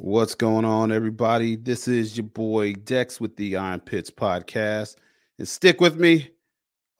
What's 0.00 0.36
going 0.36 0.64
on, 0.64 0.92
everybody? 0.92 1.56
This 1.56 1.88
is 1.88 2.16
your 2.16 2.26
boy 2.26 2.74
Dex 2.74 3.20
with 3.20 3.34
the 3.34 3.56
I 3.56 3.72
Am 3.72 3.80
Pitts 3.80 4.12
podcast. 4.12 4.94
And 5.40 5.48
stick 5.48 5.80
with 5.80 5.96
me. 5.96 6.30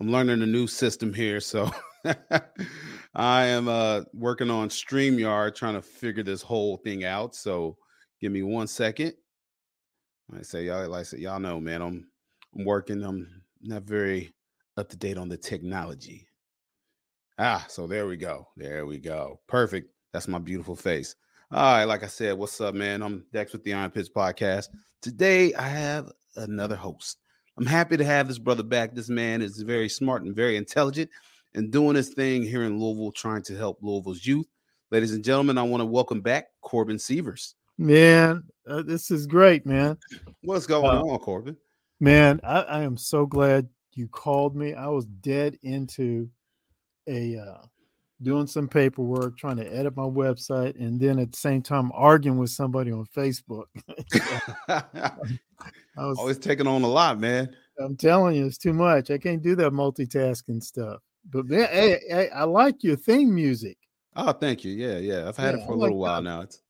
I'm 0.00 0.10
learning 0.10 0.42
a 0.42 0.46
new 0.46 0.66
system 0.66 1.14
here. 1.14 1.38
So 1.38 1.70
I 3.14 3.44
am 3.44 3.68
uh, 3.68 4.00
working 4.12 4.50
on 4.50 4.68
StreamYard 4.68 5.54
trying 5.54 5.74
to 5.74 5.80
figure 5.80 6.24
this 6.24 6.42
whole 6.42 6.78
thing 6.78 7.04
out. 7.04 7.36
So 7.36 7.76
give 8.20 8.32
me 8.32 8.42
one 8.42 8.66
second. 8.66 9.12
I 10.36 10.42
say, 10.42 10.64
y'all, 10.64 10.88
like 10.88 11.00
I 11.00 11.04
said, 11.04 11.20
y'all 11.20 11.38
know, 11.38 11.60
man, 11.60 11.82
I'm 11.82 12.08
I'm 12.56 12.64
working. 12.64 13.04
I'm 13.04 13.44
not 13.62 13.84
very 13.84 14.34
up 14.76 14.88
to 14.88 14.96
date 14.96 15.18
on 15.18 15.28
the 15.28 15.36
technology. 15.36 16.26
Ah, 17.38 17.64
so 17.68 17.86
there 17.86 18.08
we 18.08 18.16
go. 18.16 18.48
There 18.56 18.86
we 18.86 18.98
go. 18.98 19.38
Perfect. 19.46 19.88
That's 20.12 20.26
my 20.26 20.40
beautiful 20.40 20.74
face. 20.74 21.14
All 21.50 21.62
right, 21.78 21.84
like 21.84 22.04
I 22.04 22.08
said, 22.08 22.36
what's 22.36 22.60
up, 22.60 22.74
man? 22.74 23.02
I'm 23.02 23.24
Dex 23.32 23.52
with 23.52 23.64
the 23.64 23.72
I 23.72 23.84
Am 23.84 23.90
Pitts 23.90 24.10
Podcast. 24.10 24.68
Today 25.00 25.54
I 25.54 25.66
have 25.66 26.10
another 26.36 26.76
host. 26.76 27.18
I'm 27.56 27.64
happy 27.64 27.96
to 27.96 28.04
have 28.04 28.28
this 28.28 28.38
brother 28.38 28.62
back. 28.62 28.94
This 28.94 29.08
man 29.08 29.40
is 29.40 29.62
very 29.62 29.88
smart 29.88 30.22
and 30.22 30.36
very 30.36 30.56
intelligent 30.56 31.10
and 31.54 31.72
doing 31.72 31.96
his 31.96 32.10
thing 32.10 32.42
here 32.42 32.64
in 32.64 32.78
Louisville, 32.78 33.12
trying 33.12 33.42
to 33.44 33.56
help 33.56 33.78
Louisville's 33.80 34.26
youth. 34.26 34.46
Ladies 34.90 35.14
and 35.14 35.24
gentlemen, 35.24 35.56
I 35.56 35.62
want 35.62 35.80
to 35.80 35.86
welcome 35.86 36.20
back 36.20 36.48
Corbin 36.60 36.98
Seavers. 36.98 37.54
Man, 37.78 38.44
uh, 38.68 38.82
this 38.82 39.10
is 39.10 39.26
great, 39.26 39.64
man. 39.64 39.96
What's 40.42 40.66
going 40.66 40.84
Uh, 40.98 41.02
on, 41.02 41.18
Corbin? 41.18 41.56
Man, 41.98 42.40
I, 42.44 42.60
I 42.60 42.82
am 42.82 42.96
so 42.98 43.24
glad 43.24 43.68
you 43.94 44.06
called 44.08 44.54
me. 44.54 44.74
I 44.74 44.88
was 44.88 45.06
dead 45.06 45.58
into 45.62 46.28
a 47.08 47.38
uh, 47.38 47.62
doing 48.22 48.46
some 48.46 48.68
paperwork, 48.68 49.36
trying 49.36 49.56
to 49.56 49.66
edit 49.74 49.96
my 49.96 50.02
website, 50.02 50.78
and 50.80 51.00
then 51.00 51.18
at 51.18 51.32
the 51.32 51.38
same 51.38 51.62
time 51.62 51.90
arguing 51.94 52.38
with 52.38 52.50
somebody 52.50 52.92
on 52.92 53.06
Facebook. 53.16 53.64
I 54.68 56.06
was, 56.06 56.18
Always 56.18 56.38
taking 56.38 56.66
on 56.66 56.82
a 56.82 56.88
lot, 56.88 57.18
man. 57.18 57.54
I'm 57.80 57.96
telling 57.96 58.36
you, 58.36 58.46
it's 58.46 58.58
too 58.58 58.72
much. 58.72 59.10
I 59.10 59.18
can't 59.18 59.42
do 59.42 59.54
that 59.56 59.72
multitasking 59.72 60.62
stuff. 60.62 61.00
But 61.30 61.46
man, 61.46 61.68
hey, 61.70 62.00
hey, 62.08 62.28
I 62.30 62.44
like 62.44 62.82
your 62.82 62.96
theme 62.96 63.34
music. 63.34 63.76
Oh, 64.16 64.32
thank 64.32 64.64
you. 64.64 64.72
Yeah, 64.72 64.98
yeah. 64.98 65.28
I've 65.28 65.36
had 65.36 65.54
Yeah, 65.54 65.62
it 65.62 65.66
for 65.66 65.72
I 65.72 65.76
a 65.76 65.78
little 65.78 65.98
like 65.98 66.08
while 66.08 66.22
that. 66.22 66.28
now. 66.28 66.40
It's 66.42 66.60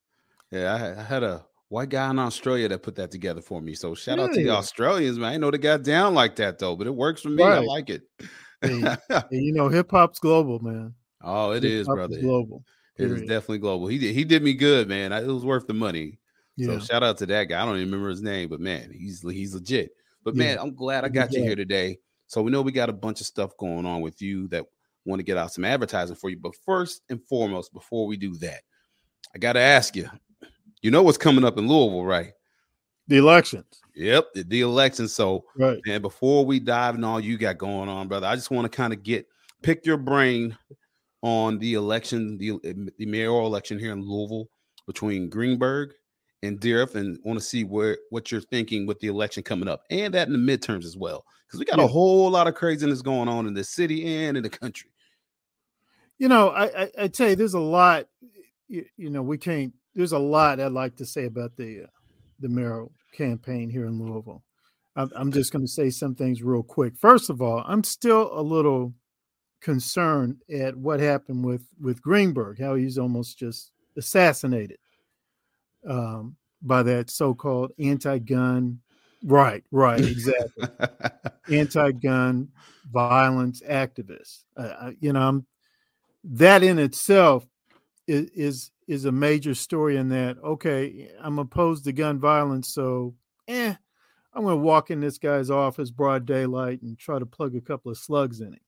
yeah, 0.51 0.75
I 0.75 0.79
had, 0.79 0.99
I 0.99 1.03
had 1.03 1.23
a 1.23 1.47
white 1.69 1.89
guy 1.91 2.11
in 2.11 2.19
Australia 2.19 2.69
that 2.69 2.83
put 2.83 2.95
that 2.97 3.11
together 3.11 3.41
for 3.41 3.61
me. 3.61 3.75
So 3.75 3.95
shout 3.95 4.19
out 4.19 4.33
to 4.33 4.43
the 4.43 4.51
Australians, 4.51 5.19
man. 5.19 5.35
I 5.35 5.37
know 5.37 5.51
they 5.51 5.59
got 5.59 5.83
down 5.83 6.15
like 6.15 6.37
that 6.37 6.59
though, 6.59 6.77
but 6.77 6.87
it 6.87 6.95
works 6.95 7.23
for 7.23 7.31
me. 7.31 7.43
I 7.45 7.59
like 7.61 7.91
it. 7.91 8.03
Hey, 8.61 8.83
you 9.31 9.53
know, 9.53 9.69
hip 9.69 9.89
hop's 9.93 10.19
global, 10.19 10.59
man. 10.59 10.93
Oh, 11.23 11.53
it 11.53 11.65
is, 11.65 11.87
brother. 11.87 12.19
global. 12.21 12.65
It 12.97 13.11
is 13.13 13.21
definitely 13.23 13.59
global. 13.59 13.87
He 13.87 13.99
did 13.99 14.15
he 14.15 14.25
did 14.25 14.43
me 14.43 14.55
good, 14.55 14.89
man. 14.89 15.13
I- 15.13 15.23
It 15.23 15.29
was 15.29 15.45
worth 15.45 15.67
the 15.67 15.75
money. 15.75 16.19
So 16.61 16.79
shout 16.81 17.05
out 17.05 17.17
to 17.19 17.27
that 17.27 17.45
guy. 17.45 17.63
I 17.63 17.65
don't 17.65 17.77
even 17.77 17.89
remember 17.89 18.11
his 18.11 18.23
name, 18.23 18.49
but 18.49 18.59
man, 18.61 18.91
he's 18.93 19.23
he's 19.23 19.55
legit. 19.55 19.93
But 20.25 20.35
Yeah. 20.35 20.39
man, 20.39 20.59
I'm 20.59 20.75
glad 20.75 21.05
I 21.05 21.09
got 21.09 21.33
you 21.33 21.45
here 21.45 21.55
today. 21.57 21.99
So 22.27 22.43
we 22.43 22.51
know 22.51 22.61
we 22.63 22.73
got 22.73 22.91
a 22.91 22.93
bunch 22.93 23.21
of 23.21 23.27
stuff 23.29 23.57
going 23.57 23.87
on 23.87 24.01
with 24.01 24.21
you 24.21 24.49
that 24.49 24.67
want 25.05 25.21
to 25.21 25.25
get 25.25 25.37
out 25.39 25.53
some 25.53 25.65
advertising 25.65 26.17
for 26.17 26.29
you. 26.29 26.37
But 26.37 26.57
first 26.67 27.03
and 27.09 27.23
foremost, 27.23 27.73
before 27.73 28.07
we 28.07 28.17
do 28.17 28.35
that, 28.39 28.61
I 29.35 29.39
got 29.39 29.53
to 29.55 29.61
ask 29.61 29.95
you. 29.95 30.11
You 30.83 30.91
know 30.91 31.03
what's 31.03 31.19
coming 31.19 31.45
up 31.45 31.59
in 31.59 31.67
Louisville, 31.69 32.05
right? 32.05 32.33
The 33.07 33.17
elections. 33.17 33.81
Yep, 33.95 34.35
the, 34.35 34.43
the 34.45 34.61
election. 34.61 35.09
So 35.09 35.45
Right. 35.57 35.81
man, 35.87 36.03
before 36.03 36.45
we 36.45 36.61
dive 36.61 36.95
in 36.97 37.05
all 37.05 37.21
you 37.21 37.39
got 37.39 37.59
going 37.59 37.89
on, 37.89 38.09
brother, 38.09 38.27
I 38.27 38.35
just 38.35 38.51
want 38.51 38.71
to 38.71 38.77
kind 38.77 38.93
of 38.93 39.03
get 39.03 39.27
pick 39.63 39.87
your 39.87 39.97
brain 39.97 40.57
on 41.23 41.59
the 41.59 41.75
election, 41.75 42.39
the, 42.39 42.59
the 42.99 43.07
mayoral 43.07 43.47
election 43.47 43.79
here 43.79 43.93
in 43.93 44.03
Louisville 44.03 44.49
between 44.87 45.29
Greenberg 45.29 45.91
and 46.43 46.61
Dieruf, 46.61 46.95
and 46.95 47.19
want 47.25 47.39
to 47.39 47.45
see 47.45 47.65
where 47.65 47.99
what 48.11 48.31
you're 48.31 48.41
thinking 48.41 48.87
with 48.87 49.01
the 49.01 49.09
election 49.09 49.43
coming 49.43 49.69
up, 49.69 49.83
and 49.91 50.15
that 50.15 50.29
in 50.29 50.33
the 50.33 50.39
midterms 50.39 50.85
as 50.85 50.97
well, 50.97 51.25
because 51.47 51.59
we 51.59 51.65
got 51.65 51.81
a 51.81 51.87
whole 51.87 52.31
lot 52.31 52.47
of 52.47 52.55
craziness 52.55 53.03
going 53.03 53.29
on 53.29 53.47
in 53.47 53.55
the 53.55 53.65
city 53.65 54.25
and 54.25 54.37
in 54.37 54.43
the 54.43 54.49
country. 54.51 54.91
You 56.19 56.29
know, 56.29 56.49
I, 56.51 56.83
I, 56.83 56.91
I 57.01 57.09
tell 57.09 57.31
you, 57.31 57.37
there's 57.37 57.55
a 57.55 57.61
lot. 57.61 58.07
You, 58.69 58.85
you 58.97 59.11
know, 59.11 59.23
we 59.23 59.39
can't. 59.39 59.73
There's 59.95 60.13
a 60.13 60.19
lot 60.19 60.61
I'd 60.61 60.73
like 60.73 60.97
to 60.97 61.07
say 61.07 61.25
about 61.25 61.57
the 61.57 61.85
uh, 61.85 61.87
the 62.39 62.49
mayoral 62.49 62.93
campaign 63.17 63.71
here 63.71 63.87
in 63.87 63.99
Louisville. 63.99 64.45
I'm, 64.95 65.11
I'm 65.15 65.33
just 65.33 65.53
going 65.53 65.65
to 65.65 65.71
say 65.71 65.91
some 65.91 66.15
things 66.15 66.43
real 66.43 66.63
quick. 66.63 66.97
First 66.97 67.31
of 67.31 67.43
all, 67.43 67.65
I'm 67.67 67.85
still 67.85 68.31
a 68.33 68.43
little 68.43 68.95
concerned 69.61 70.37
at 70.53 70.77
what 70.77 71.01
happened 71.01 71.45
with 71.45 71.67
with 71.81 72.03
Greenberg, 72.03 72.61
how 72.61 72.75
he's 72.75 72.99
almost 72.99 73.39
just 73.39 73.73
assassinated 73.97 74.79
um, 75.89 76.37
by 76.63 76.83
that 76.83 77.11
so-called 77.11 77.73
anti-gun. 77.79 78.81
Right, 79.25 79.65
right, 79.73 80.01
exactly 80.01 80.69
anti-gun 81.51 82.49
violence 82.93 83.63
activists. 83.69 84.45
Uh, 84.57 84.93
you 85.01 85.13
know, 85.13 85.21
I'm, 85.21 85.47
that 86.23 86.63
in 86.63 86.79
itself 86.79 87.45
is, 88.07 88.31
is 88.35 88.71
is 88.87 89.05
a 89.07 89.13
major 89.13 89.55
story. 89.55 89.97
In 89.97 90.09
that, 90.11 90.39
okay, 90.43 91.11
I'm 91.21 91.41
opposed 91.41 91.85
to 91.85 91.93
gun 91.93 92.21
violence, 92.21 92.73
so 92.73 93.15
eh, 93.49 93.75
I'm 94.33 94.43
going 94.45 94.57
to 94.57 94.63
walk 94.63 94.91
in 94.93 95.01
this 95.01 95.19
guy's 95.19 95.51
office 95.51 95.91
broad 95.91 96.25
daylight 96.25 96.83
and 96.83 96.97
try 96.97 97.19
to 97.19 97.27
plug 97.27 97.57
a 97.57 97.61
couple 97.61 97.91
of 97.91 97.99
slugs 97.99 98.41
in 98.41 98.53
him. 98.53 98.61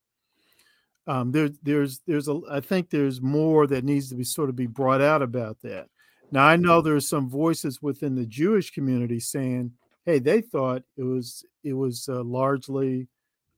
Um, 1.11 1.33
there, 1.33 1.51
there's 1.65 2.03
there's 2.07 2.29
a 2.29 2.41
I 2.49 2.61
think 2.61 2.89
there's 2.89 3.21
more 3.21 3.67
that 3.67 3.83
needs 3.83 4.11
to 4.11 4.15
be 4.15 4.23
sort 4.23 4.49
of 4.49 4.55
be 4.55 4.69
brought 4.69 5.01
out 5.01 5.23
about 5.23 5.61
that. 5.63 5.89
Now 6.31 6.45
I 6.45 6.55
know 6.55 6.81
there's 6.81 7.09
some 7.09 7.29
voices 7.29 7.83
within 7.83 8.15
the 8.15 8.27
Jewish 8.27 8.71
community 8.71 9.19
saying, 9.19 9.73
"Hey, 10.05 10.21
they 10.21 10.41
thought 10.41 10.85
it 10.97 11.03
was 11.03 11.45
it 11.65 11.73
was 11.73 12.09
uh, 12.09 12.23
largely 12.23 13.09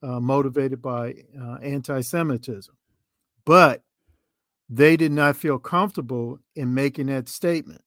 uh, 0.02 0.18
motivated 0.18 0.80
by 0.80 1.14
uh, 1.38 1.56
anti-Semitism, 1.56 2.74
but 3.44 3.82
they 4.70 4.96
did 4.96 5.12
not 5.12 5.36
feel 5.36 5.58
comfortable 5.58 6.38
in 6.56 6.72
making 6.72 7.08
that 7.08 7.28
statement. 7.28 7.82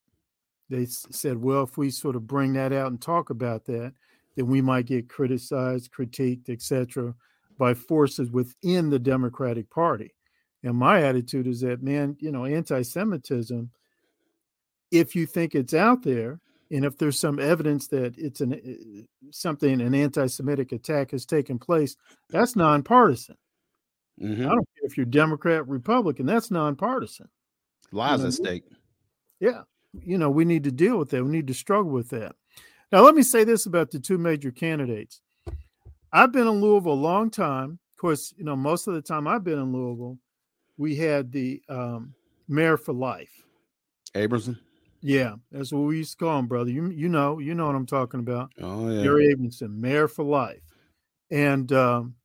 They 0.69 0.83
s- 0.83 1.07
said, 1.09 1.37
"Well, 1.41 1.63
if 1.63 1.75
we 1.75 1.89
sort 1.89 2.15
of 2.15 2.27
bring 2.27 2.53
that 2.53 2.71
out 2.71 2.91
and 2.91 3.01
talk 3.01 3.31
about 3.31 3.65
that, 3.65 3.93
then 4.35 4.45
we 4.45 4.61
might 4.61 4.85
get 4.85 5.09
criticized, 5.09 5.91
critiqued, 5.91 6.49
etc." 6.51 7.15
by 7.57 7.73
forces 7.73 8.29
within 8.31 8.89
the 8.89 8.99
Democratic 8.99 9.69
Party. 9.69 10.13
And 10.63 10.75
my 10.75 11.03
attitude 11.03 11.47
is 11.47 11.61
that, 11.61 11.83
man, 11.83 12.17
you 12.19 12.31
know, 12.31 12.45
anti-Semitism, 12.45 13.69
if 14.91 15.16
you 15.16 15.25
think 15.25 15.55
it's 15.55 15.73
out 15.73 16.03
there, 16.03 16.39
and 16.71 16.83
if 16.83 16.97
there's 16.97 17.19
some 17.19 17.39
evidence 17.39 17.88
that 17.88 18.17
it's 18.17 18.41
an 18.41 18.53
uh, 18.53 19.29
something 19.31 19.81
an 19.81 19.93
anti-Semitic 19.93 20.71
attack 20.71 21.11
has 21.11 21.25
taken 21.25 21.59
place, 21.59 21.95
that's 22.29 22.55
nonpartisan. 22.55 23.38
Mhm. 24.19 24.45
I 24.45 24.55
don't 24.55 24.69
care 24.75 24.83
if 24.83 24.97
you're 24.97 25.05
Democrat, 25.05 25.67
Republican, 25.67 26.25
that's 26.25 26.49
nonpartisan. 26.49 27.29
Lives 27.91 28.22
know, 28.23 28.27
at 28.27 28.33
stake. 28.33 28.63
Yeah. 29.39 29.63
You 29.93 30.17
know, 30.17 30.29
we 30.29 30.45
need 30.45 30.63
to 30.63 30.72
deal 30.72 30.97
with 30.97 31.11
that. 31.11 31.23
We 31.23 31.29
need 31.31 31.47
to 31.47 31.53
struggle 31.53 31.91
with 31.91 32.09
that. 32.09 32.35
Now, 32.91 33.02
let 33.02 33.16
me 33.16 33.23
say 33.23 33.43
this 33.43 33.66
about 33.66 33.91
the 33.91 33.99
two 33.99 34.17
major 34.17 34.52
candidates. 34.52 35.22
I've 36.16 36.32
been 36.32 36.47
in 36.47 36.62
Louisville 36.62 36.94
a 36.94 36.96
long 36.96 37.29
time. 37.29 37.78
Of 37.91 37.97
course, 37.97 38.34
you 38.38 38.46
know, 38.46 38.56
most 38.56 38.88
of 38.88 38.94
the 38.94 39.02
time 39.02 39.28
I've 39.28 39.44
been 39.44 39.59
in 39.59 39.73
Louisville, 39.73 40.17
we 40.78 40.96
had 40.96 41.29
the 41.29 41.62
um, 41.67 42.14
mayor 42.47 42.78
for 42.78 42.94
life. 42.94 43.44
Abramson. 44.14 44.58
Yeah, 45.02 45.35
that's 45.52 45.73
what 45.73 45.82
we 45.82 45.97
used 45.97 46.12
to 46.14 46.17
call 46.17 46.40
him, 46.40 46.47
brother. 46.47 46.72
You 46.72 46.90
you 46.90 47.09
know, 47.09 47.40
you 47.40 47.53
know 47.53 47.66
what 47.66 47.76
I'm 47.76 47.85
talking 47.85 48.22
about. 48.22 48.53
Oh 48.62 48.90
yeah. 48.90 49.03
Jerry 49.03 49.35
Abramson, 49.35 49.76
mayor 49.76 50.08
for 50.08 50.23
life. 50.23 50.62
And 51.32 51.70
um, 51.73 52.16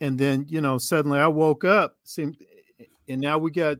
and 0.00 0.18
then, 0.18 0.46
you 0.48 0.60
know, 0.60 0.76
suddenly 0.78 1.20
I 1.20 1.28
woke 1.28 1.62
up, 1.62 1.96
seemed 2.02 2.36
and 3.08 3.20
now 3.20 3.38
we 3.38 3.52
got 3.52 3.78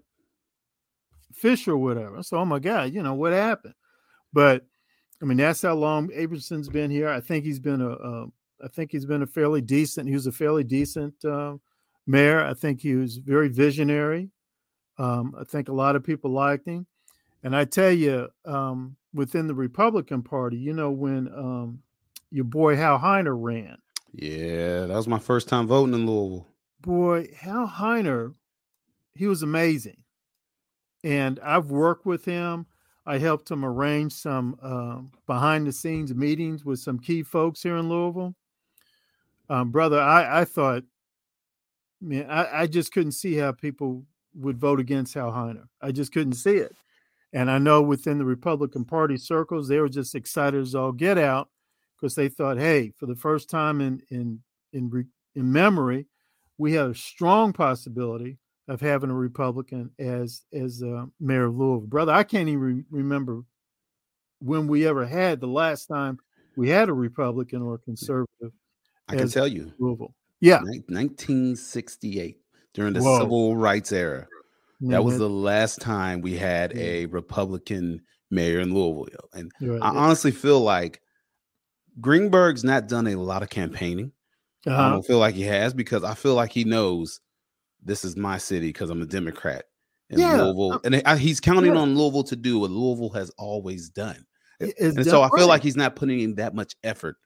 Fischer 1.33 1.73
or 1.73 1.79
whatever. 1.79 2.23
So, 2.23 2.37
oh 2.37 2.45
my 2.45 2.61
God, 2.61 2.93
you 2.93 3.03
know, 3.03 3.15
what 3.15 3.33
happened? 3.33 3.75
But 4.33 4.65
I 5.21 5.25
mean, 5.25 5.39
that's 5.39 5.63
how 5.63 5.75
long 5.75 6.09
Abramson's 6.11 6.69
been 6.69 6.91
here. 6.93 7.09
I 7.09 7.21
think 7.21 7.45
he's 7.45 7.59
been 7.59 7.81
a, 7.81 7.91
a 7.91 8.27
I 8.65 8.69
think 8.69 8.93
he's 8.93 9.05
been 9.05 9.23
a 9.23 9.27
fairly 9.27 9.61
decent. 9.61 10.09
He 10.09 10.15
was 10.15 10.27
a 10.27 10.33
fairly 10.33 10.65
decent 10.65 11.23
uh, 11.25 11.57
mayor. 12.07 12.43
I 12.43 12.55
think 12.55 12.81
he 12.81 12.95
was 12.95 13.19
very 13.19 13.49
visionary. 13.49 14.31
Um, 14.97 15.35
I 15.39 15.45
think 15.45 15.69
a 15.69 15.73
lot 15.73 15.97
of 15.97 16.05
people 16.05 16.31
liked 16.31 16.67
him. 16.67 16.87
And 17.43 17.55
I 17.55 17.67
tell 17.67 17.91
you, 17.91 18.29
um, 18.47 18.97
within 19.13 19.47
the 19.47 19.55
Republican 19.55 20.23
Party, 20.23 20.57
you 20.57 20.73
know, 20.73 20.91
when 20.91 21.29
um, 21.29 21.81
your 22.31 22.45
boy 22.45 22.75
Hal 22.77 22.99
Heiner 22.99 23.37
ran, 23.37 23.77
Yeah, 24.13 24.87
that 24.87 24.97
was 24.97 25.07
my 25.09 25.19
first 25.19 25.47
time 25.49 25.67
voting 25.67 25.95
in 25.95 26.07
Louisville. 26.07 26.47
boy, 26.81 27.29
Hal 27.37 27.69
Heiner, 27.69 28.35
he 29.15 29.27
was 29.27 29.43
amazing. 29.43 30.03
And 31.03 31.39
I've 31.41 31.71
worked 31.71 32.07
with 32.07 32.25
him. 32.25 32.67
I 33.05 33.19
helped 33.19 33.51
him 33.51 33.63
arrange 33.63 34.15
some 34.15 34.57
um, 34.63 35.13
behind 35.27 35.67
the 35.67 35.73
scenes 35.73 36.15
meetings 36.15 36.65
with 36.65 36.79
some 36.79 36.99
key 36.99 37.23
folks 37.23 37.63
here 37.63 37.77
in 37.77 37.91
Louisville. 37.91 38.35
Um, 39.49 39.71
brother, 39.71 40.01
I, 40.01 40.41
I 40.41 40.45
thought, 40.45 40.85
man, 42.01 42.31
I, 42.31 42.63
I 42.63 42.67
just 42.67 42.93
couldn't 42.93 43.13
see 43.13 43.35
how 43.35 43.53
people 43.53 44.05
would 44.35 44.59
vote 44.59 44.81
against 44.81 45.15
Hal 45.15 45.33
Heiner. 45.33 45.67
I 45.81 45.93
just 45.93 46.13
couldn't 46.13 46.35
see 46.35 46.57
it. 46.57 46.75
And 47.33 47.51
I 47.51 47.59
know 47.59 47.83
within 47.83 48.19
the 48.19 48.25
Republican 48.25 48.85
Party 48.85 49.17
circles, 49.17 49.69
they 49.69 49.81
were 49.81 49.89
just 49.89 50.15
excited 50.15 50.61
as 50.61 50.75
all 50.75 50.93
get 50.93 51.19
out 51.19 51.49
because 51.97 52.15
they 52.15 52.29
thought, 52.29 52.59
hey, 52.59 52.93
for 52.97 53.07
the 53.07 53.17
first 53.17 53.51
time 53.51 53.81
in 53.81 54.01
in 54.11 54.41
in, 54.73 54.89
re, 54.89 55.05
in 55.35 55.53
memory, 55.53 56.07
we 56.59 56.73
have 56.75 56.91
a 56.91 56.95
strong 56.95 57.53
possibility 57.53 58.39
of 58.69 58.81
having 58.81 59.11
a 59.11 59.15
Republican 59.15 59.91
as 59.99 60.43
as 60.53 60.83
uh, 60.83 61.07
mayor 61.21 61.47
of 61.47 61.57
Louisville. 61.57 61.89
Brother, 61.89 62.13
I 62.13 62.23
can't 62.23 62.49
even 62.49 62.61
re- 62.61 62.85
remember 62.91 63.43
when 64.41 64.69
we 64.69 64.87
ever 64.87 65.07
had 65.07 65.41
the 65.41 65.47
last 65.47 65.87
time 65.87 66.19
we 66.57 66.69
had 66.69 66.89
a 66.89 66.95
Republican 66.95 67.63
or 67.63 67.75
a 67.75 67.79
conservative 67.79 68.53
I 69.09 69.17
can 69.17 69.29
tell 69.29 69.47
you, 69.49 69.73
Louisville. 69.79 70.15
Yeah, 70.41 70.61
1968 71.39 72.39
during 72.75 72.93
the 72.95 73.01
Whoa. 73.03 73.21
civil 73.21 73.57
rights 73.57 73.93
era. 73.93 74.27
yeah, 74.81 74.93
That 74.93 75.05
was 75.05 75.19
the 75.19 75.29
last 75.31 75.81
time 75.81 76.21
we 76.21 76.37
had 76.37 76.73
Yeah. 76.77 76.83
a 76.83 77.07
Republican 77.07 78.01
mayor 78.31 78.61
in 78.61 78.75
Louisville. 78.75 79.29
And 79.33 79.51
you're 79.61 79.77
I 79.77 79.89
right. 79.91 79.97
honestly 79.97 80.31
feel 80.33 80.61
like 80.61 81.01
Greenberg's 82.01 82.65
not 82.65 82.89
done 82.89 83.07
a 83.07 83.15
lot 83.17 83.43
of 83.43 83.49
campaigning. 83.51 84.13
I 84.67 84.71
Uh-huh. 84.71 84.91
don't 84.91 85.07
feel 85.07 85.19
like 85.19 85.35
he 85.35 85.43
has 85.43 85.73
because 85.75 86.03
I 86.05 86.15
feel 86.15 86.35
like 86.35 86.51
he 86.53 86.65
knows 86.65 87.21
this 87.83 88.05
is 88.05 88.17
my 88.17 88.39
city 88.39 88.69
because 88.69 88.91
I'm 88.91 89.03
a 89.03 89.07
Democrat 89.07 89.67
in 90.11 90.19
Yeah, 90.19 90.43
Louisville, 90.43 90.73
um, 90.73 90.81
and 91.05 91.19
he's 91.19 91.39
counting 91.41 91.75
yeah. 91.75 91.81
on 91.81 91.97
Louisville 91.97 92.25
to 92.25 92.37
do 92.37 92.59
what 92.59 92.71
Louisville 92.71 93.11
has 93.11 93.31
always 93.39 93.89
done. 93.91 94.25
It's 94.61 94.97
and 94.97 95.05
so 95.07 95.23
I 95.23 95.29
feel 95.37 95.47
like 95.49 95.63
he's 95.63 95.77
not 95.77 95.97
putting 95.97 96.21
in 96.21 96.35
that 96.37 96.55
much 96.55 96.75
effort 96.83 97.17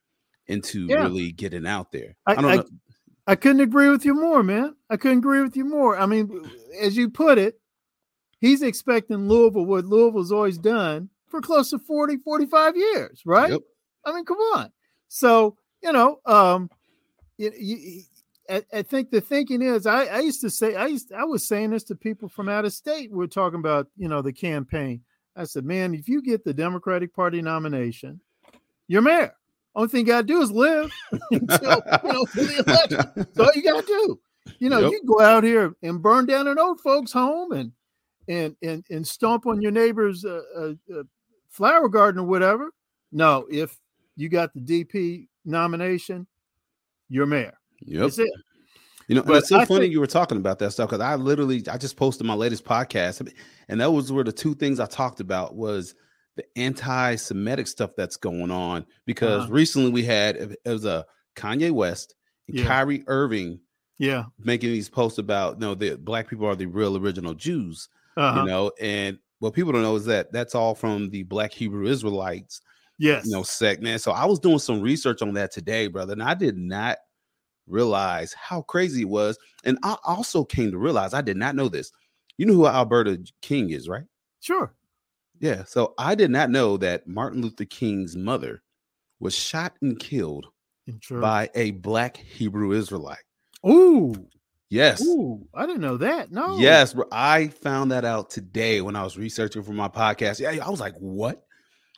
into 0.49 0.87
Yeah. 0.87 1.05
really 1.05 1.33
getting 1.33 1.67
out 1.67 1.93
there. 1.93 2.17
I- 2.27 2.33
I, 2.33 2.35
don't 2.37 2.61
I-. 2.61 3.33
I 3.33 3.37
couldn't 3.37 3.61
agree 3.61 3.91
with 3.91 4.05
you 4.05 4.15
more, 4.15 4.43
man. 4.43 4.75
I 4.91 4.97
couldn't 4.97 5.19
agree 5.19 5.43
with 5.43 5.56
you 5.56 5.65
more. 5.65 5.99
I 5.99 6.06
mean, 6.06 6.50
as 6.81 6.97
you 6.97 7.11
put 7.11 7.37
it, 7.39 7.61
he's 8.41 8.62
expecting 8.62 9.29
Louisville, 9.29 9.67
what 9.67 9.85
Louisville's 9.85 10.33
always 10.33 10.56
done 10.59 11.11
for 11.27 11.41
close 11.43 11.71
to 11.71 11.79
40, 11.79 12.17
45 12.19 12.77
years, 12.77 13.23
right? 13.27 13.50
Yep. 13.50 13.61
I 14.06 14.15
mean, 14.15 14.25
come 14.25 14.39
on. 14.55 14.73
So, 15.09 15.56
you 15.83 15.93
know, 15.93 16.21
um, 16.25 16.71
you, 17.37 17.53
you, 17.59 18.03
I, 18.49 18.62
I 18.73 18.83
think 18.83 19.11
the 19.11 19.21
thinking 19.21 19.61
is 19.61 19.87
I, 19.87 20.06
I 20.06 20.21
used 20.21 20.41
to 20.41 20.50
say 20.50 20.75
I 20.75 20.87
used 20.87 21.12
I 21.12 21.25
was 21.25 21.47
saying 21.47 21.71
this 21.71 21.85
to 21.85 21.95
people 21.95 22.29
from 22.29 22.49
out 22.49 22.65
of 22.65 22.73
state. 22.73 23.12
We 23.12 23.23
are 23.25 23.29
talking 23.29 23.61
about, 23.61 23.89
you 23.97 24.09
know, 24.09 24.23
the 24.23 24.33
campaign. 24.33 25.03
I 25.37 25.45
said, 25.45 25.65
man, 25.65 25.95
if 25.95 26.09
you 26.09 26.23
get 26.23 26.45
the 26.45 26.55
Democratic 26.55 27.15
Party 27.15 27.43
nomination, 27.43 28.21
you're 28.89 29.03
mayor. 29.03 29.35
Only 29.75 29.88
thing 29.88 30.00
you 30.00 30.06
gotta 30.06 30.26
do 30.26 30.43
is 30.43 30.50
live 30.50 30.91
until 31.31 31.61
you 31.61 32.12
know 32.12 32.25
the 32.35 32.65
election. 32.67 33.12
That's 33.17 33.38
all 33.38 33.50
you 33.55 33.62
gotta 33.62 33.87
do. 33.87 34.20
You 34.59 34.69
know, 34.70 34.81
Yep. 34.81 34.93
you 34.93 35.03
go 35.06 35.20
out 35.20 35.44
here 35.44 35.75
and 35.82 36.03
burn 36.03 36.26
down 36.26 36.49
an 36.49 36.59
old 36.59 36.81
folks' 36.81 37.12
home 37.12 37.53
and 37.53 37.73
and 38.29 38.56
and 38.62 38.85
and 38.91 39.06
stomp 39.06 39.47
on 39.47 39.61
your 39.61 39.70
neighbor's 39.73 40.25
uh, 40.25 40.41
uh, 40.56 40.73
uh, 40.99 41.03
flower 41.50 41.88
garden 41.88 42.20
or 42.20 42.26
whatever. 42.26 42.70
No, 43.12 43.47
if 43.50 43.79
you 44.17 44.29
got 44.29 44.53
the 44.55 44.61
DP 44.61 45.29
nomination, 45.44 46.26
you're 47.09 47.26
mayor. 47.26 47.56
Yep. 47.82 48.00
That's 48.03 48.19
it. 48.19 48.31
You 49.06 49.14
know, 49.14 49.23
But 49.23 49.37
it's 49.38 49.49
so 49.49 49.59
I 49.61 49.64
funny 49.64 49.81
think- 49.82 49.93
you 49.93 50.00
were 50.00 50.06
talking 50.06 50.37
about 50.38 50.59
that 50.59 50.73
stuff 50.73 50.91
because 50.91 51.00
I 51.03 51.14
literally 51.14 51.62
I 51.71 51.79
just 51.79 51.97
posted 51.97 52.26
my 52.26 52.35
latest 52.35 52.64
podcast, 52.64 53.32
and 53.69 53.81
that 53.81 53.91
was 53.93 54.11
where 54.12 54.25
the 54.25 54.32
two 54.32 54.55
things 54.55 54.81
I 54.81 54.87
talked 54.87 55.21
about 55.21 55.55
was 55.55 55.94
the 56.38 56.61
anti-Semitic 56.61 57.67
stuff 57.67 57.90
that's 57.96 58.17
going 58.17 58.50
on 58.50 58.87
because 59.06 59.43
Uh-huh. 59.43 59.52
recently 59.52 59.90
we 59.90 60.05
had 60.05 60.37
it 60.37 60.58
was 60.64 60.85
a 60.87 61.05
Kanye 61.37 61.70
West 61.70 62.14
and 62.49 62.58
Yeah. 62.58 62.64
Kyrie 62.67 63.05
Irving 63.08 63.61
Yeah. 63.99 64.25
making 64.38 64.70
these 64.70 64.88
posts 64.88 65.19
about 65.19 65.58
no, 65.58 65.75
the 65.75 65.96
black 65.96 66.29
people 66.29 66.46
are 66.46 66.56
the 66.56 66.67
real 66.67 66.96
original 66.96 67.35
Jews, 67.35 67.88
Uh-huh. 68.17 68.40
you 68.40 68.46
know, 68.46 68.73
and 68.81 69.19
what 69.40 69.52
people 69.52 69.73
don't 69.73 69.82
know 69.82 69.96
is 69.96 70.06
that 70.06 70.32
that's 70.32 70.55
all 70.55 70.75
from 70.75 71.11
the 71.11 71.23
Black 71.25 71.52
Hebrew 71.52 71.87
Israelites 71.87 72.61
yes. 72.99 73.25
you 73.26 73.32
know, 73.32 73.43
sect, 73.44 73.82
man. 73.82 73.99
So 73.99 74.11
I 74.12 74.25
was 74.25 74.40
doing 74.40 74.58
some 74.58 74.81
research 74.81 75.23
on 75.23 75.35
that 75.35 75.52
today, 75.52 75.87
brother, 75.88 76.12
and 76.12 76.23
I 76.23 76.35
did 76.35 76.56
not 76.56 76.99
realize 77.67 78.32
how 78.32 78.62
crazy 78.62 79.02
it 79.02 79.08
was. 79.08 79.38
And 79.64 79.79
I 79.82 79.96
also 80.05 80.44
came 80.44 80.70
to 80.73 80.79
realize 80.79 81.14
I 81.14 81.20
did 81.23 81.37
not 81.37 81.55
know 81.55 81.69
this. 81.69 81.93
You 82.37 82.46
know 82.46 82.55
who 82.55 82.67
Alberta 82.67 83.20
King 83.43 83.70
is, 83.70 83.88
right? 83.88 84.05
Sure. 84.40 84.73
Yeah. 85.40 85.64
So 85.64 85.94
I 85.99 86.14
did 86.14 86.31
not 86.31 86.50
know 86.50 86.76
that 86.79 87.06
Martin 87.06 87.43
Luther 87.43 87.64
King's 87.64 88.17
mother 88.17 88.62
was 89.20 89.35
shot 89.35 89.75
and 89.82 89.99
killed 89.99 90.46
In 90.87 91.00
by 91.20 91.50
a 91.55 91.73
black 91.73 92.17
Hebrew 92.17 92.73
Israelite. 92.73 93.19
Ooh. 93.67 94.14
Yes. 94.70 95.02
Ooh. 95.05 95.46
I 95.55 95.67
didn't 95.67 95.81
know 95.81 95.96
that. 95.96 96.31
No. 96.31 96.58
Yes. 96.58 96.94
I 97.11 97.49
found 97.49 97.90
that 97.93 98.05
out 98.05 98.31
today 98.31 98.81
when 98.81 98.96
I 98.96 99.02
was 99.02 99.17
researching 99.17 99.62
for 99.62 99.73
my 99.73 99.88
podcast. 99.88 100.40
Yeah, 100.40 100.64
I 100.64 100.69
was 100.70 100.81
like, 100.81 100.94
what? 100.99 101.43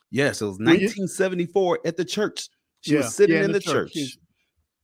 Yes, 0.09 0.41
it 0.41 0.45
was 0.45 0.57
1974 0.59 1.79
at 1.85 1.97
the 1.97 2.05
church. 2.05 2.49
She 2.81 2.93
Yeah, 2.93 2.99
was 2.99 3.15
sitting 3.15 3.37
yeah, 3.37 3.45
in 3.45 3.51
the 3.51 3.59
church. 3.59 3.91
She's- 3.93 4.17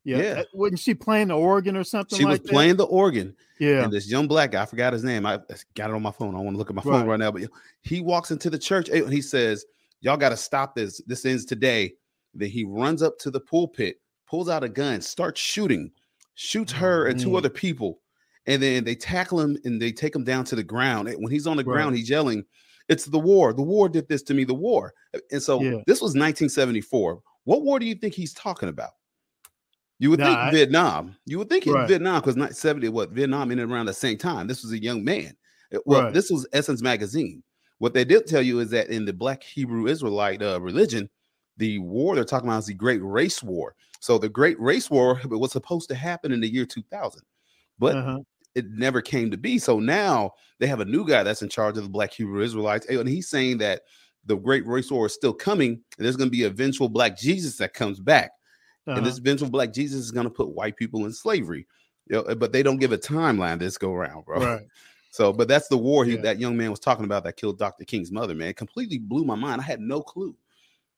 Yeah. 0.08 0.18
Yeah. 0.18 0.40
Uh, 0.40 0.44
Wasn't 0.54 0.80
she 0.80 0.94
playing 0.94 1.28
the 1.28 1.38
organ 1.38 1.76
or 1.76 1.84
something 1.84 2.18
She 2.18 2.24
was 2.26 2.36
like 2.36 2.44
that? 2.44 2.52
playing 2.52 2.78
the 2.78 2.86
organ, 2.86 3.36
Yeah. 3.60 3.84
and 3.84 3.92
this 3.92 4.10
young 4.10 4.28
black 4.28 4.52
guy, 4.54 4.62
I 4.62 4.66
forgot 4.66 4.94
his 4.94 5.04
name. 5.04 5.26
I 5.26 5.40
got 5.76 5.90
it 5.90 5.94
on 5.96 6.02
my 6.02 6.12
phone. 6.12 6.34
I 6.34 6.40
want 6.40 6.54
to 6.54 6.58
look 6.58 6.70
at 6.70 6.76
my 6.76 6.82
phone 6.82 7.02
Right. 7.02 7.08
right 7.08 7.20
now, 7.20 7.32
but 7.32 7.42
he 7.82 8.00
walks 8.00 8.32
into 8.32 8.50
the 8.50 8.58
church 8.58 8.88
and 8.90 9.12
he 9.12 9.22
says, 9.22 9.66
Y'all 10.02 10.16
got 10.16 10.30
to 10.30 10.38
stop 10.38 10.76
this. 10.76 11.02
This 11.08 11.26
ends 11.26 11.44
today. 11.44 11.94
Then 12.34 12.50
he 12.50 12.64
runs 12.64 13.02
up 13.02 13.18
to 13.20 13.32
the 13.32 13.40
pulpit, 13.40 14.00
pulls 14.30 14.48
out 14.48 14.64
a 14.64 14.70
gun, 14.70 15.02
starts 15.02 15.42
shooting, 15.42 15.92
shoots 16.36 16.72
her 16.72 17.08
and 17.08 17.20
two 17.20 17.30
man. 17.30 17.38
other 17.38 17.50
people. 17.50 18.00
And 18.46 18.62
then 18.64 18.84
they 18.86 18.96
tackle 18.96 19.42
him 19.42 19.58
and 19.66 19.82
they 19.82 19.92
take 19.92 20.16
him 20.16 20.24
down 20.24 20.46
to 20.46 20.56
the 20.56 20.64
ground. 20.64 21.08
And 21.10 21.22
when 21.22 21.32
he's 21.34 21.48
on 21.48 21.58
the 21.58 21.64
Right. 21.66 21.74
ground, 21.74 21.96
he's 21.98 22.10
yelling, 22.10 22.46
It's 22.90 23.04
the 23.04 23.20
war. 23.20 23.52
The 23.52 23.62
war 23.64 23.90
did 23.90 24.08
this 24.08 24.22
to 24.24 24.34
me, 24.34 24.46
the 24.46 24.54
war. 24.54 24.94
And 25.32 25.44
so 25.44 25.62
Yeah. 25.62 25.82
this 25.88 26.00
was 26.00 26.16
1974. 26.16 27.22
What 27.44 27.64
war 27.64 27.80
do 27.80 27.86
you 27.86 27.96
think 27.96 28.14
he's 28.14 28.34
talking 28.34 28.70
about? 28.70 28.92
You 30.00 30.10
would 30.12 30.20
Nah, 30.20 30.26
think 30.28 30.38
I- 30.38 30.52
Vietnam. 30.52 31.16
You 31.26 31.40
would 31.40 31.50
think 31.50 31.66
it's 31.66 31.74
Right. 31.74 31.88
Vietnam 31.88 32.22
because 32.22 32.36
not 32.36 32.56
70, 32.56 32.90
what 32.90 33.12
Vietnam 33.12 33.52
ended 33.52 33.70
around 33.70 33.88
the 33.88 33.94
same 33.94 34.18
time. 34.18 34.48
This 34.48 34.62
was 34.64 34.72
a 34.72 34.82
young 34.82 35.04
man. 35.04 35.36
Uh, 35.74 35.80
Well, 35.86 36.04
Right. 36.04 36.14
this 36.14 36.30
was 36.30 36.48
Essence 36.54 36.82
Magazine. 36.82 37.44
What 37.80 37.94
they 37.94 38.06
did 38.06 38.28
tell 38.28 38.42
you 38.42 38.60
is 38.60 38.70
that 38.72 38.90
in 38.90 39.06
the 39.06 39.14
Black 39.14 39.44
Hebrew 39.44 39.88
Israelite 39.88 40.42
uh, 40.42 40.60
religion, 40.62 41.10
the 41.58 41.80
war 41.80 42.16
they're 42.16 42.24
talking 42.24 42.48
about 42.48 42.60
is 42.60 42.66
the 42.68 42.74
Great 42.74 43.02
Race 43.04 43.42
War. 43.42 43.76
So 44.00 44.18
the 44.20 44.30
Great 44.30 44.60
Race 44.60 44.90
War 44.92 45.20
was 45.26 45.52
supposed 45.52 45.90
to 45.90 45.96
happen 45.96 46.32
in 46.32 46.40
the 46.42 46.48
year 46.48 46.66
2000, 46.66 47.22
but 47.80 47.96
Uh-huh. 47.96 48.20
it 48.54 48.70
never 48.70 49.02
came 49.02 49.32
to 49.32 49.38
be. 49.38 49.58
So 49.58 49.80
now 49.80 50.34
they 50.60 50.68
have 50.68 50.80
a 50.80 50.86
new 50.86 51.06
guy 51.08 51.24
that's 51.24 51.42
in 51.42 51.50
charge 51.50 51.78
of 51.78 51.84
the 51.84 51.90
Black 51.90 52.14
Hebrew 52.14 52.42
Israelites, 52.44 52.86
and 52.88 53.10
he's 53.10 53.30
saying 53.30 53.58
that 53.60 53.82
the 54.26 54.36
Great 54.36 54.66
Race 54.68 54.92
War 54.92 55.08
is 55.08 55.14
still 55.14 55.34
coming, 55.34 55.82
and 55.98 56.06
there's 56.06 56.16
going 56.18 56.30
to 56.30 56.36
be 56.36 56.44
a 56.44 56.48
eventual 56.48 56.90
Black 56.90 57.18
Jesus 57.18 57.58
that 57.58 57.74
comes 57.74 58.00
back 58.00 58.32
Uh-huh. 58.88 58.98
and 58.98 59.06
this 59.06 59.18
eventual 59.18 59.50
black 59.50 59.74
Jesus 59.74 60.00
is 60.00 60.12
going 60.12 60.26
to 60.26 60.30
put 60.30 60.50
white 60.50 60.78
people 60.78 61.06
in 61.06 61.14
slavery. 61.14 61.68
You 62.10 62.24
know, 62.24 62.36
but 62.36 62.54
they 62.54 62.64
don't 62.64 62.78
give 62.78 62.94
a 62.94 62.98
timeline 62.98 63.60
this 63.60 63.78
go 63.78 63.94
around, 63.94 64.26
bro. 64.26 64.40
Right. 64.40 64.68
So, 65.10 65.34
but 65.34 65.48
that's 65.48 65.68
the 65.68 65.78
war 65.78 66.06
he, 66.06 66.16
Yeah. 66.16 66.22
that 66.22 66.40
young 66.40 66.56
man 66.56 66.70
was 66.70 66.82
talking 66.82 67.06
about 67.06 67.24
that 67.24 67.38
killed 67.38 67.58
Dr. 67.58 67.86
King's 67.86 68.12
mother, 68.12 68.36
man. 68.36 68.50
It 68.50 68.58
completely 68.58 69.00
blew 69.00 69.24
my 69.24 69.34
mind. 69.36 69.62
I 69.62 69.64
had 69.64 69.80
no 69.80 70.02
clue. 70.02 70.36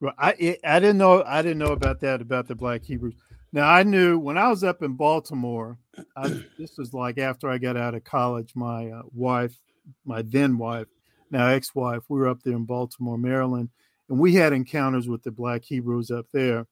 Right. 0.01 0.15
I 0.17 0.31
it, 0.39 0.60
I 0.65 0.79
didn't 0.79 0.98
know 0.98 1.24
I 1.25 1.41
didn't 1.41 1.60
know 1.60 1.72
about 1.72 2.01
that 2.01 2.19
about 2.19 2.48
the 2.48 2.55
Black 2.55 2.84
Hebrews. 2.84 3.13
Now 3.53 3.69
I 3.69 3.84
knew 3.84 4.19
when 4.19 4.38
I 4.38 4.50
was 4.50 4.63
up 4.63 4.81
in 4.81 4.93
Baltimore. 4.93 5.77
I, 6.17 6.27
this 6.58 6.77
was 6.77 6.93
like 6.93 7.17
after 7.17 7.50
I 7.50 7.60
got 7.60 7.77
out 7.77 7.96
of 7.96 8.03
college. 8.03 8.51
My 8.55 8.89
uh, 8.89 9.03
wife, 9.13 9.58
my 10.05 10.22
then 10.24 10.58
wife, 10.58 10.88
now 11.31 11.48
ex-wife, 11.48 12.03
we 12.10 12.19
were 12.19 12.27
up 12.27 12.41
there 12.43 12.55
in 12.55 12.65
Baltimore, 12.65 13.17
Maryland, 13.17 13.69
and 14.10 14.19
we 14.19 14.34
had 14.34 14.51
encounters 14.53 15.08
with 15.08 15.24
the 15.24 15.31
Black 15.31 15.63
Hebrews 15.63 16.12
up 16.12 16.25
there. 16.34 16.65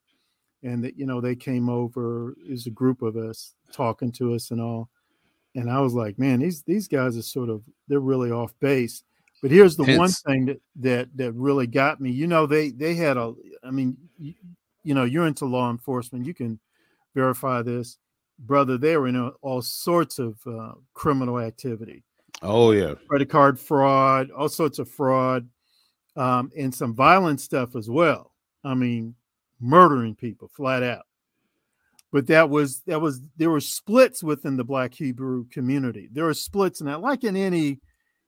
And 0.64 0.84
that 0.84 0.98
you 0.98 1.06
know 1.06 1.22
they 1.22 1.36
came 1.36 1.70
over. 1.70 2.36
Is 2.48 2.68
a 2.68 2.72
group 2.72 3.02
of 3.02 3.16
us 3.16 3.54
talking 3.72 4.12
to 4.14 4.34
us 4.34 4.52
and 4.52 4.60
all. 4.62 4.90
And 5.56 5.72
I 5.72 5.80
was 5.82 5.94
like, 5.94 6.20
man, 6.20 6.40
these 6.40 6.64
these 6.64 6.88
guys 6.88 7.18
are 7.18 7.22
sort 7.22 7.50
of 7.50 7.64
they're 7.88 8.00
really 8.00 8.32
off 8.32 8.54
base. 8.60 9.04
But 9.42 9.52
here's 9.52 9.76
the 9.76 9.96
one 9.96 10.10
thing 10.10 10.46
that 10.48 10.62
that 10.78 11.10
that 11.18 11.32
really 11.34 11.68
got 11.68 12.02
me. 12.02 12.12
You 12.12 12.28
know, 12.28 12.46
they 12.46 12.72
they 12.72 12.96
had 12.96 13.18
a. 13.18 13.34
I 13.64 13.72
mean, 13.72 13.98
you, 14.18 14.34
you 14.84 14.94
know, 14.94 15.04
you're 15.04 15.28
into 15.28 15.46
law 15.46 15.70
enforcement. 15.70 16.26
You 16.26 16.34
can 16.34 16.60
verify 17.14 17.62
this, 17.62 17.98
brother. 18.40 18.78
They 18.78 18.98
were 18.98 19.08
in 19.08 19.16
a, 19.16 19.30
all 19.42 19.62
sorts 19.62 20.18
of 20.18 20.40
uh, 20.48 20.74
criminal 20.94 21.40
activity, 21.40 22.04
Oh 22.42 22.72
yeah, 22.72 22.96
credit 23.08 23.30
card 23.30 23.60
fraud, 23.60 24.32
all 24.32 24.50
sorts 24.50 24.80
of 24.80 24.90
fraud. 24.90 25.48
um, 26.16 26.52
and 26.58 26.74
some 26.74 26.96
violent 26.96 27.40
stuff 27.42 27.76
as 27.76 27.90
well. 27.90 28.32
I 28.64 28.74
mean, 28.74 29.14
murdering 29.60 30.16
people 30.16 30.48
flat 30.56 30.84
out. 30.84 31.06
But 32.12 32.28
that 32.28 32.50
was 32.50 32.82
that 32.88 33.02
was 33.02 33.22
there 33.36 33.50
were 33.50 33.60
splits 33.60 34.24
within 34.24 34.56
the 34.56 34.64
Black 34.64 34.94
Hebrew 34.94 35.46
community. 35.50 36.08
There 36.12 36.28
are 36.28 36.34
splits 36.34 36.80
in 36.80 36.88
that, 36.88 37.02
like 37.02 37.24
in 37.24 37.36
any 37.36 37.80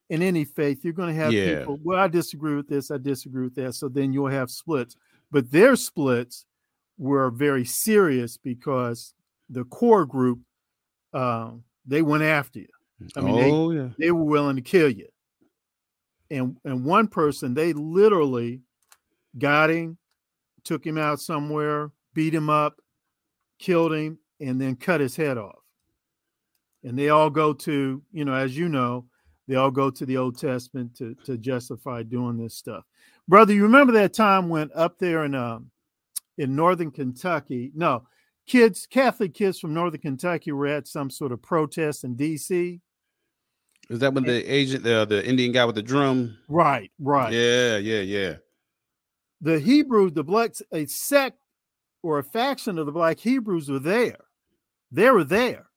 in 0.10 0.22
any 0.22 0.44
faith, 0.44 0.84
you're 0.84 0.94
going 0.94 1.14
to 1.16 1.22
have 1.22 1.32
Yeah. 1.32 1.60
people. 1.60 1.80
Well, 1.84 2.00
I 2.00 2.08
disagree 2.08 2.56
with 2.56 2.68
this. 2.68 2.92
I 2.92 2.98
disagree 2.98 3.44
with 3.44 3.56
that. 3.56 3.76
So 3.76 3.88
then 3.88 4.12
you'll 4.12 4.28
have 4.28 4.50
splits. 4.52 4.96
But 5.32 5.52
their 5.52 5.76
splits 5.76 6.46
were 6.98 7.30
very 7.30 7.64
serious 7.64 8.36
because 8.36 9.14
the 9.50 9.64
core 9.66 10.06
group 10.06 10.40
um, 11.14 11.64
they 11.86 12.02
went 12.02 12.24
after 12.24 12.60
you. 12.60 12.68
I 13.16 13.22
mean, 13.22 13.36
they- 13.36 13.52
oh 13.52 13.72
yeah. 13.72 13.90
they 13.98 14.12
were 14.12 14.24
willing 14.26 14.58
to 14.58 14.62
kill 14.62 14.90
you. 14.90 15.08
And 16.30 16.58
and 16.66 16.84
one 16.86 17.08
person, 17.08 17.54
they 17.54 17.72
literally 17.74 18.62
got 19.38 19.70
him, 19.70 19.98
took 20.64 20.86
him 20.86 20.98
out 20.98 21.20
somewhere, 21.20 21.92
beat 22.14 22.34
him 22.34 22.50
up, 22.50 22.82
killed 23.60 23.94
him, 23.94 24.20
and 24.40 24.60
then 24.60 24.76
cut 24.76 25.02
his 25.02 25.16
head 25.16 25.38
off. 25.38 25.60
And 26.84 26.98
they 26.98 27.10
all 27.10 27.30
go 27.30 27.54
to, 27.54 28.02
you 28.12 28.26
know, 28.26 28.34
as 28.34 28.58
you 28.58 28.70
know, 28.70 29.06
they 29.48 29.56
all 29.56 29.72
go 29.72 29.90
to 29.90 30.06
the 30.06 30.18
Old 30.18 30.38
Testament 30.38 30.96
to 30.98 31.16
to 31.26 31.38
justify 31.38 32.04
doing 32.04 32.38
this 32.38 32.56
stuff. 32.56 32.84
Brother, 33.28 33.54
you 33.54 33.64
remember 33.64 33.94
that 33.94 34.14
time 34.14 34.48
when 34.50 34.70
up 34.76 35.00
there 35.00 35.26
in 35.26 35.36
um 35.36 35.72
in 36.38 36.56
northern 36.56 36.92
Kentucky, 36.92 37.72
no, 37.76 38.04
kids, 38.48 38.88
Catholic 38.90 39.34
kids 39.34 39.60
from 39.60 39.74
northern 39.74 40.02
Kentucky 40.02 40.52
were 40.52 40.68
at 40.68 40.88
some 40.88 41.10
sort 41.10 41.32
of 41.32 41.42
protest 41.42 42.04
in 42.04 42.16
DC. 42.16 42.80
Is 43.90 44.00
that 44.00 44.14
when 44.14 44.24
the 44.24 44.44
agent, 44.46 44.84
the 44.84 45.06
the 45.06 45.26
Indian 45.26 45.52
guy 45.52 45.66
with 45.66 45.76
the 45.76 45.82
drum? 45.82 46.38
Right, 46.48 46.92
right. 47.00 47.34
Yeah, 47.34 47.78
yeah, 47.78 48.02
yeah. 48.02 48.36
The 49.42 49.60
Hebrews, 49.60 50.14
the 50.14 50.24
blacks, 50.24 50.62
a 50.72 50.86
sect 50.86 51.38
or 52.04 52.20
a 52.20 52.24
faction 52.24 52.78
of 52.78 52.86
the 52.86 52.92
black 52.92 53.20
Hebrews 53.20 53.70
were 53.70 53.80
there. 53.80 54.26
They 54.92 55.10
were 55.10 55.24
there. 55.24 55.68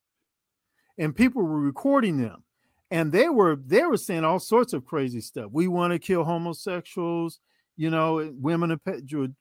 And 0.99 1.15
people 1.15 1.43
were 1.43 1.61
recording 1.61 2.19
them. 2.19 2.45
And 2.91 3.11
they 3.11 3.31
were 3.31 3.57
they 3.57 3.85
were 3.85 3.97
saying 3.97 4.25
all 4.25 4.39
sorts 4.39 4.75
of 4.75 4.85
crazy 4.85 5.21
stuff. 5.23 5.51
We 5.51 5.67
want 5.67 5.93
to 5.93 5.99
kill 5.99 6.25
homosexuals, 6.25 7.41
you 7.77 7.89
know, 7.89 8.33
women 8.39 8.79
would 8.87 9.35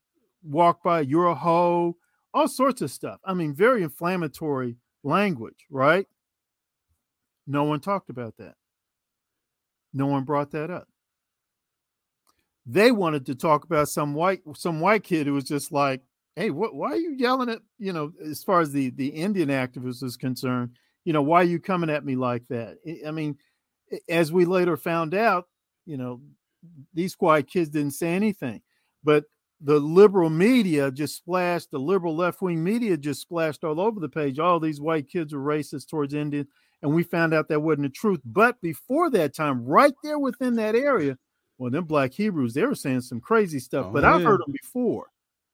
walk 0.44 0.82
by, 0.84 1.02
you're 1.02 1.28
a 1.28 1.36
hoe, 1.36 1.98
all 2.34 2.48
sorts 2.48 2.82
of 2.82 2.92
stuff. 2.92 3.20
I 3.26 3.34
mean, 3.34 3.54
very 3.54 3.84
inflammatory 3.84 4.78
language, 5.04 5.66
right? 5.70 6.08
No 7.46 7.66
one 7.66 7.82
talked 7.82 8.10
about 8.10 8.38
that. 8.38 8.56
No 9.94 10.08
one 10.08 10.24
brought 10.24 10.52
that 10.52 10.70
up. 10.70 10.88
They 12.66 12.92
wanted 12.92 13.26
to 13.28 13.36
talk 13.36 13.64
about 13.66 13.90
some 13.90 14.14
white 14.14 14.42
some 14.56 14.80
white 14.80 15.04
kid 15.04 15.28
who 15.28 15.34
was 15.34 15.46
just 15.46 15.72
like, 15.72 16.02
"Hey, 16.36 16.52
what? 16.52 16.76
Why 16.76 16.92
are 16.92 16.98
you 16.98 17.12
yelling 17.14 17.50
at 17.50 17.62
you 17.80 17.92
know?" 17.94 18.14
As 18.24 18.44
far 18.44 18.62
as 18.62 18.72
the 18.72 18.92
the 18.92 19.08
Indian 19.10 19.50
activist 19.50 20.04
is 20.04 20.18
concerned, 20.18 20.72
you 21.06 21.14
know, 21.14 21.24
why 21.24 21.42
are 21.42 21.46
you 21.46 21.60
coming 21.60 21.90
at 21.90 22.06
me 22.06 22.16
like 22.16 22.48
that? 22.50 22.78
I- 23.08 23.12
mean, 23.12 23.38
as 24.10 24.32
we 24.32 24.46
later 24.46 24.78
found 24.78 25.14
out, 25.14 25.48
you 25.86 25.98
know, 25.98 26.22
these 26.94 27.16
white 27.20 27.48
kids 27.48 27.70
didn't 27.70 27.92
say 27.92 28.14
anything, 28.14 28.62
but 29.04 29.26
the 29.62 29.80
liberal 29.80 30.30
media 30.30 30.92
just 30.92 31.16
splashed 31.18 31.70
the 31.72 31.80
liberal 31.80 32.16
left 32.16 32.42
wing 32.42 32.64
media 32.64 32.98
just 32.98 33.22
splashed 33.22 33.64
all 33.64 33.80
over 33.80 34.00
the 34.00 34.10
page. 34.10 34.40
All 34.40 34.60
these 34.60 34.82
white 34.82 35.08
kids 35.10 35.34
are 35.34 35.40
racist 35.40 35.88
towards 35.90 36.14
Indians, 36.14 36.48
and 36.82 36.94
we 36.94 37.04
found 37.04 37.34
out 37.34 37.48
that 37.50 37.62
wasn't 37.62 37.84
the 37.84 37.90
truth. 37.90 38.22
But 38.26 38.60
before 38.62 39.10
that 39.12 39.36
time, 39.36 39.66
right 39.66 39.94
there 40.04 40.20
within 40.20 40.56
that 40.56 40.76
area, 40.76 41.18
well, 41.62 41.70
them 41.70 41.86
black 41.86 42.12
Hebrews, 42.12 42.56
they 42.56 42.66
were 42.66 42.74
saying 42.74 43.02
some 43.02 43.22
crazy 43.22 43.60
stuff. 43.60 43.86
Oh, 43.90 43.92
but 43.94 44.04
Oh, 44.04 44.08
I've 44.08 44.24
heard 44.24 44.40
them 44.40 44.52
before. 44.52 45.06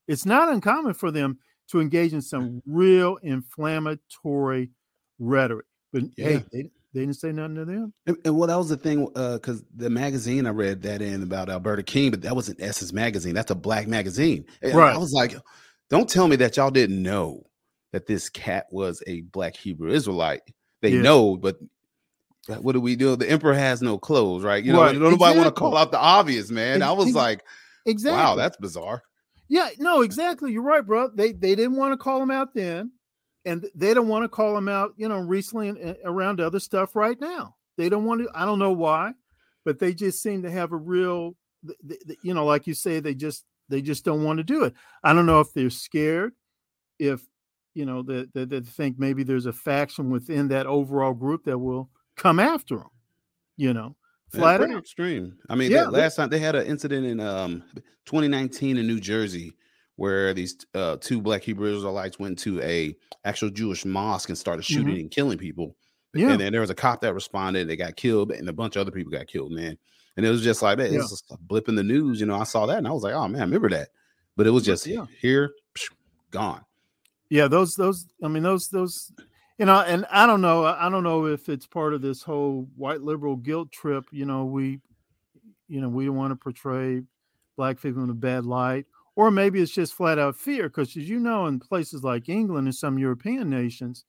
It's 0.06 0.24
not 0.24 0.48
uncommon 0.48 0.94
for 0.94 1.10
them 1.10 1.38
to 1.70 1.82
engage 1.82 2.14
in 2.14 2.22
some 2.22 2.62
real 2.66 3.18
inflammatory 3.22 4.70
rhetoric. 5.18 5.66
But 5.92 6.04
Yeah. 6.16 6.24
hey, 6.24 6.44
they, 6.50 6.62
they 6.94 7.00
didn't 7.00 7.16
say 7.16 7.30
nothing 7.30 7.56
to 7.56 7.66
them. 7.66 7.92
And, 8.06 8.16
and 8.24 8.38
well, 8.38 8.46
that 8.48 8.56
was 8.56 8.70
the 8.70 8.78
thing, 8.78 9.06
uh, 9.16 9.34
because 9.34 9.62
the 9.76 9.90
magazine 9.90 10.46
I 10.46 10.50
read 10.50 10.80
that 10.80 11.02
in 11.02 11.22
about 11.22 11.50
Alberta 11.50 11.82
King, 11.82 12.10
but 12.10 12.22
that 12.22 12.34
wasn't 12.34 12.62
Essence 12.62 12.94
magazine. 12.94 13.34
That's 13.34 13.50
a 13.50 13.54
black 13.54 13.86
magazine. 13.86 14.46
And 14.62 14.72
Right. 14.72 14.94
I 14.94 14.98
was 14.98 15.12
like, 15.12 15.36
don't 15.90 16.08
tell 16.08 16.26
me 16.26 16.36
that 16.36 16.56
y'all 16.56 16.70
didn't 16.70 17.02
know 17.02 17.44
that 17.92 18.06
this 18.06 18.30
cat 18.30 18.64
was 18.70 19.02
a 19.06 19.20
black 19.22 19.56
Hebrew 19.56 19.90
Israelite. 19.90 20.40
They 20.80 20.92
Yeah. 20.92 21.02
know, 21.02 21.36
but 21.36 21.58
what 22.56 22.72
do 22.72 22.80
we 22.80 22.96
do? 22.96 23.14
The 23.16 23.30
emperor 23.30 23.54
has 23.54 23.82
no 23.82 23.98
clothes, 23.98 24.42
right? 24.42 24.64
You 24.64 24.72
know, 24.72 24.80
Right, 24.80 24.96
nobody 24.96 25.38
want 25.38 25.46
to 25.48 25.52
call 25.52 25.76
out 25.76 25.90
the 25.92 25.98
obvious, 25.98 26.50
man. 26.50 26.82
I 26.82 26.92
was 26.92 27.14
like, 27.14 27.44
Exactly. 27.86 28.18
wow, 28.18 28.34
that's 28.34 28.56
bizarre. 28.56 29.02
Yeah, 29.48 29.68
no, 29.78 30.02
exactly. 30.02 30.52
You're 30.52 30.62
right, 30.62 30.84
bro. 30.84 31.08
They 31.14 31.32
they 31.32 31.54
didn't 31.54 31.76
want 31.76 31.92
to 31.92 31.96
call 31.96 32.22
him 32.22 32.30
out 32.30 32.54
then, 32.54 32.92
and 33.46 33.66
they 33.74 33.94
don't 33.94 34.08
want 34.08 34.24
to 34.24 34.28
call 34.28 34.56
him 34.56 34.68
out. 34.68 34.92
You 34.96 35.08
know, 35.08 35.18
recently 35.20 35.68
and- 35.70 35.96
around 36.04 36.40
other 36.40 36.60
stuff 36.60 36.94
right 36.94 37.18
now. 37.20 37.54
They 37.78 37.88
don't 37.88 38.04
want 38.04 38.20
to. 38.22 38.28
I 38.34 38.44
don't 38.44 38.58
know 38.58 38.72
why, 38.72 39.12
but 39.64 39.78
they 39.78 39.94
just 39.94 40.20
seem 40.22 40.42
to 40.42 40.50
have 40.50 40.72
a 40.72 40.76
real. 40.76 41.34
You 42.22 42.34
know, 42.34 42.44
like 42.44 42.66
you 42.66 42.74
say, 42.74 43.00
they 43.00 43.14
just 43.14 43.44
they 43.70 43.80
just 43.80 44.04
don't 44.04 44.22
want 44.22 44.36
to 44.36 44.44
do 44.44 44.64
it. 44.64 44.74
I 45.02 45.12
don't 45.14 45.26
know 45.26 45.40
if 45.40 45.52
they're 45.54 45.70
scared, 45.70 46.32
if 46.98 47.22
you 47.74 47.86
know 47.86 48.02
that 48.02 48.34
that 48.34 48.50
they 48.50 48.60
think 48.60 48.98
maybe 48.98 49.22
there's 49.22 49.46
a 49.46 49.52
faction 49.52 50.10
within 50.10 50.48
that 50.48 50.66
overall 50.66 51.14
group 51.14 51.44
that 51.44 51.58
will 51.58 51.88
come 52.18 52.38
after 52.40 52.76
them. 52.76 52.88
You 53.56 53.72
know, 53.74 53.96
flat 54.30 54.60
out. 54.60 54.70
extreme. 54.78 55.36
I 55.48 55.54
mean, 55.56 55.70
Yeah, 55.70 55.84
that 55.84 55.92
last 55.92 56.16
time 56.16 56.28
they 56.28 56.38
had 56.38 56.54
an 56.54 56.66
incident 56.66 57.06
in 57.06 57.20
um 57.20 57.62
2019 58.06 58.76
in 58.76 58.86
New 58.86 59.00
Jersey 59.00 59.52
where 59.96 60.32
these 60.34 60.56
uh 60.74 60.96
two 61.00 61.20
black 61.20 61.42
Hebrew 61.42 61.74
Israelites 61.74 62.18
went 62.18 62.38
to 62.40 62.60
a 62.62 62.94
actual 63.24 63.50
Jewish 63.50 63.84
mosque 63.84 64.28
and 64.28 64.38
started 64.38 64.64
shooting 64.64 64.98
and 65.00 65.10
killing 65.10 65.38
people. 65.38 65.68
Mm-hmm. 66.14 66.18
Yeah, 66.20 66.30
And 66.32 66.40
then 66.40 66.52
there 66.52 66.60
was 66.60 66.70
a 66.70 66.74
cop 66.74 67.00
that 67.02 67.14
responded, 67.14 67.68
they 67.68 67.76
got 67.76 67.96
killed, 67.96 68.30
and 68.32 68.48
a 68.48 68.52
bunch 68.52 68.76
of 68.76 68.80
other 68.82 68.90
people 68.92 69.12
got 69.12 69.26
killed, 69.26 69.52
man. 69.52 69.76
And 70.16 70.24
it 70.24 70.30
was 70.30 70.42
just 70.42 70.62
like, 70.62 70.78
man, 70.78 70.92
Yeah. 70.92 71.00
it's 71.00 71.10
just 71.10 71.30
a 71.30 71.36
blip 71.36 71.68
in 71.68 71.74
the 71.74 71.82
news. 71.82 72.18
You 72.20 72.26
know, 72.26 72.36
I 72.36 72.44
saw 72.44 72.64
that 72.66 72.78
and 72.78 72.88
I 72.88 72.92
was 72.92 73.02
like, 73.02 73.14
oh 73.14 73.28
man, 73.28 73.40
I 73.42 73.44
remember 73.44 73.68
that. 73.70 73.88
But 74.36 74.46
it 74.46 74.50
was 74.50 74.64
just 74.64 74.86
Yeah. 74.86 75.06
here, 75.20 75.50
gone. 76.30 76.62
yeah 77.30 77.46
those 77.48 77.74
those 77.74 78.06
i 78.22 78.28
mean 78.28 78.42
those 78.42 78.68
those 78.68 79.12
you 79.58 79.66
know 79.66 79.80
and 79.80 80.06
i 80.10 80.26
don't 80.26 80.40
know 80.40 80.64
i 80.64 80.88
don't 80.88 81.04
know 81.04 81.26
if 81.26 81.48
it's 81.48 81.66
part 81.66 81.94
of 81.94 82.00
this 82.02 82.22
whole 82.22 82.68
white 82.76 83.02
liberal 83.02 83.36
guilt 83.36 83.70
trip 83.70 84.04
you 84.10 84.24
know 84.24 84.44
we 84.44 84.80
you 85.68 85.80
know 85.80 85.88
we 85.88 86.06
don't 86.06 86.16
want 86.16 86.30
to 86.30 86.36
portray 86.36 87.02
black 87.56 87.80
people 87.80 88.02
in 88.02 88.10
a 88.10 88.14
bad 88.14 88.46
light 88.46 88.86
or 89.16 89.30
maybe 89.30 89.60
it's 89.60 89.72
just 89.72 89.94
flat 89.94 90.18
out 90.18 90.36
fear 90.36 90.68
because 90.68 90.96
as 90.96 91.08
you 91.08 91.18
know 91.18 91.46
in 91.46 91.58
places 91.58 92.02
like 92.02 92.28
england 92.28 92.66
and 92.66 92.74
some 92.74 92.98
european 92.98 93.50
nations 93.50 94.04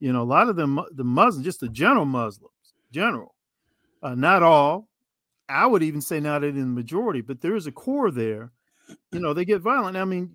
you 0.00 0.12
know 0.12 0.22
a 0.22 0.24
lot 0.24 0.48
of 0.48 0.56
them 0.56 0.80
the 0.92 1.04
muslims 1.04 1.44
just 1.44 1.60
the 1.60 1.68
general 1.68 2.06
muslims 2.06 2.52
general 2.90 3.34
uh, 4.02 4.14
not 4.14 4.42
all 4.42 4.88
i 5.48 5.66
would 5.66 5.82
even 5.82 6.00
say 6.00 6.18
not 6.20 6.42
in 6.42 6.56
the 6.56 6.64
majority 6.64 7.20
but 7.20 7.40
there 7.40 7.54
is 7.54 7.66
a 7.66 7.72
core 7.72 8.10
there 8.10 8.52
you 9.12 9.20
know 9.20 9.32
they 9.34 9.44
get 9.44 9.60
violent. 9.60 9.96
I 9.96 10.04
mean 10.04 10.30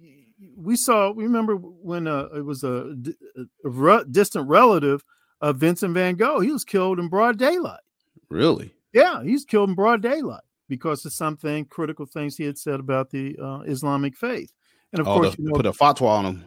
we 0.55 0.75
saw 0.75 1.11
we 1.11 1.23
remember 1.23 1.55
when 1.55 2.07
uh, 2.07 2.27
it 2.35 2.43
was 2.45 2.63
a 2.63 2.95
re- 3.63 4.03
distant 4.11 4.47
relative 4.47 5.03
of 5.41 5.57
vincent 5.57 5.93
van 5.93 6.15
gogh 6.15 6.39
he 6.39 6.51
was 6.51 6.63
killed 6.65 6.99
in 6.99 7.07
broad 7.07 7.37
daylight 7.37 7.79
Really? 8.29 8.73
yeah 8.93 9.21
he's 9.23 9.45
killed 9.45 9.69
in 9.69 9.75
broad 9.75 10.01
daylight 10.01 10.41
because 10.67 11.05
of 11.05 11.13
something 11.13 11.65
critical 11.65 12.05
things 12.05 12.37
he 12.37 12.43
had 12.43 12.57
said 12.57 12.79
about 12.79 13.09
the 13.11 13.35
uh, 13.41 13.59
islamic 13.61 14.17
faith 14.17 14.51
and 14.93 14.99
of 14.99 15.07
oh, 15.07 15.19
course 15.19 15.35
the- 15.35 15.43
you 15.43 15.47
know, 15.49 15.55
put 15.55 15.65
a 15.65 15.71
fatwa 15.71 16.07
on 16.07 16.23
them. 16.25 16.45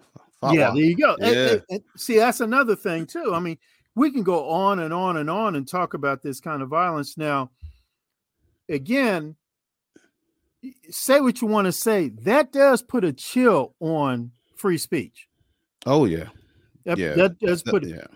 yeah, 0.53 0.71
there 0.75 0.77
you 0.77 0.97
go. 0.97 1.17
Yeah. 1.21 1.27
and- 1.53 1.63
and 1.71 1.81
see, 1.97 2.19
that's 2.19 2.41
another 2.41 2.77
thing 2.77 3.07
too. 3.07 3.33
I 3.33 3.41
mean, 3.41 3.57
we 3.95 4.11
can 4.11 4.23
go 4.23 4.51
on 4.51 4.81
and 4.81 4.93
on 4.93 5.17
and 5.17 5.31
on 5.31 5.57
and 5.57 5.67
talk 5.67 5.95
about 5.95 6.21
this 6.23 6.41
kind 6.41 6.61
of 6.61 6.69
violence. 6.69 7.17
Now, 7.17 7.51
again, 8.69 9.37
say 10.91 11.21
what 11.21 11.41
you 11.41 11.49
want 11.49 11.67
to 11.67 11.73
say. 11.73 12.11
That 12.23 12.53
does 12.53 12.83
put 12.83 13.05
a 13.05 13.13
chill 13.13 13.75
on 13.81 14.33
free 14.57 14.79
speech. 14.79 15.29
Oh 15.87 16.05
yeah. 16.05 16.29
That, 16.85 16.99
Yeah, 16.99 17.15
that 17.15 17.39
does 17.39 17.63
put 17.63 17.85
yeah. 17.87 18.07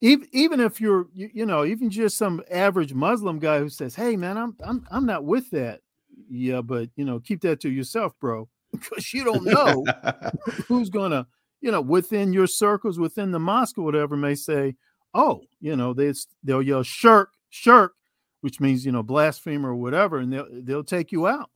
even 0.00 0.28
even 0.32 0.60
if 0.60 0.80
you're 0.80 1.06
you, 1.12 1.30
you 1.32 1.46
know 1.46 1.64
even 1.64 1.90
just 1.90 2.16
some 2.16 2.42
average 2.50 2.94
Muslim 2.94 3.38
guy 3.38 3.58
who 3.58 3.68
says, 3.68 3.94
"Hey 3.94 4.16
man, 4.16 4.36
I'm 4.36 4.56
I'm 4.64 4.86
I'm 4.90 5.06
not 5.06 5.24
with 5.24 5.50
that." 5.50 5.80
Yeah, 6.28 6.60
but 6.60 6.88
you 6.96 7.04
know, 7.04 7.20
keep 7.20 7.40
that 7.42 7.60
to 7.60 7.70
yourself, 7.70 8.12
bro, 8.20 8.48
because 8.72 9.12
you 9.12 9.24
don't 9.24 9.44
know 9.44 9.84
who's 10.68 10.88
gonna 10.88 11.26
you 11.62 11.70
know 11.70 11.80
within 11.80 12.32
your 12.32 12.46
circles 12.46 12.98
within 12.98 13.30
the 13.30 13.38
mosque 13.38 13.78
or 13.78 13.84
whatever 13.84 14.16
may 14.16 14.34
say 14.34 14.74
oh 15.14 15.42
you 15.60 15.74
know 15.74 15.94
they 15.94 16.12
they'll 16.42 16.60
yell 16.60 16.82
shirk 16.82 17.30
shirk 17.48 17.94
which 18.42 18.60
means 18.60 18.84
you 18.84 18.92
know 18.92 19.02
blasphemer 19.02 19.70
or 19.70 19.76
whatever 19.76 20.18
and 20.18 20.32
they'll 20.32 20.48
they'll 20.50 20.84
take 20.84 21.12
you 21.12 21.26
out 21.26 21.48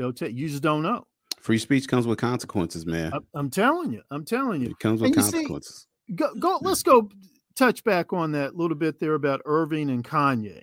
they'll 0.00 0.28
you 0.30 0.48
just 0.48 0.62
don't 0.62 0.82
know 0.82 1.06
Free 1.40 1.58
speech 1.58 1.88
comes 1.88 2.06
with 2.06 2.18
consequences, 2.18 2.84
man. 2.86 3.12
I, 3.14 3.18
i'm 3.34 3.50
telling 3.50 3.92
you 3.92 4.02
i'm 4.10 4.24
telling 4.24 4.62
you 4.62 4.70
It 4.70 4.78
comes 4.78 5.00
with 5.00 5.14
you 5.14 5.22
see- 5.22 5.32
consequences. 5.32 5.86
go 6.14 6.34
go 6.34 6.58
let's 6.62 6.82
go 6.82 7.08
touch 7.54 7.84
back 7.84 8.12
on 8.12 8.32
that 8.32 8.56
little 8.56 8.76
bit 8.76 8.98
there 8.98 9.14
about 9.14 9.42
irving 9.44 9.90
and 9.90 10.02
kanye 10.04 10.62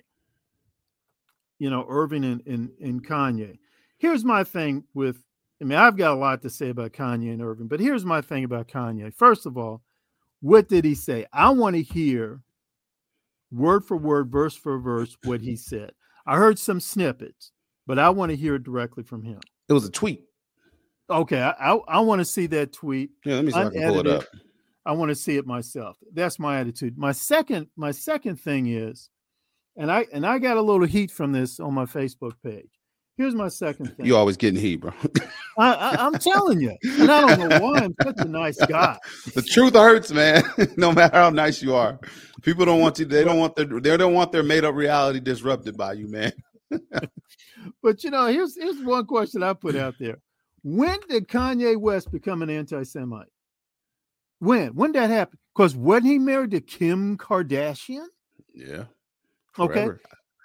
you 1.58 1.70
know 1.70 1.84
irving 1.88 2.24
and, 2.24 2.42
and, 2.46 2.70
and 2.80 3.06
kanye 3.06 3.58
here's 3.98 4.24
my 4.24 4.42
thing 4.44 4.84
with 4.94 5.22
I 5.60 5.64
mean, 5.64 5.76
I've 5.76 5.96
got 5.96 6.12
a 6.12 6.20
lot 6.20 6.40
to 6.42 6.50
say 6.50 6.68
about 6.68 6.92
Kanye 6.92 7.32
and 7.32 7.42
Irving, 7.42 7.66
but 7.66 7.80
here's 7.80 8.04
my 8.04 8.20
thing 8.20 8.44
about 8.44 8.68
Kanye. 8.68 9.12
First 9.12 9.44
of 9.44 9.58
all, 9.58 9.82
what 10.40 10.68
did 10.68 10.84
he 10.84 10.94
say? 10.94 11.26
I 11.32 11.50
want 11.50 11.74
to 11.74 11.82
hear 11.82 12.42
word 13.50 13.84
for 13.84 13.96
word, 13.96 14.30
verse 14.30 14.54
for 14.54 14.78
verse, 14.78 15.16
what 15.24 15.40
he 15.40 15.56
said. 15.56 15.90
I 16.28 16.36
heard 16.36 16.60
some 16.60 16.78
snippets, 16.78 17.50
but 17.88 17.98
I 17.98 18.10
want 18.10 18.30
to 18.30 18.36
hear 18.36 18.54
it 18.54 18.62
directly 18.62 19.02
from 19.02 19.24
him. 19.24 19.40
It 19.68 19.72
was 19.72 19.86
a 19.86 19.90
tweet. 19.90 20.24
Okay, 21.10 21.40
I 21.40 21.50
I, 21.50 21.78
I 21.88 22.00
want 22.00 22.20
to 22.20 22.24
see 22.24 22.46
that 22.48 22.72
tweet. 22.72 23.10
Yeah, 23.24 23.36
let 23.36 23.44
me 23.46 23.50
see 23.50 23.58
if 23.58 23.66
I 23.66 23.70
can 23.70 23.88
pull 23.88 24.00
it 24.00 24.06
up. 24.06 24.24
I 24.84 24.92
want 24.92 25.08
to 25.08 25.14
see 25.14 25.36
it 25.36 25.46
myself. 25.46 25.96
That's 26.12 26.38
my 26.38 26.60
attitude. 26.60 26.96
My 26.98 27.12
second, 27.12 27.68
my 27.76 27.90
second 27.90 28.36
thing 28.36 28.68
is, 28.68 29.08
and 29.76 29.90
I 29.90 30.06
and 30.12 30.26
I 30.26 30.38
got 30.38 30.58
a 30.58 30.60
little 30.60 30.86
heat 30.86 31.10
from 31.10 31.32
this 31.32 31.58
on 31.58 31.72
my 31.72 31.86
Facebook 31.86 32.34
page. 32.44 32.68
Here's 33.16 33.34
my 33.34 33.48
second 33.48 33.96
thing. 33.96 34.06
You 34.06 34.16
always 34.16 34.36
getting 34.36 34.60
heat, 34.60 34.76
bro. 34.76 34.92
I, 35.58 35.96
I'm 35.98 36.14
telling 36.14 36.60
you, 36.60 36.76
and 36.84 37.10
I 37.10 37.26
don't 37.26 37.48
know 37.48 37.58
why 37.58 37.78
I'm 37.80 37.94
such 38.00 38.14
a 38.18 38.28
nice 38.28 38.64
guy. 38.66 38.96
the 39.34 39.42
truth 39.42 39.74
hurts, 39.74 40.12
man. 40.12 40.44
no 40.76 40.92
matter 40.92 41.16
how 41.16 41.30
nice 41.30 41.60
you 41.60 41.74
are, 41.74 41.98
people 42.42 42.64
don't 42.64 42.80
want 42.80 42.98
you. 42.98 43.06
They 43.06 43.24
don't 43.24 43.38
want 43.38 43.56
their. 43.56 43.66
They 43.66 43.96
don't 43.96 44.14
want 44.14 44.30
their 44.30 44.44
made 44.44 44.64
up 44.64 44.74
reality 44.74 45.20
disrupted 45.20 45.76
by 45.76 45.94
you, 45.94 46.06
man. 46.06 46.32
But 47.82 48.04
you 48.04 48.10
know, 48.10 48.26
here's 48.26 48.56
here's 48.56 48.82
one 48.82 49.06
question 49.06 49.42
I 49.42 49.52
put 49.52 49.76
out 49.76 49.94
there: 49.98 50.18
When 50.62 50.98
did 51.08 51.28
Kanye 51.28 51.76
West 51.76 52.10
become 52.10 52.42
an 52.42 52.50
anti-Semite? 52.50 53.28
When? 54.40 54.74
When 54.74 54.92
did 54.92 55.02
that 55.02 55.10
happen? 55.10 55.38
Because 55.54 55.74
wasn't 55.74 56.06
he 56.06 56.18
married 56.18 56.52
to 56.52 56.60
Kim 56.60 57.16
Kardashian? 57.18 58.06
Yeah. 58.54 58.84
Okay. 59.58 59.88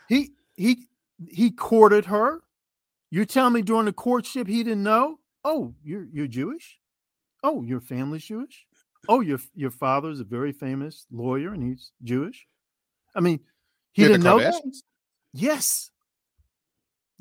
He 0.09 0.31
he 0.55 0.87
he 1.27 1.51
courted 1.51 2.05
her. 2.05 2.41
You 3.11 3.25
tell 3.25 3.49
me 3.49 3.61
during 3.61 3.85
the 3.85 3.93
courtship 3.93 4.47
he 4.47 4.63
didn't 4.63 4.83
know? 4.83 5.19
Oh, 5.43 5.73
you're 5.83 6.07
you're 6.11 6.27
Jewish? 6.27 6.79
Oh, 7.43 7.61
your 7.61 7.81
family's 7.81 8.25
Jewish? 8.25 8.65
Oh, 9.07 9.19
your 9.21 9.39
your 9.53 9.71
father's 9.71 10.19
a 10.19 10.23
very 10.23 10.51
famous 10.51 11.05
lawyer 11.11 11.53
and 11.53 11.61
he's 11.61 11.91
Jewish? 12.03 12.47
I 13.15 13.19
mean, 13.19 13.39
he 13.91 14.03
didn't 14.07 14.23
know. 14.23 14.39
Kardashians? 14.39 14.77
Yes. 15.33 15.91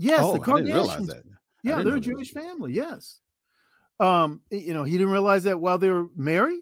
Yes, 0.03 0.21
oh, 0.23 0.37
the 0.37 0.53
I 0.53 0.57
didn't 0.57 0.73
realize 0.75 1.01
Kardashians. 1.01 1.07
that. 1.09 1.23
Yeah, 1.63 1.77
they're 1.83 1.93
a 1.93 2.01
that. 2.01 2.01
Jewish 2.01 2.33
family. 2.33 2.73
Yes. 2.75 3.21
Um, 4.01 4.41
you 4.51 4.75
know, 4.75 4.85
he 4.85 4.93
didn't 4.99 5.13
realize 5.13 5.45
that 5.45 5.61
while 5.61 5.79
they 5.79 5.91
were 5.91 6.09
married. 6.17 6.61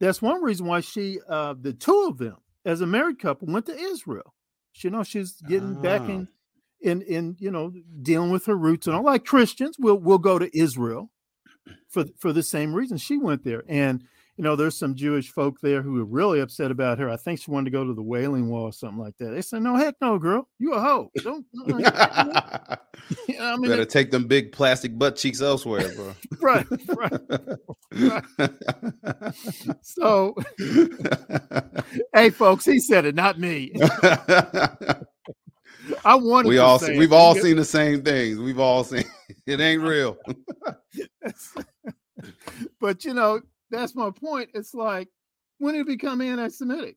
That's 0.00 0.20
one 0.22 0.42
reason 0.42 0.66
why 0.66 0.80
she, 0.80 1.18
uh, 1.28 1.54
the 1.60 1.72
two 1.72 2.06
of 2.08 2.18
them, 2.18 2.36
as 2.64 2.80
a 2.82 2.86
married 2.86 3.18
couple, 3.18 3.48
went 3.48 3.66
to 3.66 3.76
Israel. 3.76 4.34
She, 4.72 4.86
you 4.88 4.92
know, 4.92 5.02
she's 5.02 5.32
getting 5.48 5.80
back 5.80 6.02
Ah. 6.02 6.10
in, 6.10 6.28
in, 6.80 7.02
in, 7.02 7.36
you 7.40 7.50
know, 7.50 7.72
dealing 8.02 8.30
with 8.30 8.46
her 8.46 8.54
roots 8.56 8.86
and 8.86 8.94
all. 8.94 9.02
Like 9.02 9.24
Christians, 9.24 9.76
we'll 9.78 9.98
we'll 9.98 10.18
go 10.18 10.38
to 10.38 10.48
Israel 10.56 11.10
for 11.88 12.04
for 12.18 12.32
the 12.32 12.42
same 12.44 12.74
reason. 12.74 12.96
She 12.98 13.16
went 13.18 13.42
there, 13.44 13.64
and 13.66 14.04
you 14.38 14.44
know, 14.44 14.54
there's 14.54 14.78
some 14.78 14.94
Jewish 14.94 15.30
folk 15.32 15.60
there 15.60 15.82
who 15.82 16.00
are 16.00 16.04
really 16.04 16.38
upset 16.38 16.70
about 16.70 17.00
her. 17.00 17.10
I 17.10 17.16
think 17.16 17.40
she 17.40 17.50
wanted 17.50 17.64
to 17.64 17.70
go 17.72 17.84
to 17.84 17.92
the 17.92 18.02
Wailing 18.02 18.48
Wall 18.48 18.62
or 18.62 18.72
something 18.72 19.00
like 19.00 19.16
that. 19.18 19.30
They 19.30 19.42
said, 19.42 19.62
"No, 19.62 19.74
heck, 19.74 19.96
no, 20.00 20.16
girl, 20.16 20.48
you 20.60 20.74
a 20.74 20.80
hoe. 20.80 21.10
Don't." 21.16 21.44
uh-uh." 21.84 22.76
You 23.26 23.38
know, 23.38 23.44
I 23.44 23.56
mean, 23.56 23.70
Better 23.70 23.84
take 23.86 24.10
them 24.10 24.26
big 24.26 24.52
plastic 24.52 24.98
butt 24.98 25.16
cheeks 25.16 25.40
elsewhere, 25.40 25.94
bro. 25.94 26.14
right, 26.42 26.66
right. 26.88 27.12
So, 29.80 30.34
hey, 32.12 32.28
folks, 32.30 32.66
he 32.66 32.80
said 32.80 33.06
it, 33.06 33.14
not 33.14 33.38
me. 33.38 33.72
I 36.04 36.16
wanted. 36.16 36.48
we 36.48 36.58
all 36.58 36.78
see, 36.78 36.98
we've 36.98 37.14
all 37.14 37.34
seen 37.34 37.56
the 37.56 37.64
same 37.64 38.02
things. 38.02 38.38
We've 38.38 38.58
all 38.58 38.84
seen 38.84 39.04
it 39.46 39.60
ain't 39.60 39.82
real. 39.82 40.18
but 42.80 43.04
you 43.06 43.14
know, 43.14 43.40
that's 43.70 43.94
my 43.94 44.10
point. 44.10 44.50
It's 44.54 44.74
like 44.74 45.08
when 45.58 45.74
did 45.74 45.86
he 45.88 45.96
become 45.96 46.20
anti-Semitic? 46.20 46.96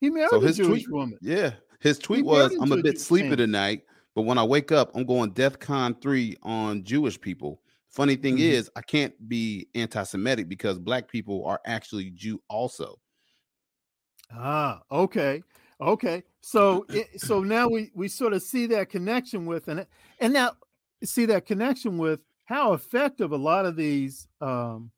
He 0.00 0.10
married 0.10 0.30
So 0.30 0.36
a 0.40 0.46
his 0.46 0.56
Jewish 0.56 0.84
tweet- 0.84 0.92
woman. 0.92 1.18
Yeah. 1.20 1.54
His 1.80 1.98
tweet 1.98 2.24
was, 2.24 2.54
I'm 2.60 2.72
a 2.72 2.76
bit 2.76 2.84
Jewish 2.94 2.98
sleepy 3.00 3.24
family." 3.24 3.36
tonight, 3.36 3.82
but 4.14 4.22
when 4.22 4.38
I 4.38 4.44
wake 4.44 4.72
up, 4.72 4.90
I'm 4.94 5.04
going 5.04 5.32
DEF 5.32 5.58
CON 5.58 5.94
3 6.00 6.36
on 6.42 6.82
Jewish 6.84 7.20
people. 7.20 7.60
Funny 7.90 8.16
thing 8.16 8.36
Mhm. 8.36 8.40
is, 8.40 8.70
I 8.76 8.80
can't 8.82 9.14
be 9.28 9.68
anti 9.74 10.02
Semitic 10.02 10.48
because 10.48 10.78
black 10.78 11.08
people 11.08 11.44
are 11.44 11.60
actually 11.66 12.10
Jew 12.10 12.40
also. 12.48 13.00
Ah, 14.32 14.82
okay, 14.90 15.42
okay. 15.80 16.22
So, 16.40 16.86
it, 16.88 17.20
so 17.20 17.42
now 17.42 17.68
we 17.68 17.90
we 17.94 18.08
sort 18.08 18.32
of 18.32 18.42
see 18.42 18.66
that 18.66 18.88
connection 18.90 19.46
with 19.46 19.68
and 19.68 19.86
and 20.20 20.32
now 20.32 20.52
see 21.04 21.26
that 21.26 21.46
connection 21.46 21.98
with 21.98 22.20
how 22.44 22.72
effective 22.72 23.32
a 23.32 23.36
lot 23.36 23.66
of 23.66 23.76
these 23.76 24.26
um 24.40 24.90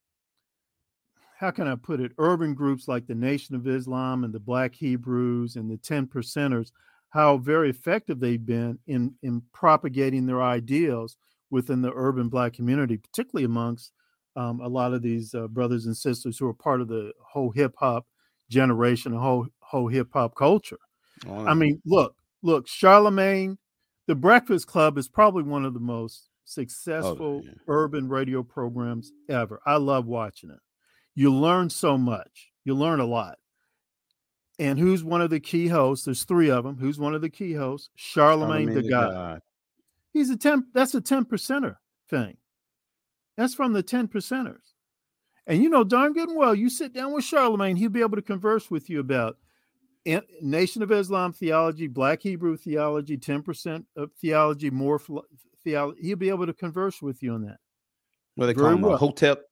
how 1.39 1.51
can 1.51 1.69
I 1.69 1.75
put 1.75 2.01
it 2.01 2.13
urban 2.19 2.55
groups 2.55 2.89
like 2.89 3.07
the 3.07 3.15
Nation 3.15 3.55
of 3.55 3.67
Islam 3.67 4.25
and 4.25 4.33
the 4.33 4.41
Black 4.41 4.75
Hebrews 4.75 5.57
and 5.57 5.71
the 5.71 5.77
Ten 5.77 6.07
Percenters, 6.07 6.73
how 7.11 7.37
very 7.37 7.71
effective 7.71 8.21
they've 8.21 8.45
been 8.45 8.79
in 8.87 9.15
in 9.23 9.43
propagating 9.53 10.27
their 10.27 10.43
ideals 10.43 11.17
within 11.51 11.83
the 11.83 11.93
urban 11.95 12.29
Black 12.29 12.55
community, 12.55 12.97
particularly 12.97 13.45
amongst 13.45 13.93
um, 14.35 14.61
a 14.61 14.69
lot 14.69 14.95
of 14.95 15.03
these 15.03 15.35
uh, 15.35 15.47
brothers 15.49 15.87
and 15.87 15.97
sisters 15.97 16.39
who 16.39 16.47
are 16.49 16.55
part 16.55 16.81
of 16.81 16.89
the 16.89 17.13
whole 17.21 17.51
hip 17.51 17.75
hop 17.79 18.07
generation, 18.51 19.13
the 19.13 19.19
whole 19.19 19.47
whole 19.61 19.89
hip 19.89 20.09
hop 20.13 20.35
culture. 20.35 20.79
I 21.47 21.55
mean, 21.55 21.81
look, 21.87 22.15
look, 22.43 22.67
Charlamagne, 22.67 23.57
the 24.07 24.15
Breakfast 24.15 24.67
Club 24.67 24.99
is 24.99 25.09
probably 25.09 25.43
one 25.43 25.65
of 25.65 25.75
the 25.75 25.81
most 25.81 26.29
successful 26.45 27.43
yeah. 27.45 27.53
urban 27.69 28.09
radio 28.09 28.43
programs 28.43 29.13
ever. 29.29 29.61
I 29.67 29.77
love 29.77 30.07
watching 30.07 30.51
it. 30.51 30.59
You 31.17 31.35
learn 31.35 31.71
so 31.71 31.99
much. 31.99 32.53
You 32.65 32.75
learn 32.75 33.01
a 33.01 33.07
lot. 33.07 33.39
And 34.59 34.79
who's 34.79 35.03
one 35.03 35.21
of 35.21 35.31
the 35.31 35.41
key 35.41 35.67
hosts? 35.67 36.05
There's 36.05 36.25
three 36.25 36.51
of 36.51 36.65
them. 36.65 36.77
Who's 36.79 36.99
one 36.99 37.15
of 37.15 37.23
the 37.23 37.31
key 37.31 37.55
hosts? 37.55 37.91
Charlamagne, 37.99 38.73
the 38.73 38.89
God. 38.89 39.41
He's 40.13 40.31
a 40.31 40.37
10, 40.37 40.69
that's 40.73 40.95
a 40.95 41.01
10 41.01 41.25
percenter 41.25 41.77
thing. 42.09 42.37
That's 43.37 43.55
from 43.55 43.73
the 43.73 43.83
10 43.83 44.09
percenters. 44.09 44.73
And 45.47 45.63
you 45.63 45.69
know 45.69 45.85
darn 45.85 46.13
good 46.13 46.29
and 46.29 46.39
well, 46.39 46.55
you 46.55 46.71
sit 46.71 46.93
down 46.93 47.13
with 47.13 47.25
Charlamagne, 47.25 47.77
he'll 47.79 47.91
be 47.91 48.01
able 48.01 48.17
to 48.17 48.23
converse 48.23 48.71
with 48.71 48.89
you 48.89 49.01
about 49.01 49.37
Nation 50.41 50.83
of 50.83 50.93
Islam 50.93 51.33
theology, 51.33 51.87
Black 51.87 52.23
Hebrew 52.23 52.57
theology, 52.57 53.17
10% 53.19 53.85
of 53.97 54.13
theology, 54.21 54.71
more 54.71 55.01
theology. 55.65 56.01
He'll 56.03 56.17
be 56.17 56.29
able 56.29 56.47
to 56.47 56.55
converse 56.55 57.03
with 57.03 57.23
you 57.23 57.35
on 57.35 57.43
that. 57.43 57.59
What 58.37 58.47
they 58.47 58.53
Very 58.53 58.67
call 58.67 58.75
him? 58.75 58.85
Uh, 58.85 58.89
well. 58.89 58.97
A 58.97 58.99
hotep. 58.99 59.43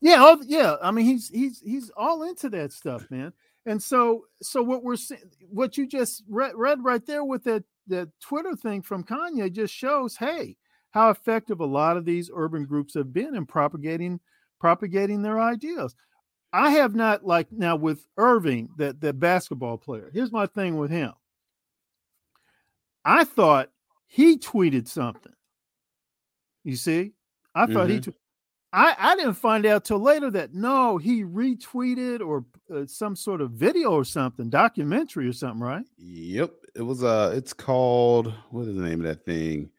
Yeah, 0.00 0.16
oh, 0.20 0.42
yeah. 0.46 0.76
I 0.82 0.90
mean, 0.90 1.06
he's 1.06 1.28
he's 1.28 1.60
he's 1.60 1.90
all 1.96 2.22
into 2.24 2.48
that 2.50 2.72
stuff, 2.72 3.10
man. 3.10 3.32
And 3.64 3.82
so 3.82 4.26
so 4.42 4.62
what 4.62 4.84
we're 4.84 4.96
seeing, 4.96 5.20
what 5.48 5.76
you 5.76 5.86
just 5.86 6.22
read, 6.28 6.52
read 6.54 6.84
right 6.84 7.04
there 7.06 7.24
with 7.24 7.44
that 7.44 7.64
that 7.88 8.08
Twitter 8.20 8.54
thing 8.54 8.82
from 8.82 9.04
Kanye 9.04 9.52
just 9.52 9.72
shows, 9.74 10.16
hey, 10.16 10.56
how 10.90 11.10
effective 11.10 11.60
a 11.60 11.66
lot 11.66 11.96
of 11.96 12.04
these 12.04 12.30
urban 12.34 12.64
groups 12.64 12.94
have 12.94 13.12
been 13.12 13.34
in 13.34 13.46
propagating 13.46 14.20
propagating 14.60 15.22
their 15.22 15.40
ideas. 15.40 15.94
I 16.52 16.70
have 16.70 16.94
not 16.94 17.24
like 17.24 17.50
now 17.52 17.76
with 17.76 18.06
Irving, 18.16 18.70
that 18.78 19.00
the 19.00 19.12
basketball 19.12 19.78
player. 19.78 20.10
Here's 20.14 20.32
my 20.32 20.46
thing 20.46 20.76
with 20.78 20.90
him. 20.90 21.12
I 23.04 23.24
thought 23.24 23.70
he 24.06 24.38
tweeted 24.38 24.88
something. 24.88 25.32
You 26.64 26.76
see, 26.76 27.12
I 27.54 27.66
thought 27.66 27.88
he. 27.88 27.98
Mhm. 27.98 28.12
Tw- 28.12 28.16
I 28.76 28.94
I 28.98 29.16
didn't 29.16 29.34
find 29.34 29.64
out 29.66 29.84
till 29.84 29.98
later 29.98 30.30
that 30.32 30.52
no, 30.54 30.98
he 30.98 31.24
retweeted 31.24 32.20
or 32.20 32.44
uh, 32.72 32.84
some 32.86 33.16
sort 33.16 33.40
of 33.40 33.52
video 33.52 33.90
or 33.92 34.04
something, 34.04 34.50
documentary 34.50 35.26
or 35.26 35.32
something, 35.32 35.60
right? 35.60 35.84
Yep. 35.98 36.52
It 36.74 36.82
was 36.82 37.02
uh 37.02 37.32
it's 37.34 37.52
called 37.52 38.32
what 38.50 38.68
is 38.68 38.76
the 38.76 38.82
name 38.82 39.00
of 39.00 39.06
that 39.06 39.24
thing? 39.24 39.70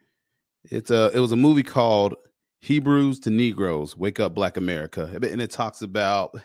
It's 0.64 0.90
a 0.90 1.10
it 1.14 1.20
was 1.20 1.32
a 1.32 1.36
movie 1.36 1.62
called 1.62 2.14
Hebrews 2.60 3.20
to 3.20 3.30
Negroes, 3.30 3.96
Wake 3.96 4.18
Up 4.18 4.34
Black 4.34 4.56
America. 4.56 5.08
And 5.14 5.40
it 5.40 5.50
talks 5.52 5.82
about 5.82 6.36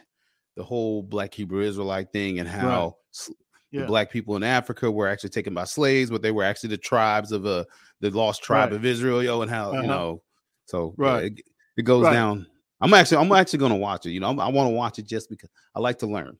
the 0.55 0.63
whole 0.63 1.01
black 1.01 1.33
Hebrew 1.33 1.61
Israelite 1.63 2.11
thing 2.13 2.39
and 2.39 2.47
how 2.47 2.97
s- 3.13 3.31
Yeah. 3.71 3.81
the 3.81 3.87
black 3.87 4.11
people 4.11 4.35
in 4.35 4.43
Africa 4.43 4.91
were 4.91 5.07
actually 5.07 5.31
taken 5.31 5.55
by 5.55 5.63
slaves, 5.63 6.11
but 6.11 6.21
they 6.21 6.29
were 6.31 6.43
actually 6.43 6.69
the 6.69 6.77
tribes 6.77 7.31
of 7.31 7.47
uh, 7.47 7.63
the 8.01 8.11
lost 8.11 8.43
tribe 8.43 8.69
Right. 8.69 8.75
of 8.75 8.85
Israel, 8.85 9.23
yo, 9.23 9.41
and 9.41 9.49
how 9.49 9.71
Uh-huh. 9.71 9.81
you 9.81 9.87
know. 9.87 10.21
So 10.67 10.93
yeah, 10.99 11.05
Right. 11.05 11.23
it, 11.25 11.41
it 11.77 11.83
goes 11.83 12.03
Right. 12.03 12.13
down. 12.13 12.47
I'm 12.81 12.93
actually 12.93 13.17
I'm 13.17 13.31
actually 13.31 13.59
gonna 13.59 13.75
watch 13.77 14.05
it. 14.05 14.11
You 14.11 14.19
know, 14.19 14.29
I'm, 14.29 14.39
I 14.39 14.47
want 14.49 14.67
to 14.69 14.73
watch 14.75 14.99
it 14.99 15.07
just 15.07 15.29
because 15.29 15.49
I 15.75 15.79
like 15.79 15.99
to 15.99 16.07
learn 16.07 16.37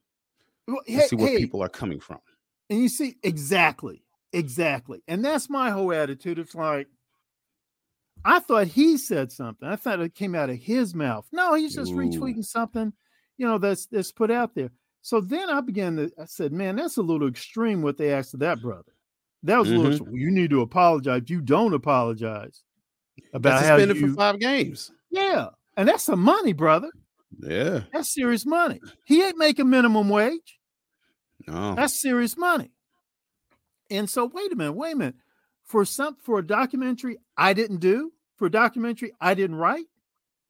Well, 0.67 0.81
hey- 0.85 1.07
see 1.07 1.15
where 1.15 1.27
hey, 1.29 1.37
people 1.37 1.63
are 1.63 1.69
coming 1.69 1.99
from. 1.99 2.19
And 2.69 2.81
you 2.81 2.89
see, 2.89 3.17
exactly, 3.23 4.03
exactly. 4.33 5.01
And 5.07 5.23
that's 5.23 5.49
my 5.49 5.69
whole 5.69 5.93
attitude. 5.93 6.39
It's 6.39 6.55
like, 6.55 6.87
I 8.25 8.39
thought 8.39 8.67
he 8.67 8.97
said 8.97 9.31
something. 9.31 9.67
I 9.67 9.75
thought 9.75 9.99
it 9.99 10.15
came 10.15 10.33
out 10.35 10.49
of 10.49 10.57
his 10.57 10.95
mouth. 10.95 11.27
No, 11.31 11.53
he's 11.55 11.75
just 11.75 11.91
Ooh. 11.91 11.95
retweeting 11.95 12.43
something, 12.45 12.93
you 13.37 13.45
know, 13.45 13.57
that's 13.57 13.85
that's 13.87 14.11
put 14.11 14.31
out 14.31 14.55
there. 14.55 14.69
So 15.01 15.19
then 15.19 15.49
I 15.49 15.59
began 15.59 15.97
to, 15.97 16.11
I 16.19 16.25
said, 16.25 16.53
man, 16.53 16.77
that's 16.77 16.95
a 16.97 17.01
little 17.01 17.27
extreme 17.27 17.81
what 17.81 17.97
they 17.97 18.13
asked 18.13 18.33
of 18.33 18.39
that 18.41 18.61
brother. 18.61 18.91
that 19.45 19.59
was 19.59 19.69
a 19.69 19.73
Mhm. 19.73 19.83
little. 19.83 20.17
You 20.17 20.31
need 20.31 20.49
to 20.51 20.61
apologize. 20.61 21.23
You 21.27 21.41
don't 21.41 21.73
apologize 21.73 22.63
about 23.33 23.49
Got 23.59 23.63
how 23.65 23.75
suspended 23.77 23.97
you. 23.97 24.07
for 24.09 24.13
five 24.15 24.39
games. 24.39 24.89
Yeah, 25.13 25.49
and 25.77 25.87
that's 25.87 26.03
some 26.03 26.19
money, 26.19 26.53
brother. 26.53 26.89
Yeah. 27.39 27.81
That's 27.93 28.11
serious 28.13 28.45
money. 28.45 28.81
He 29.05 29.23
ain't 29.23 29.37
making 29.37 29.69
minimum 29.69 30.09
wage. 30.09 30.59
No. 31.47 31.75
That's 31.75 31.93
serious 31.93 32.35
money. 32.35 32.71
And 33.91 34.09
so, 34.09 34.25
wait 34.25 34.51
a 34.51 34.55
minute, 34.55 34.73
wait 34.73 34.93
a 34.93 34.97
minute. 34.97 35.15
For 35.65 35.85
some, 35.85 36.17
for 36.21 36.39
a 36.39 36.45
documentary 36.45 37.17
I 37.37 37.53
didn't 37.53 37.77
do, 37.77 38.11
for 38.37 38.47
a 38.47 38.51
documentary 38.51 39.13
I 39.21 39.35
didn't 39.35 39.57
write, 39.57 39.85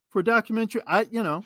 for 0.09 0.19
a 0.19 0.23
documentary 0.23 0.81
I, 0.87 1.07
you 1.11 1.23
know, 1.23 1.43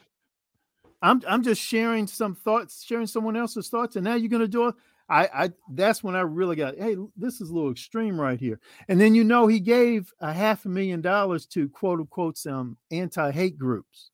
I'm 1.01 1.21
I'm 1.27 1.41
just 1.41 1.61
sharing 1.61 2.05
some 2.05 2.35
thoughts, 2.35 2.83
sharing 2.83 3.07
someone 3.07 3.35
else's 3.35 3.69
thoughts, 3.69 3.95
and 3.95 4.05
now 4.05 4.15
you're 4.15 4.29
gonna 4.29 4.47
do 4.47 4.67
it. 4.67 4.75
I, 5.09 5.29
I 5.45 5.51
that's 5.71 6.03
when 6.03 6.15
I 6.15 6.21
really 6.21 6.55
got, 6.55 6.75
hey, 6.77 6.95
this 7.15 7.39
is 7.41 7.49
a 7.49 7.53
little 7.53 7.71
extreme 7.71 8.19
right 8.19 8.39
here. 8.39 8.59
And 8.89 8.99
then 8.99 9.15
you 9.15 9.23
know 9.23 9.47
he 9.47 9.59
gave 9.59 10.11
a 10.19 10.33
half 10.33 10.65
a 10.65 10.69
million 10.69 11.01
dollars 11.01 11.45
to 11.47 11.69
quote 11.69 11.99
unquote 11.99 12.37
some 12.37 12.77
anti-hate 12.91 13.57
groups. 13.57 14.11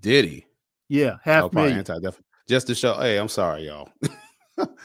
Did 0.00 0.24
he? 0.24 0.46
Yeah, 0.88 1.16
half 1.22 1.52
million. 1.52 1.78
anti-def- 1.78 2.22
just 2.48 2.66
to 2.68 2.74
show. 2.74 2.94
Hey, 2.94 3.18
I'm 3.18 3.28
sorry, 3.28 3.66
y'all. 3.66 3.90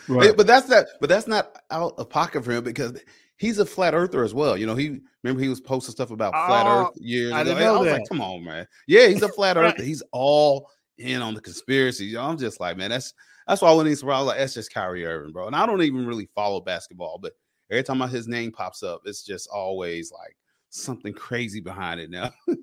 Right. 0.08 0.38
But 0.38 0.46
that's 0.46 0.68
that. 0.68 0.88
But 1.02 1.10
that's 1.10 1.26
not 1.28 1.58
out 1.72 1.96
of 1.98 2.08
pocket 2.08 2.46
for 2.46 2.52
him 2.52 2.64
because 2.64 2.94
he's 3.38 3.58
a 3.58 3.66
flat 3.66 3.96
earther 3.96 4.24
as 4.24 4.32
well. 4.32 4.56
You 4.56 4.68
know, 4.68 4.76
he 4.76 5.00
remember 5.24 5.42
he 5.42 5.50
was 5.50 5.60
posting 5.60 5.94
stuff 5.94 6.12
about 6.12 6.32
flat 6.34 6.68
Oh, 6.68 6.82
Earth 6.90 6.98
years 6.98 7.34
I 7.34 7.42
ago. 7.42 7.50
didn't 7.56 7.64
know 7.66 7.80
was 7.80 7.88
that. 7.88 7.94
like, 7.94 8.08
come 8.10 8.22
on, 8.22 8.44
man. 8.44 8.68
Yeah, 8.88 9.08
he's 9.08 9.24
a 9.24 9.30
flat 9.30 9.58
earther. 9.58 9.82
He's 9.82 10.04
all 10.12 10.70
in 11.00 11.24
on 11.24 11.34
the 11.34 11.42
conspiracy. 11.42 12.16
I'm 12.16 12.38
just 12.38 12.60
like, 12.60 12.78
man, 12.78 12.92
that's 12.92 13.16
that's 13.48 13.62
why 13.62 13.74
when 13.74 13.86
he's 13.86 14.04
around, 14.04 14.26
like 14.26 14.38
that's 14.38 14.54
just 14.54 14.74
Kyrie 14.74 15.06
Irving, 15.06 15.32
bro. 15.32 15.48
And 15.48 15.56
I 15.56 15.66
don't 15.66 15.82
even 15.82 16.06
really 16.06 16.30
follow 16.36 16.62
basketball, 16.62 17.20
but 17.22 17.34
every 17.70 17.84
time 17.84 18.00
his 18.10 18.28
name 18.28 18.52
pops 18.52 18.84
up, 18.84 19.02
it's 19.06 19.24
just 19.24 19.50
always 19.50 20.12
like 20.12 20.36
something 20.70 21.14
crazy 21.14 21.60
behind 21.60 22.00
it 22.00 22.10
now. 22.10 22.32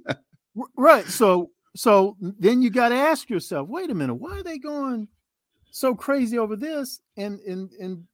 Right. 0.76 1.06
So 1.06 1.50
so 1.76 2.16
then 2.20 2.62
you 2.62 2.70
got 2.70 2.88
to 2.88 2.96
ask 2.96 3.30
yourself, 3.30 3.68
wait 3.68 3.90
a 3.90 3.94
minute, 3.94 4.14
why 4.14 4.38
are 4.38 4.42
they 4.42 4.58
going 4.58 5.08
so 5.70 5.94
crazy 5.94 6.38
over 6.38 6.56
this? 6.56 7.00
And 7.16 7.40
and 7.40 7.70
and 7.72 8.04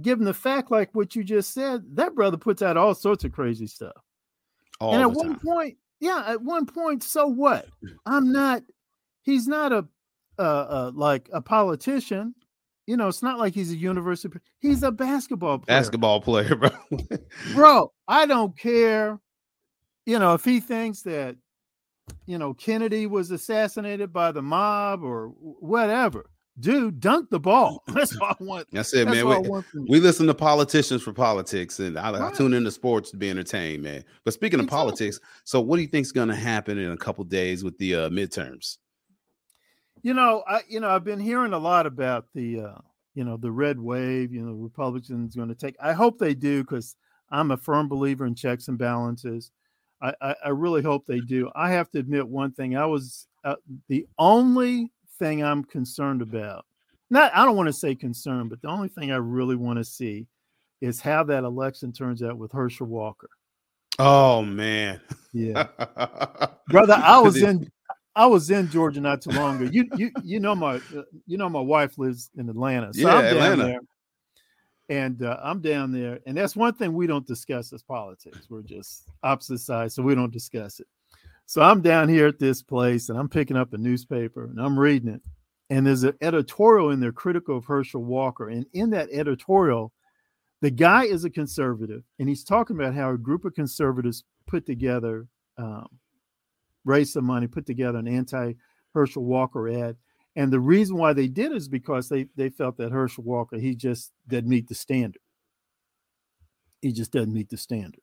given 0.00 0.24
the 0.24 0.34
fact 0.34 0.70
like 0.70 0.94
what 0.94 1.16
you 1.16 1.24
just 1.24 1.52
said, 1.52 1.82
that 1.96 2.14
brother 2.14 2.36
puts 2.36 2.62
out 2.62 2.76
all 2.76 2.94
sorts 2.94 3.24
of 3.24 3.32
crazy 3.32 3.66
stuff. 3.66 3.96
All 4.80 4.94
and 4.94 5.02
at 5.02 5.10
one 5.10 5.38
point, 5.38 5.76
yeah, 5.98 6.24
at 6.26 6.40
one 6.40 6.64
point, 6.64 7.02
so 7.02 7.26
what? 7.26 7.66
I'm 8.06 8.32
not. 8.32 8.62
He's 9.22 9.46
not 9.46 9.72
a 9.72 9.86
uh, 10.38 10.42
uh 10.42 10.92
like 10.94 11.28
a 11.32 11.40
politician. 11.40 12.34
You 12.86 12.96
know, 12.96 13.06
it's 13.08 13.22
not 13.22 13.38
like 13.38 13.54
he's 13.54 13.70
a 13.70 13.76
university. 13.76 14.38
He's 14.58 14.82
a 14.82 14.90
basketball 14.90 15.58
player. 15.58 15.78
basketball 15.78 16.20
player, 16.20 16.56
bro. 16.56 16.70
bro 17.54 17.92
i 18.08 18.26
don't 18.26 18.56
care 18.58 19.20
you 20.06 20.18
know 20.18 20.34
if 20.34 20.44
he 20.44 20.58
thinks 20.58 21.02
that 21.02 21.36
you 22.26 22.36
know 22.38 22.52
kennedy 22.54 23.06
was 23.06 23.30
assassinated 23.30 24.12
by 24.12 24.32
the 24.32 24.42
mob 24.42 25.04
or 25.04 25.28
whatever 25.60 26.26
dude 26.58 26.98
dunk 26.98 27.30
the 27.30 27.38
ball 27.38 27.82
that's 27.94 28.16
all 28.16 28.28
i 28.28 28.34
want 28.44 28.66
That's 28.72 28.92
it, 28.92 29.04
that's 29.06 29.16
man. 29.22 29.26
all 29.26 29.56
I 29.58 29.62
We, 29.74 29.86
we 29.88 30.00
listen 30.00 30.26
to 30.26 30.34
politicians 30.34 31.02
for 31.02 31.12
politics, 31.12 31.78
and 31.78 31.96
I, 31.98 32.08
I 32.10 32.18
Right. 32.18 32.34
tune 32.34 32.54
into 32.54 32.70
sports 32.72 33.10
to 33.12 33.16
be 33.16 33.30
entertained, 33.30 33.82
man. 33.84 34.04
But 34.24 34.34
speaking 34.34 34.58
of 34.60 34.66
politics, 34.66 35.20
so 35.44 35.60
what 35.60 35.76
do 35.76 35.82
you 35.82 35.88
think's 35.88 36.12
going 36.12 36.28
to 36.28 36.34
happen 36.34 36.76
in 36.78 36.90
a 36.90 36.96
couple 36.96 37.22
days 37.24 37.62
with 37.62 37.78
the 37.78 37.94
uh, 37.94 38.08
midterms? 38.10 38.78
You 40.02 40.14
know 40.14 40.42
i 40.46 40.60
you 40.68 40.80
know 40.80 40.88
i've 40.88 41.04
been 41.04 41.20
hearing 41.20 41.52
a 41.52 41.58
lot 41.58 41.86
about 41.86 42.26
the 42.34 42.60
uh 42.60 42.78
you 43.14 43.24
know 43.24 43.36
the 43.36 43.50
red 43.50 43.78
wave 43.78 44.32
you 44.32 44.42
know 44.42 44.52
republicans 44.52 45.36
going 45.36 45.48
to 45.48 45.54
take 45.54 45.76
i 45.82 45.92
hope 45.92 46.18
they 46.18 46.34
do 46.34 46.62
because 46.62 46.96
i'm 47.30 47.50
a 47.50 47.56
firm 47.56 47.88
believer 47.88 48.26
in 48.26 48.34
checks 48.34 48.68
and 48.68 48.78
balances. 48.78 49.50
I, 50.02 50.14
I 50.20 50.34
i 50.46 50.48
really 50.48 50.82
hope 50.82 51.06
they 51.06 51.20
do. 51.20 51.50
I 51.54 51.70
have 51.72 51.90
to 51.90 51.98
admit 51.98 52.26
one 52.26 52.52
thing 52.52 52.76
i 52.76 52.86
was 52.86 53.26
uh, 53.44 53.56
the 53.88 54.06
only 54.18 54.90
thing 55.18 55.44
i'm 55.44 55.64
concerned 55.64 56.22
about 56.22 56.64
not 57.10 57.32
i 57.34 57.44
don't 57.44 57.56
want 57.56 57.68
to 57.68 57.72
say 57.72 57.94
concerned 57.94 58.50
but 58.50 58.62
the 58.62 58.68
only 58.68 58.88
thing 58.88 59.12
i 59.12 59.16
really 59.16 59.56
want 59.56 59.78
to 59.78 59.84
see 59.84 60.26
is 60.80 61.00
how 61.00 61.22
that 61.24 61.44
election 61.44 61.92
turns 61.92 62.22
out 62.22 62.38
with 62.38 62.52
herschel 62.52 62.86
walker. 62.86 63.28
Oh 63.98 64.40
man, 64.40 64.98
yeah. 65.34 65.66
Brother 66.68 66.94
i 66.94 67.18
was 67.18 67.42
in 67.42 67.70
i 68.16 68.26
was 68.26 68.50
in 68.50 68.68
georgia 68.68 69.00
not 69.00 69.22
too 69.22 69.30
long 69.30 69.56
ago. 69.62 69.70
You 69.72 69.88
you 69.96 70.10
you 70.22 70.40
know 70.40 70.54
my 70.54 70.76
uh, 70.76 71.02
you 71.26 71.38
know 71.38 71.48
my 71.48 71.60
wife 71.60 71.98
lives 71.98 72.30
in 72.36 72.48
atlanta. 72.48 72.92
So 72.94 73.00
Yeah, 73.02 73.14
i'm 73.14 73.22
down 73.22 73.34
Atlanta. 73.34 73.64
there. 73.64 73.80
And 74.88 75.22
uh, 75.22 75.36
i'm 75.42 75.60
down 75.60 75.92
there. 75.92 76.18
And 76.26 76.36
that's 76.36 76.56
one 76.56 76.74
thing 76.74 76.92
we 76.92 77.06
don't 77.06 77.26
discuss 77.26 77.72
as 77.72 77.82
politics. 77.82 78.48
We're 78.50 78.62
just 78.62 79.04
opposite 79.22 79.58
sides 79.60 79.94
so 79.94 80.02
we 80.02 80.14
don't 80.14 80.32
discuss 80.32 80.80
it. 80.80 80.86
So 81.46 81.62
i'm 81.62 81.80
down 81.82 82.08
here 82.08 82.26
at 82.26 82.38
this 82.38 82.62
place 82.62 83.08
and 83.08 83.18
i'm 83.18 83.28
picking 83.28 83.56
up 83.56 83.72
a 83.72 83.78
newspaper 83.78 84.44
and 84.44 84.60
i'm 84.60 84.78
reading 84.78 85.08
it. 85.10 85.22
And 85.70 85.86
there's 85.86 86.02
an 86.02 86.14
editorial 86.20 86.90
in 86.90 86.98
there 86.98 87.12
critical 87.12 87.56
of 87.58 87.64
herschel 87.64 88.02
walker. 88.02 88.48
And 88.48 88.66
in 88.72 88.90
that 88.90 89.08
editorial 89.12 89.92
the 90.62 90.70
guy 90.70 91.04
is 91.04 91.24
a 91.24 91.30
conservative 91.30 92.02
and 92.18 92.28
he's 92.28 92.44
talking 92.44 92.76
about 92.76 92.94
how 92.94 93.10
a 93.12 93.16
group 93.18 93.44
of 93.44 93.54
conservatives 93.54 94.24
put 94.46 94.66
together 94.66 95.26
um, 95.56 95.86
raised 96.84 97.12
some 97.12 97.24
money 97.24 97.46
put 97.46 97.66
together 97.66 97.98
an 97.98 98.08
anti 98.08 98.52
herschel 98.94 99.24
walker 99.24 99.68
ad 99.68 99.96
and 100.36 100.52
the 100.52 100.60
reason 100.60 100.96
why 100.96 101.12
they 101.12 101.28
did 101.28 101.52
is 101.52 101.68
because 101.68 102.08
they 102.08 102.26
they 102.36 102.48
felt 102.48 102.76
that 102.76 102.92
herschel 102.92 103.24
walker 103.24 103.58
he 103.58 103.74
just 103.74 104.12
didn't 104.28 104.50
meet 104.50 104.68
the 104.68 104.74
standard 104.74 105.22
he 106.82 106.92
just 106.92 107.12
doesn't 107.12 107.32
meet 107.32 107.48
the 107.48 107.56
standard 107.56 108.00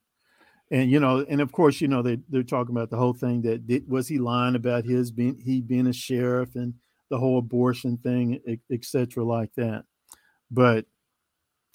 and 0.72 0.90
you 0.90 1.00
know 1.00 1.26
and 1.30 1.42
of 1.42 1.52
course 1.52 1.82
you 1.82 1.88
know 1.88 2.02
they, 2.02 2.18
they're 2.30 2.44
talking 2.44 2.76
about 2.76 2.90
the 2.90 2.98
whole 2.98 3.14
thing 3.14 3.42
that 3.42 3.68
did, 3.68 3.90
was 3.90 4.08
he 4.08 4.18
lying 4.18 4.56
about 4.56 4.86
his 4.86 5.12
being 5.12 5.40
he 5.44 5.62
being 5.62 5.88
a 5.88 5.94
sheriff 5.94 6.56
and 6.56 6.74
the 7.10 7.18
whole 7.18 7.40
abortion 7.40 7.98
thing 7.98 8.40
etc 8.70 9.24
like 9.24 9.54
that 9.56 9.84
but 10.52 10.86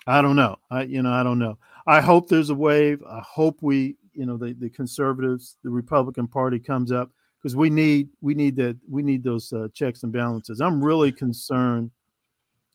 I 0.06 0.22
don't 0.22 0.36
know. 0.36 0.56
I 0.70 0.82
you 0.82 1.02
know 1.02 1.12
I 1.12 1.22
don't 1.22 1.38
know. 1.38 1.58
I 1.86 2.00
hope 2.00 2.28
there's 2.28 2.50
a 2.50 2.54
wave. 2.54 3.02
I 3.08 3.20
hope 3.20 3.58
we 3.60 3.96
you 4.14 4.26
know 4.26 4.36
the 4.36 4.52
the 4.54 4.70
conservatives, 4.70 5.56
the 5.62 5.70
Republican 5.70 6.26
Party 6.28 6.58
comes 6.58 6.92
up 6.92 7.10
because 7.42 7.56
we 7.56 7.70
need 7.70 8.08
we 8.20 8.34
need 8.34 8.56
that 8.56 8.76
we 8.88 9.02
need 9.02 9.22
those 9.24 9.52
uh, 9.52 9.68
checks 9.74 10.02
and 10.02 10.12
balances. 10.12 10.60
I'm 10.60 10.82
really 10.82 11.12
concerned 11.12 11.90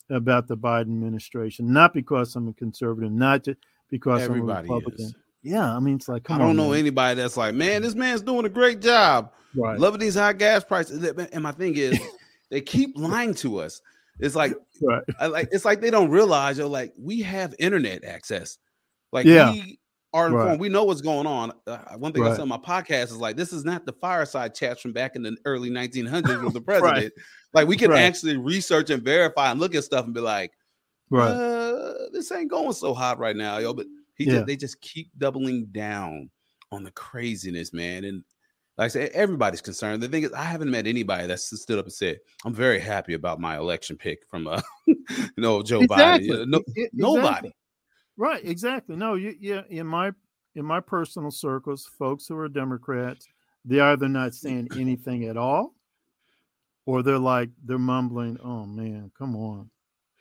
about 0.09 0.47
the 0.47 0.55
Biden 0.57 0.81
administration, 0.81 1.71
not 1.71 1.93
because 1.93 2.35
I'm 2.35 2.47
a 2.47 2.53
conservative, 2.53 3.11
not 3.11 3.43
just 3.43 3.59
because 3.89 4.21
Everybody 4.21 4.67
I'm 4.67 4.71
a 4.71 4.75
Republican. 4.75 5.05
is. 5.05 5.15
Yeah, 5.43 5.73
I 5.75 5.79
mean 5.79 5.95
it's 5.95 6.07
like 6.09 6.29
I 6.29 6.37
don't 6.37 6.49
on, 6.51 6.55
know 6.57 6.69
man. 6.71 6.79
anybody 6.79 7.15
that's 7.19 7.37
like, 7.37 7.53
man, 7.55 7.81
this 7.81 7.95
man's 7.95 8.21
doing 8.21 8.45
a 8.45 8.49
great 8.49 8.81
job. 8.81 9.31
right, 9.55 9.79
Loving 9.79 9.99
these 9.99 10.15
high 10.15 10.33
gas 10.33 10.63
prices. 10.63 11.03
And 11.31 11.43
my 11.43 11.51
thing 11.51 11.75
is, 11.77 11.99
they 12.49 12.61
keep 12.61 12.97
lying 12.97 13.33
to 13.35 13.59
us. 13.59 13.81
It's 14.19 14.35
like 14.35 14.53
right, 14.81 15.03
I 15.19 15.27
like 15.27 15.49
it's 15.51 15.63
like 15.63 15.79
they 15.79 15.91
don't 15.91 16.09
realize 16.09 16.57
yo 16.57 16.67
like 16.67 16.91
we 16.99 17.21
have 17.21 17.53
internet 17.59 18.03
access 18.03 18.57
like 19.11 19.25
Yeah. 19.27 19.51
we 19.51 19.79
are 20.17 20.27
informed 20.27 20.49
Right. 20.49 20.59
we 20.59 20.69
know 20.69 20.83
what's 20.83 21.01
going 21.01 21.27
on 21.27 21.51
uh, 21.67 21.77
one 21.97 22.11
thing 22.13 22.23
i 22.23 22.27
Right. 22.27 22.35
said 22.35 22.41
on 22.41 22.47
my 22.49 22.57
podcast 22.57 23.05
is 23.05 23.17
like 23.17 23.35
this 23.35 23.53
is 23.53 23.63
not 23.65 23.85
the 23.85 23.93
fireside 23.93 24.53
chats 24.55 24.81
from 24.81 24.93
back 24.93 25.15
in 25.15 25.23
the 25.23 25.35
early 25.45 25.69
1900s 25.69 26.43
with 26.43 26.53
the 26.53 26.61
president 26.69 27.13
like 27.53 27.67
we 27.67 27.77
can 27.77 27.91
Right. 27.91 28.01
actually 28.01 28.37
research 28.37 28.89
and 28.89 29.03
verify 29.03 29.51
and 29.51 29.59
look 29.59 29.75
at 29.75 29.83
stuff 29.83 30.05
and 30.05 30.13
be 30.13 30.21
like 30.21 30.51
right. 31.09 31.29
uh, 31.29 32.09
this 32.11 32.31
ain't 32.31 32.49
going 32.49 32.73
so 32.73 32.93
hot 32.93 33.19
right 33.19 33.35
now 33.35 33.57
yo 33.59 33.73
but 33.73 33.85
he 34.15 34.25
Yeah. 34.25 34.31
just, 34.33 34.45
they 34.47 34.55
just 34.55 34.81
keep 34.81 35.09
doubling 35.17 35.65
down 35.67 36.29
on 36.71 36.83
the 36.83 36.91
craziness 36.91 37.71
man 37.73 38.03
and 38.03 38.23
like 38.79 38.85
I 38.85 38.89
said, 38.89 39.09
everybody's 39.13 39.61
concerned. 39.61 40.03
The 40.03 40.07
thing 40.07 40.21
is, 40.21 40.31
I 40.33 40.43
haven't 40.43 40.69
met 40.69 40.85
anybody 40.85 41.25
that's 41.25 41.45
stood 41.61 41.79
up 41.79 41.85
and 41.85 41.91
said, 41.93 42.19
"I'm 42.45 42.53
very 42.53 42.79
happy 42.79 43.15
about 43.15 43.39
my 43.39 43.57
election 43.57 43.97
pick 43.97 44.19
from 44.29 44.45
uh, 44.45 44.61
you 44.85 44.95
know, 45.35 45.63
Joe 45.63 45.81
Exactly. 45.81 46.29
Biden." 46.29 46.47
No, 46.47 46.59
E- 46.77 46.81
e- 46.81 46.89
nobody. 46.93 47.49
Right, 48.17 48.43
exactly. 48.43 48.95
No, 48.95 49.13
you 49.13 49.63
in 49.69 49.85
my 49.85 50.11
in 50.55 50.65
my 50.65 50.79
personal 50.79 51.29
circles, 51.29 51.89
folks 51.99 52.27
who 52.27 52.35
are 52.37 52.49
Democrats, 52.49 53.27
they're 53.63 53.83
either 53.83 54.09
not 54.09 54.33
saying 54.33 54.69
anything 54.75 55.25
at 55.25 55.37
all, 55.37 55.75
or 56.87 57.03
they're 57.03 57.19
like 57.19 57.49
they're 57.63 57.77
mumbling, 57.77 58.37
"Oh 58.43 58.65
man, 58.65 59.11
come 59.17 59.35
on, 59.35 59.69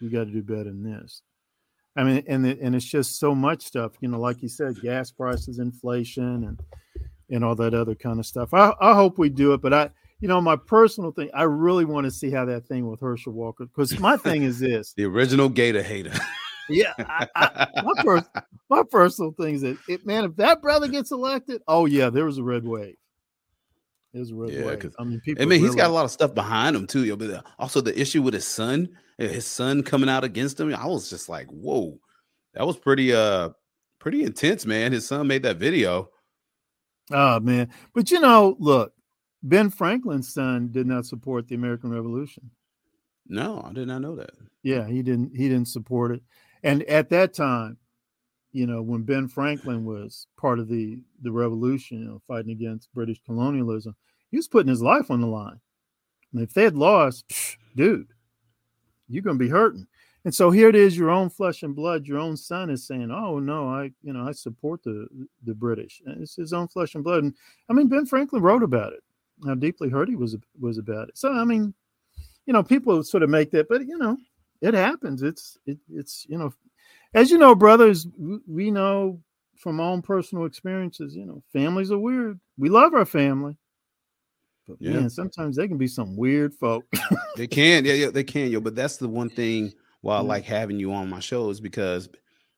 we 0.00 0.10
got 0.10 0.24
to 0.24 0.30
do 0.30 0.42
better 0.42 0.64
than 0.64 0.82
this." 0.82 1.22
I 1.96 2.04
mean, 2.04 2.22
and 2.28 2.46
it, 2.46 2.60
and 2.60 2.76
it's 2.76 2.84
just 2.84 3.18
so 3.18 3.34
much 3.34 3.62
stuff, 3.62 3.92
you 4.00 4.08
know, 4.08 4.20
like 4.20 4.42
you 4.42 4.50
said, 4.50 4.78
gas 4.82 5.10
prices, 5.10 5.58
inflation, 5.58 6.44
and 6.44 6.60
and 7.30 7.42
all 7.42 7.54
that 7.56 7.72
other 7.72 7.94
kind 7.94 8.18
of 8.20 8.26
stuff. 8.26 8.52
I 8.52 8.74
I 8.78 8.94
hope 8.94 9.16
we 9.16 9.30
do 9.30 9.54
it, 9.54 9.62
but 9.62 9.72
I, 9.72 9.90
you 10.20 10.28
know, 10.28 10.42
my 10.42 10.56
personal 10.56 11.12
thing, 11.12 11.30
I 11.32 11.44
really 11.44 11.86
want 11.86 12.04
to 12.04 12.10
see 12.10 12.30
how 12.30 12.44
that 12.44 12.66
thing 12.66 12.86
with 12.86 13.00
Herschel 13.00 13.32
Walker, 13.32 13.64
because 13.64 13.98
my 13.98 14.18
thing 14.18 14.42
is 14.42 14.58
this, 14.58 14.92
The 14.96 15.04
original 15.04 15.48
Gator 15.48 15.82
hater. 15.82 16.12
Yeah, 16.68 16.92
I, 16.98 17.28
I, 17.34 17.82
my 17.82 18.02
first 18.02 18.26
my 18.68 18.82
personal 18.90 19.32
thing 19.32 19.54
is 19.56 19.62
that 19.62 19.78
it, 19.88 20.06
man, 20.06 20.24
if 20.24 20.36
that 20.36 20.60
brother 20.62 20.88
gets 20.88 21.10
elected, 21.12 21.62
oh 21.68 21.86
yeah, 21.86 22.10
there 22.10 22.24
was 22.24 22.38
a 22.38 22.42
red 22.42 22.64
wave. 22.64 22.96
There's 24.12 24.30
a 24.30 24.34
red 24.34 24.50
Yeah, 24.50 24.64
wave. 24.66 24.94
I 24.98 25.04
mean, 25.04 25.20
people. 25.20 25.42
I 25.42 25.46
mean, 25.46 25.60
he's 25.60 25.68
really- 25.70 25.76
got 25.76 25.90
a 25.90 25.92
lot 25.92 26.04
of 26.04 26.10
stuff 26.10 26.34
behind 26.34 26.74
him 26.74 26.86
too. 26.86 27.14
But 27.16 27.30
uh, 27.30 27.42
also 27.58 27.80
the 27.80 27.98
issue 27.98 28.22
with 28.22 28.34
his 28.34 28.46
son, 28.46 28.88
uh, 29.20 29.24
his 29.28 29.46
son 29.46 29.82
coming 29.82 30.08
out 30.08 30.24
against 30.24 30.58
him. 30.58 30.74
I 30.74 30.86
was 30.86 31.10
just 31.10 31.28
like, 31.28 31.48
"Whoa, 31.48 31.98
That 32.54 32.66
was 32.66 32.76
pretty 32.78 33.12
uh 33.14 33.50
pretty 33.98 34.22
intense, 34.22 34.64
man. 34.66 34.92
His 34.92 35.06
son 35.06 35.26
made 35.26 35.42
that 35.42 35.58
video. 35.58 36.10
Oh 37.12 37.40
man. 37.40 37.68
But 37.94 38.10
you 38.10 38.18
know, 38.20 38.56
look, 38.58 38.92
Ben 39.42 39.70
Franklin's 39.70 40.32
son 40.32 40.70
did 40.72 40.86
not 40.86 41.06
support 41.06 41.46
the 41.46 41.54
American 41.54 41.90
Revolution. 41.90 42.50
No, 43.28 43.64
I 43.68 43.72
did 43.72 43.88
not 43.88 44.00
know 44.02 44.16
that. 44.16 44.30
Yeah, 44.62 44.86
he 44.86 45.02
didn't 45.02 45.36
he 45.36 45.48
didn't 45.48 45.68
support 45.68 46.12
it. 46.12 46.22
And 46.62 46.82
at 46.84 47.08
that 47.10 47.34
time, 47.34 47.78
you 48.52 48.66
know, 48.66 48.82
when 48.82 49.02
Ben 49.02 49.28
Franklin 49.28 49.84
was 49.84 50.26
part 50.36 50.58
of 50.58 50.68
the 50.68 50.98
the 51.22 51.32
revolution, 51.32 51.98
you 52.00 52.04
know, 52.06 52.22
fighting 52.26 52.52
against 52.52 52.92
British 52.94 53.20
colonialism, 53.24 53.94
he 54.30 54.36
was 54.36 54.48
putting 54.48 54.70
his 54.70 54.82
life 54.82 55.10
on 55.10 55.20
the 55.20 55.26
line. 55.26 55.60
And 56.32 56.42
if 56.42 56.54
they 56.54 56.64
had 56.64 56.76
lost, 56.76 57.28
psh, 57.28 57.56
dude, 57.74 58.08
you're 59.08 59.22
to 59.22 59.34
be 59.34 59.48
hurting. 59.48 59.86
And 60.24 60.34
so 60.34 60.50
here 60.50 60.68
it 60.68 60.74
is, 60.74 60.96
your 60.96 61.10
own 61.10 61.30
flesh 61.30 61.62
and 61.62 61.74
blood, 61.76 62.06
your 62.06 62.18
own 62.18 62.36
son 62.36 62.68
is 62.68 62.84
saying, 62.84 63.12
"Oh 63.12 63.38
no, 63.38 63.68
I, 63.68 63.92
you 64.02 64.12
know, 64.12 64.26
I 64.26 64.32
support 64.32 64.82
the 64.82 65.06
the 65.44 65.54
British." 65.54 66.02
And 66.04 66.20
it's 66.20 66.34
his 66.34 66.52
own 66.52 66.66
flesh 66.66 66.94
and 66.94 67.04
blood. 67.04 67.22
And 67.22 67.34
I 67.68 67.74
mean, 67.74 67.86
Ben 67.86 68.06
Franklin 68.06 68.42
wrote 68.42 68.64
about 68.64 68.92
it, 68.92 69.04
how 69.46 69.54
deeply 69.54 69.88
hurt 69.88 70.08
he 70.08 70.16
was 70.16 70.36
was 70.58 70.78
about 70.78 71.08
it. 71.10 71.16
So 71.16 71.32
I 71.32 71.44
mean, 71.44 71.72
you 72.46 72.52
know, 72.52 72.62
people 72.62 73.04
sort 73.04 73.22
of 73.22 73.30
make 73.30 73.52
that, 73.52 73.68
but 73.68 73.86
you 73.86 73.98
know, 73.98 74.16
it 74.60 74.74
happens. 74.74 75.22
It's 75.22 75.58
it, 75.66 75.78
it's 75.92 76.26
you 76.28 76.38
know, 76.38 76.52
as 77.14 77.30
you 77.30 77.38
know, 77.38 77.54
brothers, 77.54 78.06
we 78.46 78.70
know 78.70 79.20
from 79.56 79.80
our 79.80 79.90
own 79.90 80.02
personal 80.02 80.44
experiences. 80.44 81.14
You 81.16 81.26
know, 81.26 81.42
families 81.52 81.90
are 81.90 81.98
weird. 81.98 82.40
We 82.58 82.68
love 82.68 82.94
our 82.94 83.04
family, 83.06 83.56
but 84.66 84.76
Yeah. 84.80 85.00
man, 85.00 85.10
sometimes 85.10 85.56
they 85.56 85.68
can 85.68 85.78
be 85.78 85.88
some 85.88 86.16
weird 86.16 86.54
folk. 86.54 86.84
They 87.36 87.46
can, 87.46 87.84
yeah, 87.84 87.92
yeah, 87.94 88.10
they 88.10 88.24
can, 88.24 88.50
yo. 88.50 88.60
But 88.60 88.74
that's 88.74 88.96
the 88.96 89.08
one 89.08 89.28
thing 89.30 89.72
why 90.00 90.16
I 90.16 90.20
like 90.20 90.44
having 90.44 90.78
you 90.78 90.92
on 90.92 91.10
my 91.10 91.20
show 91.20 91.50
is 91.50 91.60
because 91.60 92.08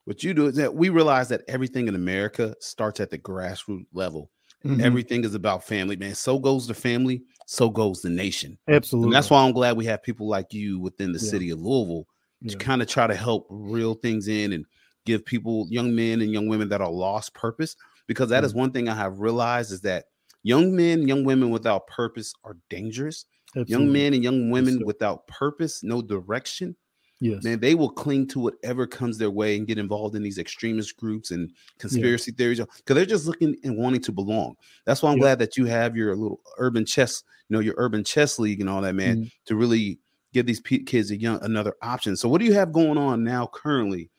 what 0.05 0.23
you 0.23 0.35
do 0.35 0.47
is 0.47 0.55
that 0.57 0.75
we 0.75 0.89
realize 0.89 1.29
that 1.29 1.43
everything 1.49 1.89
in 1.89 1.95
America 1.95 2.55
starts 2.61 3.01
at 3.01 3.11
the 3.11 3.19
grassroots 3.19 3.87
level. 3.93 4.31
Mhm. 4.65 4.81
Everything 4.81 5.25
is 5.25 5.35
about 5.35 5.65
family, 5.65 5.97
man. 5.97 6.15
So 6.15 6.39
goes 6.39 6.67
the 6.67 6.75
family, 6.75 7.23
so 7.51 7.71
goes 7.71 8.03
the 8.03 8.11
nation. 8.11 8.59
Absolutely. 8.69 9.07
And 9.07 9.15
that's 9.15 9.31
why 9.31 9.43
I'm 9.43 9.53
glad 9.53 9.75
we 9.75 9.87
have 9.87 10.03
people 10.03 10.29
like 10.29 10.53
you 10.53 10.79
within 10.79 11.13
the 11.13 11.19
Yeah. 11.19 11.31
city 11.31 11.49
of 11.49 11.59
Louisville 11.59 12.07
to 12.47 12.51
Yeah. 12.51 12.59
kind 12.59 12.83
of 12.83 12.89
try 12.89 13.07
to 13.07 13.15
help 13.15 13.47
reel 13.49 13.95
things 13.95 14.29
in 14.29 14.53
and 14.53 14.67
give 15.07 15.25
people, 15.25 15.67
young 15.71 15.95
men 15.95 16.21
and 16.21 16.31
young 16.31 16.47
women 16.49 16.69
that 16.69 16.83
are 16.83 16.91
lost 16.93 17.33
purpose. 17.33 17.75
Because 18.07 18.29
that 18.29 18.45
is 18.45 18.53
one 18.55 18.71
thing 18.71 18.87
I 18.87 18.95
have 18.95 19.19
realized 19.21 19.73
is 19.73 19.81
that 19.81 20.05
young 20.43 20.77
men, 20.77 21.09
young 21.09 21.25
women 21.25 21.49
without 21.49 21.87
purpose 21.87 22.35
are 22.45 22.59
dangerous. 22.69 23.25
Young 23.67 23.91
men 23.91 24.13
and 24.13 24.23
young 24.23 24.51
women 24.51 24.85
without 24.85 25.27
purpose, 25.27 25.83
no 25.83 26.03
direction, 26.03 26.77
Yes. 27.21 27.43
man, 27.43 27.59
they 27.59 27.75
will 27.75 27.91
cling 27.91 28.29
to 28.29 28.39
whatever 28.39 28.87
comes 28.87 29.19
their 29.19 29.31
way 29.31 29.57
and 29.57 29.67
get 29.67 29.77
involved 29.77 30.15
in 30.15 30.23
these 30.23 30.39
extremist 30.39 30.97
groups 30.97 31.33
and 31.33 31.51
conspiracy 31.79 32.31
theories 32.31 32.61
because 32.61 32.95
they're 32.95 33.05
just 33.05 33.27
looking 33.27 33.57
and 33.65 33.77
wanting 33.77 34.01
to 34.03 34.13
belong. 34.13 34.55
That's 34.85 35.03
why 35.03 35.11
I'm 35.11 35.19
Yeah. 35.19 35.23
glad 35.23 35.39
that 35.41 35.57
you 35.57 35.65
have 35.67 35.97
your 35.97 36.15
little 36.15 36.41
urban 36.59 36.85
chess, 36.85 37.25
you 37.49 37.55
know, 37.55 37.61
your 37.61 37.75
urban 37.77 38.05
chess 38.05 38.39
league 38.39 38.61
and 38.61 38.71
all 38.71 38.81
that, 38.83 38.95
man, 38.95 39.25
Mhm. 39.25 39.33
to 39.47 39.57
really 39.57 39.99
give 40.33 40.47
these 40.47 40.61
kids 40.61 41.11
a 41.11 41.17
young 41.17 41.43
another 41.43 41.75
option. 41.83 42.17
So, 42.17 42.29
what 42.29 42.39
do 42.39 42.45
you 42.45 42.53
have 42.53 42.73
going 42.73 42.99
on 42.99 43.25
now 43.25 43.49
currently 43.53 44.11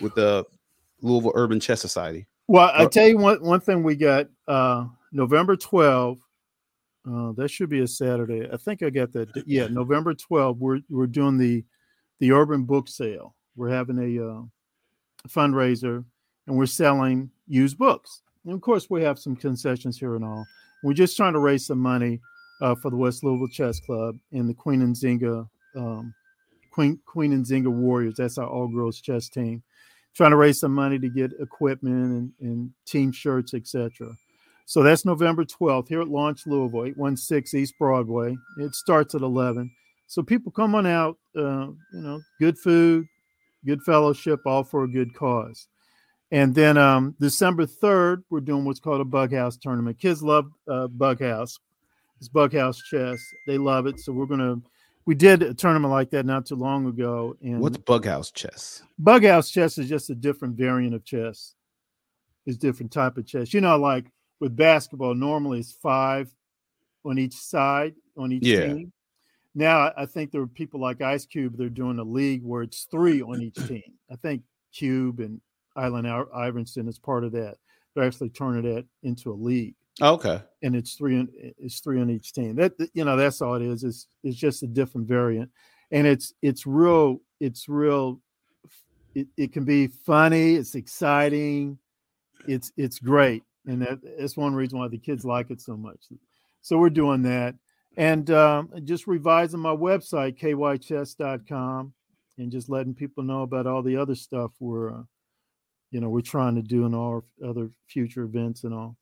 with 0.00 0.14
the 0.14 0.44
Louisville 1.00 1.32
Urban 1.34 1.58
Chess 1.58 1.80
Society? 1.80 2.26
Well, 2.46 2.70
I 2.72 2.86
tell 2.86 3.08
you 3.08 3.18
one 3.18 3.42
one 3.42 3.60
thing 3.60 3.82
we 3.82 3.96
got 3.96 4.28
uh 4.46 4.86
November 5.10 5.56
12th. 5.56 6.20
Uh, 7.06 7.32
that 7.32 7.48
should 7.48 7.68
be 7.68 7.80
a 7.80 7.86
Saturday. 7.88 8.48
I 8.50 8.56
think 8.56 8.82
I 8.82 8.90
got 8.90 9.12
that. 9.12 9.28
Yeah, 9.46 9.66
November 9.66 10.14
12th. 10.14 10.58
We're 10.58 10.80
we're 10.88 11.06
doing 11.06 11.36
the 11.36 11.64
the 12.24 12.32
urban 12.32 12.64
book 12.64 12.88
sale. 12.88 13.34
We're 13.54 13.68
having 13.68 13.98
a 13.98 14.26
uh, 14.26 14.40
fundraiser, 15.28 16.02
and 16.46 16.56
we're 16.56 16.64
selling 16.64 17.30
used 17.46 17.76
books. 17.76 18.22
And 18.46 18.54
of 18.54 18.62
course, 18.62 18.88
we 18.88 19.02
have 19.02 19.18
some 19.18 19.36
concessions 19.36 19.98
here 19.98 20.16
and 20.16 20.24
all. 20.24 20.46
We're 20.82 20.94
just 20.94 21.18
trying 21.18 21.34
to 21.34 21.38
raise 21.38 21.66
some 21.66 21.80
money 21.80 22.22
uh, 22.62 22.76
for 22.76 22.90
the 22.90 22.96
West 22.96 23.24
Louisville 23.24 23.48
Chess 23.48 23.78
Club 23.78 24.16
and 24.32 24.48
the 24.48 24.54
Queen 24.54 24.80
Nzinga 24.80 25.46
um, 25.76 26.14
Queen 26.70 26.98
Queen 27.04 27.44
Nzinga 27.44 27.70
Warriors. 27.70 28.14
That's 28.16 28.38
our 28.38 28.48
all 28.48 28.68
girls 28.68 29.02
chess 29.02 29.28
team 29.28 29.62
trying 30.14 30.30
to 30.30 30.36
raise 30.36 30.60
some 30.60 30.72
money 30.72 30.98
to 30.98 31.10
get 31.10 31.32
equipment 31.40 31.94
and, 31.94 32.32
and 32.40 32.70
team 32.86 33.12
shirts, 33.12 33.52
etc. 33.52 34.16
So 34.64 34.82
that's 34.82 35.04
November 35.04 35.44
12th 35.44 35.88
here 35.88 36.00
at 36.00 36.08
Launch 36.08 36.46
Louisville, 36.46 36.86
816 36.86 37.60
East 37.60 37.74
Broadway. 37.78 38.34
It 38.56 38.74
starts 38.74 39.14
at 39.14 39.20
11. 39.20 39.70
So 40.06 40.22
people 40.22 40.52
come 40.52 40.74
on 40.74 40.86
out, 40.86 41.18
uh, 41.36 41.68
you 41.92 42.00
know, 42.00 42.20
good 42.38 42.58
food, 42.58 43.06
good 43.64 43.82
fellowship, 43.82 44.40
all 44.46 44.62
for 44.64 44.84
a 44.84 44.88
good 44.88 45.14
cause. 45.14 45.66
And 46.30 46.54
then 46.54 46.76
um, 46.76 47.14
December 47.20 47.66
3rd, 47.66 48.24
we're 48.30 48.40
doing 48.40 48.64
what's 48.64 48.80
called 48.80 49.00
a 49.00 49.04
Bug 49.04 49.32
House 49.32 49.56
tournament. 49.56 49.98
Kids 49.98 50.22
love 50.22 50.50
uh, 50.68 50.88
Bug 50.88 51.20
House. 51.20 51.58
It's 52.18 52.28
Bug 52.28 52.52
House 52.54 52.80
chess. 52.90 53.18
They 53.46 53.58
love 53.58 53.86
it. 53.86 54.00
So 54.00 54.12
we're 54.12 54.26
going 54.26 54.40
to, 54.40 54.62
we 55.06 55.14
did 55.14 55.42
a 55.42 55.54
tournament 55.54 55.92
like 55.92 56.10
that 56.10 56.26
not 56.26 56.46
too 56.46 56.56
long 56.56 56.86
ago. 56.86 57.36
And 57.42 57.60
What's 57.60 57.76
Bughouse 57.78 58.32
Chess? 58.32 58.82
bug 58.98 59.24
house 59.24 59.50
chess 59.50 59.76
is 59.78 59.88
just 59.88 60.08
a 60.10 60.14
different 60.14 60.56
variant 60.56 60.94
of 60.94 61.04
chess 61.04 61.54
it's 62.46 62.56
different 62.56 62.92
type 62.92 63.16
of 63.18 63.26
chess 63.26 63.52
you 63.52 63.60
know 63.60 63.76
like 63.76 64.06
with 64.40 64.54
basketball 64.54 65.14
normally 65.14 65.58
it's 65.58 65.72
five 65.72 66.32
on 67.04 67.18
each 67.18 67.34
side 67.34 67.94
on 68.16 68.30
each 68.32 68.44
Yeah. 68.44 68.66
team 68.68 68.92
now 69.54 69.92
I- 69.96 70.06
think 70.06 70.30
there 70.30 70.42
are 70.42 70.46
people 70.46 70.80
like 70.80 71.00
ice 71.00 71.26
cube 71.26 71.56
they're 71.56 71.68
doing 71.68 71.98
a 71.98 72.04
league 72.04 72.42
where 72.42 72.62
it's 72.62 72.84
three 72.90 73.22
on 73.22 73.40
each 73.42 73.54
team 73.68 73.82
i 74.10 74.16
think 74.16 74.42
cube 74.72 75.20
and 75.20 75.40
allen 75.76 76.06
iverson 76.34 76.88
is 76.88 76.98
part 76.98 77.24
of 77.24 77.32
that 77.32 77.56
they're 77.94 78.04
actually 78.04 78.30
turning 78.30 78.62
that 78.74 78.84
into 79.02 79.30
a 79.32 79.34
league 79.34 79.74
Okay. 80.02 80.40
and 80.62 80.74
it's 80.74 80.94
three 80.94 81.18
on 81.20 81.28
it's 81.58 81.78
three 81.78 82.00
on 82.00 82.10
each 82.10 82.32
team. 82.32 82.56
That 82.56 82.72
you 82.94 83.04
know 83.04 83.16
that's 83.16 83.40
all 83.40 83.54
it 83.54 83.62
is. 83.62 83.84
It's 83.84 84.08
it's 84.24 84.36
just 84.36 84.64
a 84.64 84.66
different 84.66 85.06
variant, 85.06 85.48
and 85.92 86.04
it's 86.04 86.34
it's 86.42 86.66
real. 86.66 87.20
It's 87.38 87.68
real. 87.68 88.20
It, 89.14 89.28
it 89.36 89.52
can 89.52 89.64
be 89.64 89.86
funny. 89.86 90.56
It's 90.56 90.74
exciting. 90.74 91.78
It's 92.48 92.72
it's 92.76 92.98
great, 92.98 93.44
and 93.68 93.82
that, 93.82 94.00
that's 94.18 94.36
one 94.36 94.52
reason 94.52 94.80
why 94.80 94.88
the 94.88 94.98
kids 94.98 95.24
like 95.24 95.52
it 95.52 95.60
so 95.60 95.76
much. 95.76 96.00
So 96.60 96.76
we're 96.76 96.90
doing 96.90 97.22
that, 97.22 97.54
and 97.96 98.30
um, 98.30 98.70
just 98.84 99.06
revising 99.06 99.60
my 99.60 99.74
website 99.74 100.38
kychess.com, 100.38 101.92
and 102.38 102.52
just 102.52 102.68
letting 102.68 102.94
people 102.94 103.22
know 103.22 103.42
about 103.42 103.66
all 103.66 103.82
the 103.82 103.96
other 103.96 104.14
stuff 104.14 104.52
we're, 104.58 104.92
uh, 104.92 105.02
you 105.90 106.00
know, 106.00 106.08
we're 106.08 106.20
trying 106.20 106.56
to 106.56 106.62
do 106.62 106.86
in 106.86 106.94
all 106.94 107.22
our 107.42 107.48
other 107.48 107.70
future 107.88 108.22
events 108.22 108.64
and 108.64 108.74
all. 108.74 108.96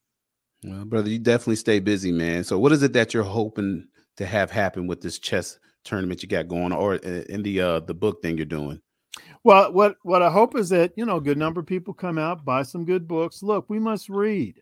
Well, 0.64 0.84
brother, 0.84 1.10
you 1.10 1.18
definitely 1.18 1.56
stay 1.56 1.80
busy, 1.80 2.12
man. 2.12 2.44
So, 2.44 2.58
what 2.58 2.72
is 2.72 2.82
it 2.82 2.92
that 2.92 3.14
you're 3.14 3.22
hoping 3.22 3.88
to 4.16 4.26
have 4.26 4.50
happen 4.50 4.86
with 4.86 5.00
this 5.00 5.18
chess 5.18 5.58
tournament 5.84 6.22
you 6.22 6.28
got 6.28 6.48
going, 6.48 6.72
or 6.72 6.96
in 6.96 7.42
the 7.42 7.60
uh 7.60 7.80
the 7.80 7.94
book 7.94 8.22
thing 8.22 8.36
you're 8.36 8.46
doing? 8.46 8.80
Well, 9.44 9.72
what 9.72 9.96
what 10.02 10.22
I 10.22 10.30
hope 10.30 10.56
is 10.56 10.68
that 10.68 10.92
you 10.96 11.04
know 11.04 11.16
a 11.16 11.20
good 11.20 11.38
number 11.38 11.60
of 11.60 11.66
people 11.66 11.94
come 11.94 12.18
out, 12.18 12.44
buy 12.44 12.62
some 12.62 12.84
good 12.84 13.08
books. 13.08 13.42
Look, 13.42 13.68
we 13.68 13.78
must 13.78 14.08
read. 14.08 14.60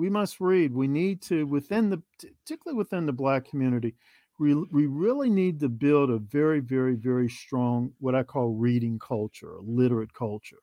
We 0.00 0.08
must 0.08 0.40
read. 0.40 0.72
We 0.72 0.88
need 0.88 1.20
to 1.24 1.46
within 1.46 1.90
the 1.90 2.02
particularly 2.18 2.78
within 2.78 3.04
the 3.04 3.12
black 3.12 3.44
community. 3.44 3.94
We 4.38 4.54
we 4.54 4.86
really 4.86 5.28
need 5.28 5.60
to 5.60 5.68
build 5.68 6.08
a 6.08 6.16
very 6.16 6.60
very 6.60 6.94
very 6.94 7.28
strong 7.28 7.92
what 8.00 8.14
I 8.14 8.22
call 8.22 8.48
reading 8.48 8.98
culture, 8.98 9.56
a 9.56 9.60
literate 9.60 10.14
culture. 10.14 10.62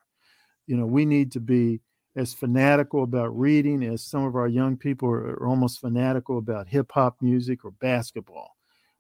You 0.66 0.76
know, 0.76 0.88
we 0.88 1.06
need 1.06 1.32
to 1.34 1.40
be 1.40 1.82
as 2.16 2.34
fanatical 2.34 3.04
about 3.04 3.38
reading 3.38 3.84
as 3.84 4.04
some 4.04 4.24
of 4.24 4.36
our 4.36 4.48
young 4.48 4.76
people 4.76 5.08
are, 5.08 5.36
are 5.36 5.48
almost 5.48 5.82
fanatical 5.82 6.40
about 6.40 6.68
hip 6.68 6.92
hop 6.92 7.18
music 7.22 7.64
or 7.64 7.70
basketball. 7.70 8.58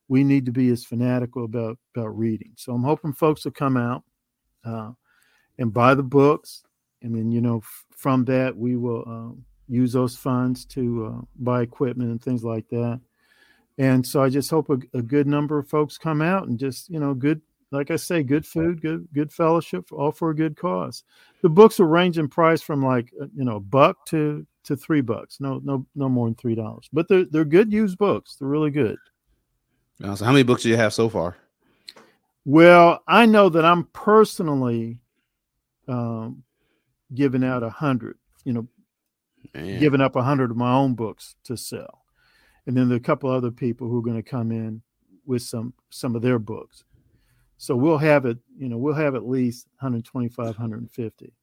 We 0.07 0.23
need 0.23 0.45
to 0.45 0.51
be 0.51 0.69
as 0.69 0.85
fanatical 0.85 1.45
about 1.45 1.79
about 1.95 2.15
reading. 2.15 2.51
So 2.57 2.73
I'm 2.75 2.83
hoping 2.83 3.13
folks 3.13 3.43
will 3.43 3.53
come 3.53 3.75
out 3.75 4.03
uh, 4.63 4.91
and 5.57 5.73
buy 5.73 5.95
the 5.95 6.03
books, 6.03 6.61
and 7.01 7.15
then 7.15 7.31
you 7.31 7.41
know 7.41 7.57
f- 7.57 7.85
from 7.89 8.23
that 8.25 8.55
we 8.55 8.75
will 8.75 9.03
um, 9.07 9.45
use 9.67 9.93
those 9.93 10.15
funds 10.15 10.65
to 10.65 11.05
uh, 11.05 11.25
buy 11.37 11.61
equipment 11.61 12.09
and 12.09 12.21
things 12.21 12.43
like 12.43 12.67
that. 12.69 12.99
And 13.77 14.05
so 14.05 14.23
I 14.23 14.29
just 14.29 14.49
hope 14.49 14.69
a, 14.69 14.79
a 14.97 15.01
good 15.01 15.27
number 15.27 15.59
of 15.59 15.69
folks 15.69 15.97
come 15.97 16.21
out 16.21 16.47
and 16.47 16.57
just 16.57 16.89
you 16.89 16.99
know 16.99 17.13
good, 17.13 17.41
like 17.71 17.91
I 17.91 17.95
say, 17.95 18.23
good 18.23 18.45
food, 18.45 18.81
good 18.81 19.07
good 19.13 19.31
fellowship, 19.31 19.91
all 19.91 20.11
for 20.11 20.31
a 20.31 20.35
good 20.35 20.57
cause. 20.57 21.03
The 21.41 21.49
books 21.49 21.79
will 21.79 21.87
range 21.87 22.17
in 22.17 22.27
price 22.27 22.61
from 22.61 22.83
like 22.83 23.13
uh, 23.21 23.27
you 23.35 23.45
know 23.45 23.57
a 23.57 23.61
buck 23.61 24.05
to 24.07 24.45
to 24.63 24.75
three 24.75 25.01
bucks. 25.01 25.39
No 25.39 25.61
no 25.63 25.85
no 25.95 26.09
more 26.09 26.27
than 26.27 26.35
three 26.35 26.55
dollars. 26.55 26.89
But 26.91 27.07
they're 27.07 27.25
they're 27.25 27.45
good 27.45 27.71
used 27.71 27.97
books. 27.97 28.35
They're 28.35 28.47
really 28.47 28.71
good. 28.71 28.97
So, 29.99 30.25
how 30.25 30.31
many 30.31 30.43
books 30.43 30.63
do 30.63 30.69
you 30.69 30.77
have 30.77 30.93
so 30.93 31.09
far? 31.09 31.37
Well, 32.45 33.01
I 33.07 33.25
know 33.25 33.49
that 33.49 33.65
I'm 33.65 33.85
personally 33.93 35.01
um, 35.87 36.43
giving 37.13 37.43
out 37.43 37.63
a 37.63 37.69
hundred, 37.69 38.17
you 38.43 38.53
know, 38.53 38.67
Man. 39.57 39.79
giving 39.79 40.01
up 40.01 40.15
a 40.15 40.23
hundred 40.23 40.51
of 40.51 40.57
my 40.57 40.73
own 40.73 40.93
books 40.95 41.35
to 41.45 41.57
sell, 41.57 42.03
and 42.65 42.75
then 42.77 42.87
there 42.89 42.95
are 42.95 42.99
a 42.99 43.03
couple 43.03 43.29
other 43.29 43.51
people 43.51 43.87
who 43.89 43.99
are 43.99 44.03
going 44.03 44.21
to 44.21 44.29
come 44.29 44.51
in 44.51 44.81
with 45.25 45.41
some 45.41 45.73
some 45.89 46.15
of 46.15 46.21
their 46.21 46.39
books. 46.39 46.83
So 47.57 47.75
we'll 47.75 47.97
have 47.97 48.25
it, 48.25 48.37
you 48.57 48.69
know, 48.69 48.77
we'll 48.77 48.93
have 48.93 49.15
at 49.15 49.27
least 49.27 49.65
125, 49.79 50.45
150. 50.45 51.33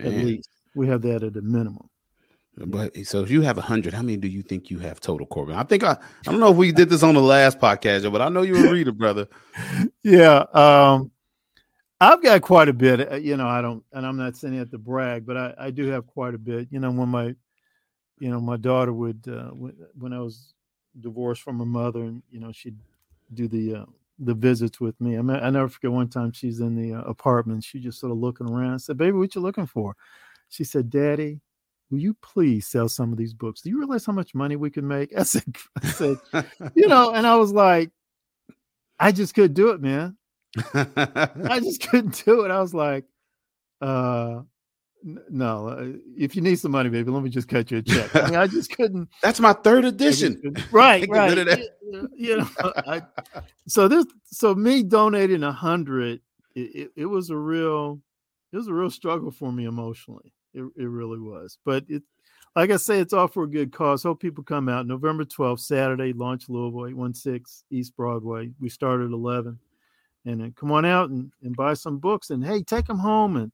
at 0.00 0.06
least. 0.06 0.48
We 0.76 0.86
have 0.86 1.02
that 1.02 1.24
at 1.24 1.36
a 1.36 1.42
minimum. 1.42 1.88
But 2.56 2.96
so 3.06 3.22
if 3.22 3.30
you 3.30 3.42
have 3.42 3.58
a 3.58 3.62
hundred, 3.62 3.94
how 3.94 4.02
many 4.02 4.16
do 4.16 4.28
you 4.28 4.42
think 4.42 4.70
you 4.70 4.78
have 4.80 5.00
total, 5.00 5.26
Corbin? 5.26 5.54
I 5.56 5.62
think 5.64 5.84
I 5.84 5.92
I 5.92 6.30
don't 6.30 6.40
know 6.40 6.50
if 6.50 6.56
we 6.56 6.72
did 6.72 6.88
this 6.90 7.02
on 7.04 7.14
the 7.14 7.20
last 7.20 7.58
podcast, 7.60 8.10
but 8.10 8.20
I 8.20 8.28
know 8.28 8.42
you're 8.42 8.66
a 8.66 8.72
reader, 8.72 8.92
brother. 8.92 9.28
Yeah, 10.02 10.44
um, 10.52 11.10
I've 12.00 12.22
got 12.22 12.40
quite 12.42 12.68
a 12.68 12.72
bit. 12.72 13.12
uh, 13.12 13.16
You 13.16 13.36
know, 13.36 13.46
I 13.48 13.60
don't, 13.62 13.84
and 13.92 14.04
I'm 14.06 14.16
not 14.16 14.36
saying 14.36 14.54
it 14.54 14.70
to 14.72 14.78
brag, 14.78 15.24
but 15.26 15.36
I, 15.36 15.54
I 15.58 15.70
do 15.70 15.86
have 15.86 16.06
quite 16.06 16.34
a 16.34 16.38
bit. 16.38 16.68
You 16.70 16.80
know, 16.80 16.90
when 16.90 17.08
my, 17.08 17.34
you 18.20 18.30
know, 18.30 18.40
my 18.40 18.56
daughter 18.56 18.92
would, 18.92 19.26
uh, 19.28 19.50
when, 19.50 20.12
I 20.12 20.20
was 20.20 20.54
divorced 21.00 21.42
from 21.42 21.58
her 21.58 21.66
mother, 21.66 22.02
and 22.04 22.22
you 22.30 22.40
know, 22.40 22.52
she'd 22.52 22.78
do 23.34 23.48
the 23.48 23.74
uh, 23.74 23.84
the 24.18 24.34
visits 24.34 24.80
with 24.80 25.00
me. 25.00 25.16
I 25.16 25.22
mean, 25.22 25.36
I 25.36 25.50
never 25.50 25.68
forget 25.68 25.92
one 25.92 26.08
time 26.08 26.32
she's 26.32 26.60
in 26.60 26.74
the 26.74 26.98
uh, 26.98 27.02
apartment. 27.02 27.64
She 27.64 27.78
just 27.78 28.00
sort 28.00 28.12
of 28.12 28.18
looking 28.18 28.48
around. 28.48 28.74
I 28.74 28.78
said, 28.78 28.96
"Baby, 28.96 29.12
what 29.12 29.34
you 29.34 29.40
looking 29.40 29.66
for?" 29.66 29.96
She 30.48 30.64
said, 30.64 30.90
"Daddy." 30.90 31.40
Will 31.90 32.00
you 32.00 32.12
please 32.20 32.66
sell 32.66 32.86
some 32.86 33.12
of 33.12 33.18
these 33.18 33.32
books? 33.32 33.62
Do 33.62 33.70
you 33.70 33.78
realize 33.78 34.04
how 34.04 34.12
much 34.12 34.34
money 34.34 34.56
we 34.56 34.68
can 34.68 34.86
make? 34.86 35.10
I 35.18 35.22
said, 35.22 35.56
I 35.82 35.86
said, 35.86 36.18
you 36.74 36.86
know, 36.86 37.14
and 37.14 37.26
I 37.26 37.36
was 37.36 37.50
like, 37.50 37.90
I 39.00 39.10
just 39.10 39.34
couldn't 39.34 39.54
do 39.54 39.70
it, 39.70 39.80
man. 39.80 40.16
I 40.74 41.60
just 41.62 41.88
couldn't 41.88 42.22
do 42.24 42.44
it. 42.44 42.50
I 42.50 42.60
was 42.60 42.74
like, 42.74 43.04
uh, 43.80 44.40
no, 45.02 45.68
uh, 45.68 45.92
if 46.16 46.34
you 46.34 46.42
need 46.42 46.58
some 46.58 46.72
money, 46.72 46.90
baby, 46.90 47.10
let 47.10 47.22
me 47.22 47.30
just 47.30 47.48
cut 47.48 47.70
you 47.70 47.78
a 47.78 47.82
check. 47.82 48.14
I 48.16 48.26
mean, 48.26 48.38
I 48.38 48.46
just 48.46 48.70
couldn't. 48.76 49.08
That's 49.22 49.40
my 49.40 49.52
third 49.52 49.84
just 49.84 49.94
edition. 49.94 50.56
Right, 50.70 51.08
right. 51.08 51.36
You, 51.82 52.08
you 52.16 52.36
know, 52.38 52.48
I, 52.86 53.02
so 53.66 53.88
this, 53.88 54.06
so 54.24 54.54
me 54.54 54.82
donating 54.82 55.42
a 55.42 55.52
hundred, 55.52 56.20
it, 56.54 56.60
it, 56.60 56.90
it 56.96 57.06
was 57.06 57.30
a 57.30 57.36
real, 57.36 58.00
it 58.52 58.56
was 58.56 58.68
a 58.68 58.74
real 58.74 58.90
struggle 58.90 59.30
for 59.30 59.52
me 59.52 59.66
emotionally. 59.66 60.32
It, 60.52 60.62
it 60.76 60.86
really 60.86 61.20
was. 61.20 61.58
But 61.64 61.84
it, 61.88 62.02
like 62.56 62.70
I 62.70 62.76
say, 62.76 62.98
it's 62.98 63.12
all 63.12 63.28
for 63.28 63.44
a 63.44 63.50
good 63.50 63.72
cause. 63.72 64.02
Hope 64.02 64.20
people 64.20 64.42
come 64.42 64.68
out. 64.68 64.86
November 64.86 65.24
12th, 65.24 65.60
Saturday, 65.60 66.12
launch 66.12 66.48
Louisville, 66.48 66.86
816 66.88 67.64
East 67.70 67.96
Broadway. 67.96 68.50
We 68.58 68.68
start 68.68 69.00
at 69.00 69.10
11. 69.10 69.58
And 70.24 70.40
then 70.40 70.54
come 70.58 70.72
on 70.72 70.84
out 70.84 71.10
and, 71.10 71.30
and 71.42 71.56
buy 71.56 71.74
some 71.74 71.98
books. 71.98 72.30
And 72.30 72.44
hey, 72.44 72.62
take 72.62 72.86
them 72.86 72.98
home. 72.98 73.36
And, 73.36 73.52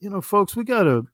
you 0.00 0.10
know, 0.10 0.20
folks, 0.20 0.54
we 0.56 0.64
got 0.64 0.84
to 0.84 1.06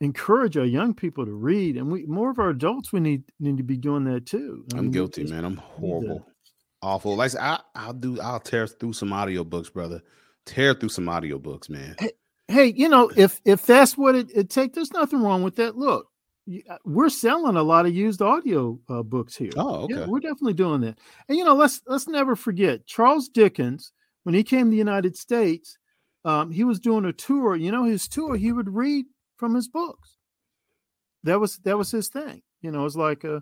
encourage 0.00 0.56
our 0.56 0.64
young 0.64 0.94
people 0.94 1.24
to 1.24 1.32
read. 1.32 1.76
And 1.76 1.90
we 1.90 2.04
more 2.06 2.30
of 2.30 2.38
our 2.38 2.50
adults, 2.50 2.92
we 2.92 3.00
need 3.00 3.24
need 3.40 3.56
to 3.56 3.62
be 3.62 3.76
doing 3.76 4.04
that 4.04 4.26
too. 4.26 4.64
I 4.74 4.78
I'm 4.78 4.84
mean, 4.84 4.90
guilty, 4.92 5.24
man. 5.24 5.44
I'm 5.44 5.56
horrible. 5.56 6.26
Awful. 6.82 7.16
Like 7.16 7.34
I 7.36 7.60
I'll 7.74 7.92
do 7.92 8.20
I'll 8.20 8.40
tear 8.40 8.66
through 8.66 8.92
some 8.92 9.10
audiobooks, 9.10 9.72
brother. 9.72 10.02
Tear 10.44 10.74
through 10.74 10.90
some 10.90 11.06
audiobooks, 11.06 11.68
man. 11.68 11.96
hey, 12.48 12.72
you 12.76 12.88
know, 12.88 13.10
if 13.16 13.40
if 13.44 13.66
that's 13.66 13.96
what 13.96 14.14
it, 14.14 14.30
it 14.34 14.50
takes, 14.50 14.74
there's 14.74 14.92
nothing 14.92 15.20
wrong 15.22 15.42
with 15.42 15.56
that. 15.56 15.76
Look, 15.76 16.06
uh, 16.70 16.76
we're 16.84 17.08
selling 17.08 17.56
a 17.56 17.62
lot 17.62 17.86
of 17.86 17.94
used 17.94 18.22
audio 18.22 18.78
uh, 18.88 19.02
books 19.02 19.34
here. 19.34 19.50
Oh, 19.56 19.88
Yeah, 19.90 20.00
okay. 20.00 20.10
we're 20.10 20.20
definitely 20.20 20.54
doing 20.54 20.82
that. 20.82 20.98
And 21.28 21.36
you 21.36 21.44
know, 21.44 21.54
let's 21.54 21.80
let's 21.86 22.06
never 22.06 22.36
forget 22.36 22.86
Charles 22.86 23.28
Dickens 23.28 23.92
when 24.22 24.34
he 24.34 24.44
came 24.44 24.66
to 24.66 24.70
the 24.70 24.76
United 24.76 25.16
States. 25.16 25.78
Um, 26.26 26.50
he 26.50 26.64
was 26.64 26.80
doing 26.80 27.04
a 27.04 27.12
tour. 27.12 27.54
You 27.54 27.70
know, 27.70 27.84
his 27.84 28.08
tour 28.08 28.36
he 28.36 28.50
would 28.50 28.68
read 28.68 29.06
from 29.36 29.54
his 29.54 29.68
books. 29.68 30.16
That 31.22 31.38
was 31.38 31.58
that 31.58 31.78
was 31.78 31.92
his 31.92 32.08
thing. 32.08 32.42
You 32.62 32.72
know, 32.72 32.84
it's 32.84 32.96
like 32.96 33.24
uh, 33.24 33.40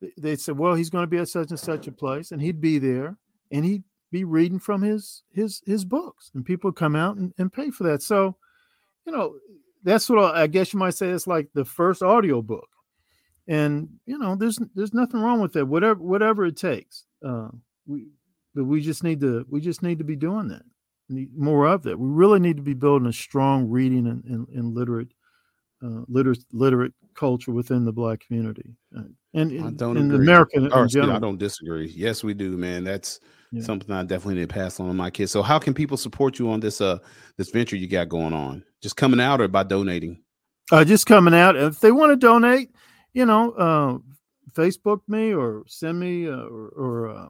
th- 0.00 0.12
they 0.18 0.36
said, 0.36 0.58
well, 0.58 0.74
he's 0.74 0.90
going 0.90 1.04
to 1.04 1.10
be 1.10 1.16
at 1.16 1.28
such 1.28 1.50
and 1.50 1.58
such 1.58 1.86
a 1.86 1.92
place, 1.92 2.30
and 2.32 2.40
he'd 2.40 2.60
be 2.60 2.78
there, 2.78 3.16
and 3.50 3.64
he'd 3.64 3.84
be 4.12 4.24
reading 4.24 4.58
from 4.58 4.82
his 4.82 5.22
his 5.32 5.62
his 5.64 5.86
books, 5.86 6.30
and 6.34 6.44
people 6.44 6.68
would 6.68 6.76
come 6.76 6.94
out 6.94 7.16
and, 7.16 7.32
and 7.38 7.52
pay 7.52 7.70
for 7.70 7.84
that. 7.84 8.02
So, 8.02 8.36
you 9.06 9.12
know, 9.12 9.36
that's 9.82 10.10
what 10.10 10.18
I 10.18 10.42
I 10.42 10.46
guess 10.46 10.74
you 10.74 10.78
might 10.78 10.94
say. 10.94 11.08
It's 11.08 11.26
like 11.26 11.48
the 11.54 11.64
first 11.64 12.02
audio 12.02 12.42
book, 12.42 12.68
and 13.48 13.88
you 14.04 14.18
know, 14.18 14.36
there's 14.36 14.58
there's 14.74 14.92
nothing 14.92 15.22
wrong 15.22 15.40
with 15.40 15.54
that. 15.54 15.64
Whatever 15.64 16.00
whatever 16.02 16.44
it 16.44 16.58
takes, 16.58 17.06
uh, 17.26 17.48
we 17.86 18.08
but 18.54 18.64
we 18.64 18.82
just 18.82 19.02
need 19.02 19.20
to 19.20 19.46
we 19.48 19.62
just 19.62 19.82
need 19.82 19.98
to 19.98 20.04
be 20.04 20.16
doing 20.16 20.48
that. 20.48 20.64
Need 21.08 21.36
more 21.36 21.66
of 21.66 21.82
that. 21.84 21.98
We 21.98 22.08
really 22.08 22.40
need 22.40 22.56
to 22.56 22.62
be 22.62 22.74
building 22.74 23.08
a 23.08 23.12
strong 23.12 23.68
reading 23.68 24.06
and, 24.08 24.24
and, 24.24 24.48
and 24.48 24.74
literate 24.74 25.08
uh, 25.84 26.02
literate 26.08 26.44
literate 26.52 26.92
culture 27.14 27.52
within 27.52 27.84
the 27.84 27.92
black 27.92 28.20
community, 28.26 28.74
uh, 28.96 29.02
and 29.34 29.52
I 29.52 29.68
in, 29.68 29.76
don't 29.76 29.96
in 29.96 30.06
agree. 30.06 30.24
America 30.24 30.56
in 30.56 30.72
Or, 30.72 30.86
general. 30.86 31.16
I 31.16 31.20
don't 31.20 31.38
disagree. 31.38 31.88
Yes, 31.94 32.24
we 32.24 32.34
do, 32.34 32.56
man. 32.56 32.82
That's 32.82 33.20
Yeah. 33.52 33.62
something 33.62 33.90
I 33.94 34.02
definitely 34.02 34.36
need 34.40 34.48
to 34.48 34.54
pass 34.54 34.80
on 34.80 34.88
to 34.88 34.94
my 34.94 35.10
kids. 35.10 35.30
So 35.30 35.42
how 35.42 35.58
can 35.58 35.74
people 35.74 35.96
support 35.96 36.38
you 36.38 36.50
on 36.50 36.60
this 36.60 36.80
uh 36.80 36.98
this 37.36 37.50
venture 37.50 37.76
you 37.76 37.86
got 37.88 38.08
going 38.08 38.32
on? 38.32 38.64
Just 38.82 38.96
coming 38.96 39.20
out 39.20 39.40
or 39.40 39.48
by 39.48 39.62
donating? 39.62 40.22
uh, 40.72 40.84
just 40.84 41.06
coming 41.06 41.34
out. 41.34 41.54
If 41.56 41.78
they 41.80 41.92
want 41.92 42.10
to 42.10 42.16
donate, 42.16 42.70
you 43.14 43.24
know, 43.26 43.52
uh, 43.52 43.98
Facebook 44.52 45.00
me 45.06 45.32
or 45.32 45.62
send 45.68 46.00
me 46.00 46.26
uh, 46.26 46.32
or, 46.32 46.68
or 46.70 47.08
uh, 47.10 47.28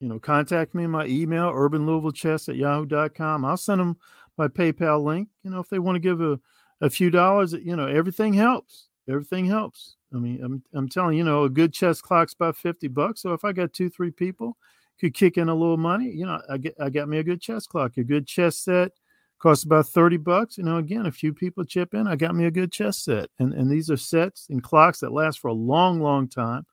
you 0.00 0.08
know, 0.08 0.18
contact 0.18 0.74
me 0.74 0.84
in 0.84 0.90
my 0.90 1.06
email, 1.06 1.50
urbanlouisvillechess 1.52 2.48
at 2.48 2.56
yahoo.com. 2.56 3.44
I'll 3.44 3.56
send 3.56 3.80
them 3.80 3.96
my 4.36 4.48
PayPal 4.48 5.02
link. 5.02 5.28
You 5.42 5.50
know, 5.50 5.60
if 5.60 5.68
they 5.68 5.78
want 5.78 5.96
to 5.96 6.00
give 6.00 6.20
a, 6.20 6.38
a 6.80 6.90
few 6.90 7.10
dollars, 7.10 7.52
you 7.52 7.76
know, 7.76 7.86
everything 7.86 8.32
helps. 8.32 8.88
Everything 9.08 9.46
helps. 9.46 9.96
I 10.14 10.18
mean, 10.18 10.42
I'm, 10.42 10.62
I'm 10.74 10.88
telling 10.88 11.16
you, 11.16 11.24
know, 11.24 11.44
a 11.44 11.50
good 11.50 11.72
chess 11.72 12.00
clock's 12.00 12.34
about 12.34 12.56
50 12.56 12.88
bucks. 12.88 13.22
So 13.22 13.32
if 13.32 13.44
I 13.44 13.52
got 13.52 13.72
two, 13.72 13.88
three 13.88 14.10
people 14.10 14.56
could 15.00 15.14
kick 15.14 15.38
in 15.38 15.48
a 15.48 15.54
little 15.54 15.76
money, 15.76 16.10
you 16.10 16.26
know, 16.26 16.40
I 16.50 16.58
get, 16.58 16.74
I 16.80 16.90
got 16.90 17.08
me 17.08 17.18
a 17.18 17.24
good 17.24 17.40
chess 17.40 17.66
clock, 17.66 17.96
a 17.96 18.04
good 18.04 18.26
chess 18.26 18.58
set 18.58 18.92
costs 19.38 19.64
about 19.64 19.86
30 19.86 20.16
bucks. 20.18 20.58
You 20.58 20.64
know, 20.64 20.76
again, 20.78 21.06
a 21.06 21.12
few 21.12 21.32
people 21.32 21.64
chip 21.64 21.94
in, 21.94 22.06
I 22.06 22.16
got 22.16 22.34
me 22.34 22.46
a 22.46 22.50
good 22.50 22.72
chess 22.72 22.98
set. 22.98 23.30
And 23.38 23.52
and 23.52 23.70
these 23.70 23.90
are 23.90 23.96
sets 23.96 24.46
and 24.50 24.62
clocks 24.62 25.00
that 25.00 25.12
last 25.12 25.40
for 25.40 25.48
a 25.48 25.54
long, 25.54 26.00
long 26.00 26.28
time. 26.28 26.66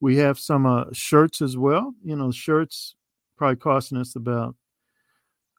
We 0.00 0.16
have 0.16 0.38
some 0.38 0.66
uh, 0.66 0.84
shirts 0.92 1.42
as 1.42 1.56
well. 1.56 1.94
You 2.02 2.16
know, 2.16 2.30
shirts 2.30 2.94
probably 3.36 3.56
costing 3.56 3.98
us 3.98 4.14
about 4.16 4.54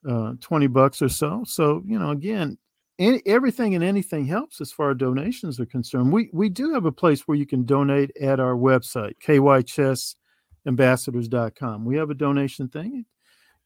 uh, 0.07 0.33
20 0.39 0.67
bucks 0.67 1.01
or 1.01 1.09
so. 1.09 1.43
So, 1.45 1.83
you 1.85 1.99
know, 1.99 2.11
again, 2.11 2.57
any, 2.99 3.21
everything 3.25 3.75
and 3.75 3.83
anything 3.83 4.25
helps 4.25 4.61
as 4.61 4.71
far 4.71 4.91
as 4.91 4.97
donations 4.97 5.59
are 5.59 5.65
concerned. 5.65 6.11
We 6.11 6.29
we 6.33 6.49
do 6.49 6.73
have 6.73 6.85
a 6.85 6.91
place 6.91 7.27
where 7.27 7.37
you 7.37 7.45
can 7.45 7.65
donate 7.65 8.15
at 8.17 8.39
our 8.39 8.55
website, 8.55 9.13
kychessambassadors.com. 9.25 11.85
We 11.85 11.97
have 11.97 12.09
a 12.09 12.15
donation 12.15 12.67
thing 12.67 13.05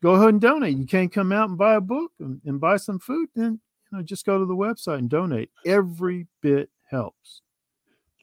go 0.05 0.13
ahead 0.13 0.29
and 0.29 0.41
donate. 0.41 0.77
You 0.77 0.85
can't 0.85 1.11
come 1.11 1.31
out 1.31 1.49
and 1.49 1.57
buy 1.57 1.75
a 1.75 1.81
book 1.81 2.11
and, 2.19 2.39
and 2.45 2.59
buy 2.59 2.77
some 2.77 2.99
food, 2.99 3.29
then 3.35 3.59
you 3.91 3.97
know 3.97 4.03
just 4.03 4.25
go 4.25 4.37
to 4.37 4.45
the 4.45 4.55
website 4.55 4.99
and 4.99 5.09
donate. 5.09 5.49
Every 5.65 6.27
bit 6.41 6.69
helps. 6.89 7.41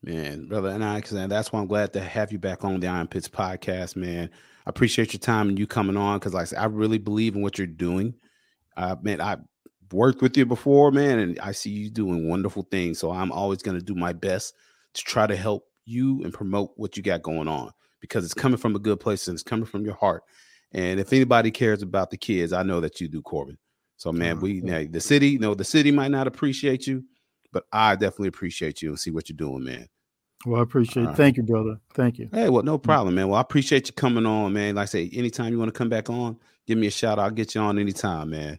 Man, 0.04 0.46
brother, 0.46 0.70
and 0.70 0.84
I 0.84 1.00
and 1.12 1.30
that's 1.30 1.52
why 1.52 1.60
I'm 1.60 1.68
glad 1.68 1.92
to 1.92 2.00
have 2.00 2.32
you 2.32 2.38
back 2.38 2.64
on 2.64 2.80
the 2.80 2.88
I 2.88 2.98
Am 2.98 3.06
Pitts 3.06 3.28
podcast, 3.28 3.94
man. 3.94 4.30
I 4.66 4.70
appreciate 4.70 5.12
your 5.12 5.20
time 5.20 5.48
and 5.48 5.56
you 5.56 5.68
coming 5.68 5.96
on 5.96 6.18
because, 6.18 6.34
like 6.34 6.42
I 6.42 6.46
said, 6.46 6.58
I 6.58 6.64
really 6.64 6.98
believe 6.98 7.36
in 7.36 7.42
what 7.42 7.56
you're 7.56 7.68
doing. 7.68 8.14
Uh, 8.76 8.96
man, 9.00 9.20
I 9.20 9.36
worked 9.92 10.20
with 10.20 10.36
you 10.36 10.44
before, 10.44 10.90
man, 10.90 11.20
and 11.20 11.38
I 11.38 11.52
see 11.52 11.70
you 11.70 11.88
doing 11.88 12.28
wonderful 12.28 12.66
things. 12.68 12.98
So 12.98 13.12
I'm 13.12 13.30
always 13.30 13.62
going 13.62 13.78
to 13.78 13.84
do 13.84 13.94
my 13.94 14.12
best 14.12 14.54
to 14.94 15.02
try 15.02 15.28
to 15.28 15.36
help 15.36 15.68
you 15.84 16.22
and 16.24 16.32
promote 16.32 16.72
what 16.76 16.96
you 16.96 17.02
got 17.04 17.22
going 17.22 17.46
on 17.46 17.70
because 18.00 18.24
it's 18.24 18.34
coming 18.34 18.58
from 18.58 18.74
a 18.74 18.80
good 18.80 18.98
place 18.98 19.28
and 19.28 19.36
it's 19.36 19.44
coming 19.44 19.66
from 19.66 19.84
your 19.84 19.94
heart. 19.94 20.24
And 20.72 20.98
if 20.98 21.12
anybody 21.12 21.52
cares 21.52 21.82
about 21.82 22.10
the 22.10 22.16
kids, 22.16 22.52
I 22.52 22.64
know 22.64 22.80
that 22.80 23.00
you 23.00 23.06
do, 23.06 23.22
Corbin. 23.22 23.58
So, 23.98 24.10
man, 24.10 24.40
we 24.40 24.62
now, 24.62 24.84
the 24.90 25.00
city, 25.00 25.28
you 25.28 25.38
know, 25.38 25.54
the 25.54 25.64
city 25.64 25.92
might 25.92 26.10
not 26.10 26.26
appreciate 26.26 26.88
you, 26.88 27.04
but 27.52 27.64
I 27.72 27.94
definitely 27.94 28.28
appreciate 28.28 28.82
you 28.82 28.90
and 28.90 28.98
see 28.98 29.10
what 29.10 29.28
you're 29.28 29.36
doing, 29.36 29.64
man. 29.64 29.88
Well, 30.44 30.60
I 30.60 30.62
appreciate 30.62 31.02
it. 31.02 31.06
Alright. 31.06 31.16
Thank 31.16 31.36
you, 31.36 31.42
brother. 31.44 31.78
Thank 31.94 32.18
you. 32.18 32.28
Hey, 32.32 32.48
well, 32.48 32.62
no 32.62 32.78
mm. 32.78 32.82
problem, 32.82 33.14
man. 33.14 33.28
Well, 33.28 33.38
I 33.38 33.42
appreciate 33.42 33.86
you 33.86 33.92
coming 33.92 34.26
on, 34.26 34.52
man. 34.52 34.74
Like 34.74 34.82
I 34.82 34.86
say, 34.86 35.10
anytime 35.12 35.52
you 35.52 35.58
want 35.58 35.72
to 35.72 35.78
come 35.78 35.88
back 35.88 36.10
on, 36.10 36.36
give 36.66 36.78
me 36.78 36.88
a 36.88 36.90
shout. 36.90 37.18
I'll 37.18 37.30
get 37.30 37.54
you 37.54 37.60
on 37.60 37.78
anytime, 37.78 38.30
man. 38.30 38.58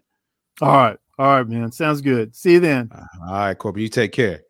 All 0.62 0.70
right. 0.70 0.98
All 1.20 1.28
right, 1.28 1.48
man. 1.48 1.72
Sounds 1.72 2.02
good. 2.02 2.36
See 2.36 2.54
you 2.54 2.60
then. 2.60 2.89
Uh, 2.94 3.06
all 3.22 3.34
right, 3.34 3.58
Corbin, 3.58 3.84
you 3.84 3.89
take 3.89 4.14
care. 4.14 4.44